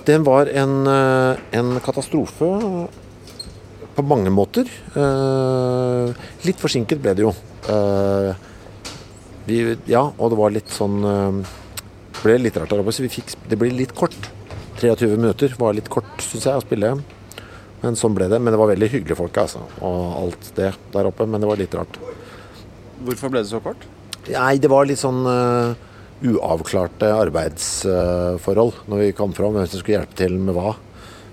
Den 0.05 0.23
var 0.25 0.49
en, 0.49 0.75
eh, 0.89 1.41
en 1.57 1.75
katastrofe 1.85 2.49
på 3.95 4.05
mange 4.07 4.31
måter. 4.33 4.69
Eh, 4.95 6.13
Litt 6.47 6.61
forsinket 6.61 7.01
ble 7.03 7.13
det 7.17 7.25
jo. 7.27 7.33
Eh, 7.69 8.33
Vi, 9.47 9.57
ja, 9.89 10.03
og 10.21 10.29
det 10.29 10.37
var 10.37 10.51
litt 10.53 10.69
sånn 10.69 10.99
Det 11.01 12.19
ble 12.21 12.35
litt 12.37 12.57
rart 12.61 12.69
der 12.69 12.83
oppe, 12.83 12.93
så 12.93 13.01
vi 13.01 13.09
fikk, 13.09 13.33
det 13.49 13.57
ble 13.57 13.71
litt 13.73 13.95
kort. 13.97 14.13
23 14.77 15.17
minutter 15.17 15.55
var 15.57 15.73
litt 15.73 15.89
kort, 15.89 16.11
syns 16.21 16.45
jeg, 16.45 16.53
å 16.53 16.61
spille. 16.61 16.91
Men 17.81 17.97
sånn 17.97 18.15
ble 18.17 18.27
det. 18.31 18.39
Men 18.41 18.53
det 18.53 18.59
var 18.61 18.71
veldig 18.71 18.91
hyggelige 18.93 19.17
folk, 19.17 19.37
altså. 19.41 19.63
Og 19.81 20.01
alt 20.21 20.51
det 20.57 20.71
der 20.93 21.09
oppe. 21.09 21.27
Men 21.29 21.41
det 21.41 21.49
var 21.49 21.61
litt 21.61 21.75
rart. 21.77 21.97
Hvorfor 23.01 23.33
ble 23.33 23.41
det 23.41 23.49
så 23.49 23.61
kort? 23.63 23.87
Nei, 24.29 24.55
det 24.61 24.69
var 24.69 24.85
litt 24.85 25.01
sånn 25.01 25.23
uh, 25.25 25.73
uavklarte 26.21 27.09
arbeidsforhold 27.09 28.83
når 28.91 29.05
vi 29.05 29.11
kom 29.17 29.33
fram. 29.37 29.57
Hvem 29.57 29.69
som 29.69 29.81
skulle 29.81 29.97
hjelpe 29.99 30.17
til 30.19 30.37
med 30.37 30.57
hva. 30.57 30.75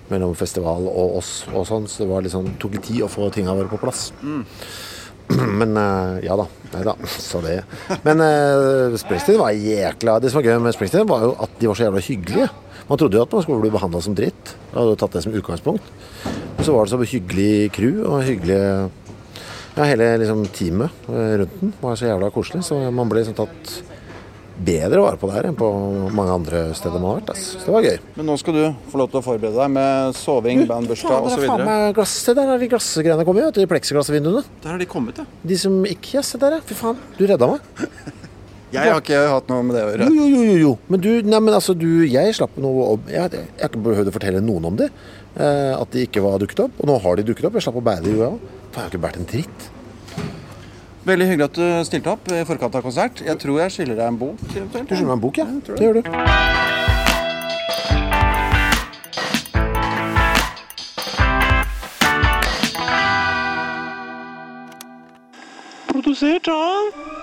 Mellom 0.09 0.33
festival 0.37 0.87
og 0.89 1.19
oss 1.21 1.33
og 1.53 1.67
sånn. 1.69 1.85
Så 1.89 2.03
det 2.03 2.11
var 2.11 2.25
litt 2.25 2.33
sånn, 2.33 2.55
tok 2.61 2.79
litt 2.79 2.87
tid 2.89 3.03
å 3.05 3.11
få 3.11 3.29
tinga 3.33 3.53
våre 3.53 3.69
på 3.69 3.81
plass. 3.81 4.09
Men 5.59 5.77
uh, 5.77 6.17
ja 6.25 6.33
da. 6.39 6.47
Nei 6.73 6.81
da. 6.87 6.95
Så 7.29 7.43
det. 7.45 7.59
Men 8.07 8.25
uh, 8.25 8.97
Springsteen 8.97 9.37
var 9.37 9.53
jækla 9.53 10.17
Det 10.21 10.31
som 10.33 10.41
var 10.41 10.49
gøy 10.49 10.63
med 10.65 10.73
Springsteen, 10.73 11.05
var 11.09 11.27
jo 11.27 11.35
at 11.45 11.53
de 11.61 11.69
var 11.69 11.77
så 11.77 11.85
jævla 11.85 12.01
hyggelige. 12.09 12.49
Man 12.89 12.97
trodde 12.97 13.19
jo 13.19 13.25
at 13.25 13.33
man 13.35 13.43
skulle 13.45 13.61
bli 13.61 13.73
behandla 13.73 14.01
som 14.01 14.15
dritt. 14.17 14.55
Jeg 14.71 14.79
hadde 14.79 14.95
tatt 14.97 15.13
det 15.17 15.21
som 15.25 15.35
utgangspunkt. 15.37 15.91
Men 16.25 16.65
så 16.65 16.73
var 16.73 16.87
det 16.87 16.95
så 16.95 17.11
hyggelig 17.13 17.51
crew 17.75 18.01
og 18.07 18.23
hyggelig 18.25 18.57
Ja, 19.77 19.85
hele 19.85 20.07
liksom, 20.19 20.41
teamet 20.51 21.05
eh, 21.07 21.35
rundt 21.39 21.59
den 21.61 21.69
var 21.79 21.95
så 21.95 22.09
jævla 22.09 22.31
koselig. 22.33 22.63
Så 22.65 22.79
man 22.91 23.11
ble 23.11 23.21
liksom 23.21 23.37
tatt 23.37 23.77
bedre 24.59 24.99
vare 24.99 25.15
på 25.21 25.29
der 25.31 25.47
enn 25.47 25.55
på 25.55 25.67
mange 26.15 26.33
andre 26.35 26.63
steder 26.75 26.99
man 26.99 27.13
har 27.13 27.21
vært. 27.21 27.31
Altså. 27.35 27.61
Så 27.61 27.69
det 27.69 27.75
var 27.77 27.87
gøy. 27.87 27.97
Men 28.17 28.27
nå 28.27 28.37
skal 28.41 28.57
du 28.57 28.63
få 28.91 28.99
lov 28.99 29.11
til 29.13 29.21
å 29.21 29.25
forberede 29.29 29.55
deg 29.61 29.73
med 29.77 30.17
soving, 30.19 30.65
bandbursdag 30.67 31.15
er 31.15 31.29
osv. 31.29 32.33
der 32.35 32.51
har 32.51 32.59
de 32.59 32.71
glassgreiene 32.73 33.27
kommet, 33.27 33.45
vet 33.47 33.59
du. 33.59 33.63
De 33.63 33.71
pleksiglassvinduene. 33.71 34.43
Der 34.65 34.73
har 34.73 34.81
de 34.81 34.89
kommet, 34.89 35.21
ja. 35.21 35.29
De 35.53 35.59
som 35.61 35.77
ikke 35.87 36.17
Ja, 36.17 36.25
se 36.25 36.41
der, 36.41 36.57
ja. 36.57 36.65
Fy 36.65 36.75
faen. 36.75 36.99
Du 37.19 37.23
redda 37.29 37.53
meg. 37.53 37.85
Jeg 38.69 38.91
har 38.93 38.99
ikke 39.01 39.19
hatt 39.31 39.47
noe 39.49 39.63
med 39.65 39.73
det 39.73 39.81
å 39.81 39.89
gjøre. 39.89 40.07
Jo, 40.13 40.25
jo, 40.29 40.41
jo, 40.45 40.57
jo. 40.61 40.73
Men 40.93 41.01
du, 41.01 41.09
nei, 41.25 41.39
men 41.41 41.55
altså, 41.57 41.73
du 41.73 41.87
Jeg 42.05 42.35
slapp 42.37 42.53
noe 42.61 42.91
om 42.93 43.09
jeg, 43.09 43.25
jeg 43.33 43.57
har 43.57 43.71
ikke 43.71 43.81
behøvd 43.87 44.11
å 44.11 44.13
fortelle 44.13 44.43
noen 44.45 44.69
om 44.69 44.77
det. 44.77 44.91
Eh, 45.39 45.73
at 45.73 45.89
de 45.95 46.05
ikke 46.05 46.21
var 46.21 46.37
dukket 46.41 46.61
opp. 46.67 46.77
Og 46.77 46.85
nå 46.89 46.99
har 47.01 47.17
de 47.17 47.25
dukket 47.31 47.49
opp. 47.49 47.57
Jeg 47.57 47.65
slapp 47.65 47.79
å 47.81 47.85
bære 47.89 48.05
det, 48.05 48.13
jo, 48.13 48.21
jeg 48.21 48.29
òg. 48.35 48.39
Faen, 48.69 48.77
jeg 48.77 48.83
har 48.83 48.91
ikke 48.93 49.03
båret 49.07 49.17
en 49.21 49.29
dritt. 49.33 49.59
Veldig 51.09 51.27
hyggelig 51.31 51.47
at 51.47 51.57
du 51.57 51.65
stilte 51.87 52.13
opp 52.13 52.29
i 52.29 52.43
forkant 52.45 52.75
av 52.77 52.85
konsert. 52.85 53.23
Jeg 53.25 53.37
tror 53.41 53.57
jeg 53.63 53.73
skylder 53.73 53.97
deg 53.97 54.07
en 54.11 54.19
bok. 54.21 54.37
eventuelt. 54.53 54.85
Du 54.85 54.93
skylder 54.93 55.09
meg 55.09 55.17
en 55.17 55.23
bok, 55.25 55.35
ja. 55.41 55.45
ja 55.49 55.51
det. 55.65 55.73
Det 55.73 55.85
gjør 55.87 55.95
du. 55.97 56.03
Produsert 65.89 66.47
av 66.53 67.18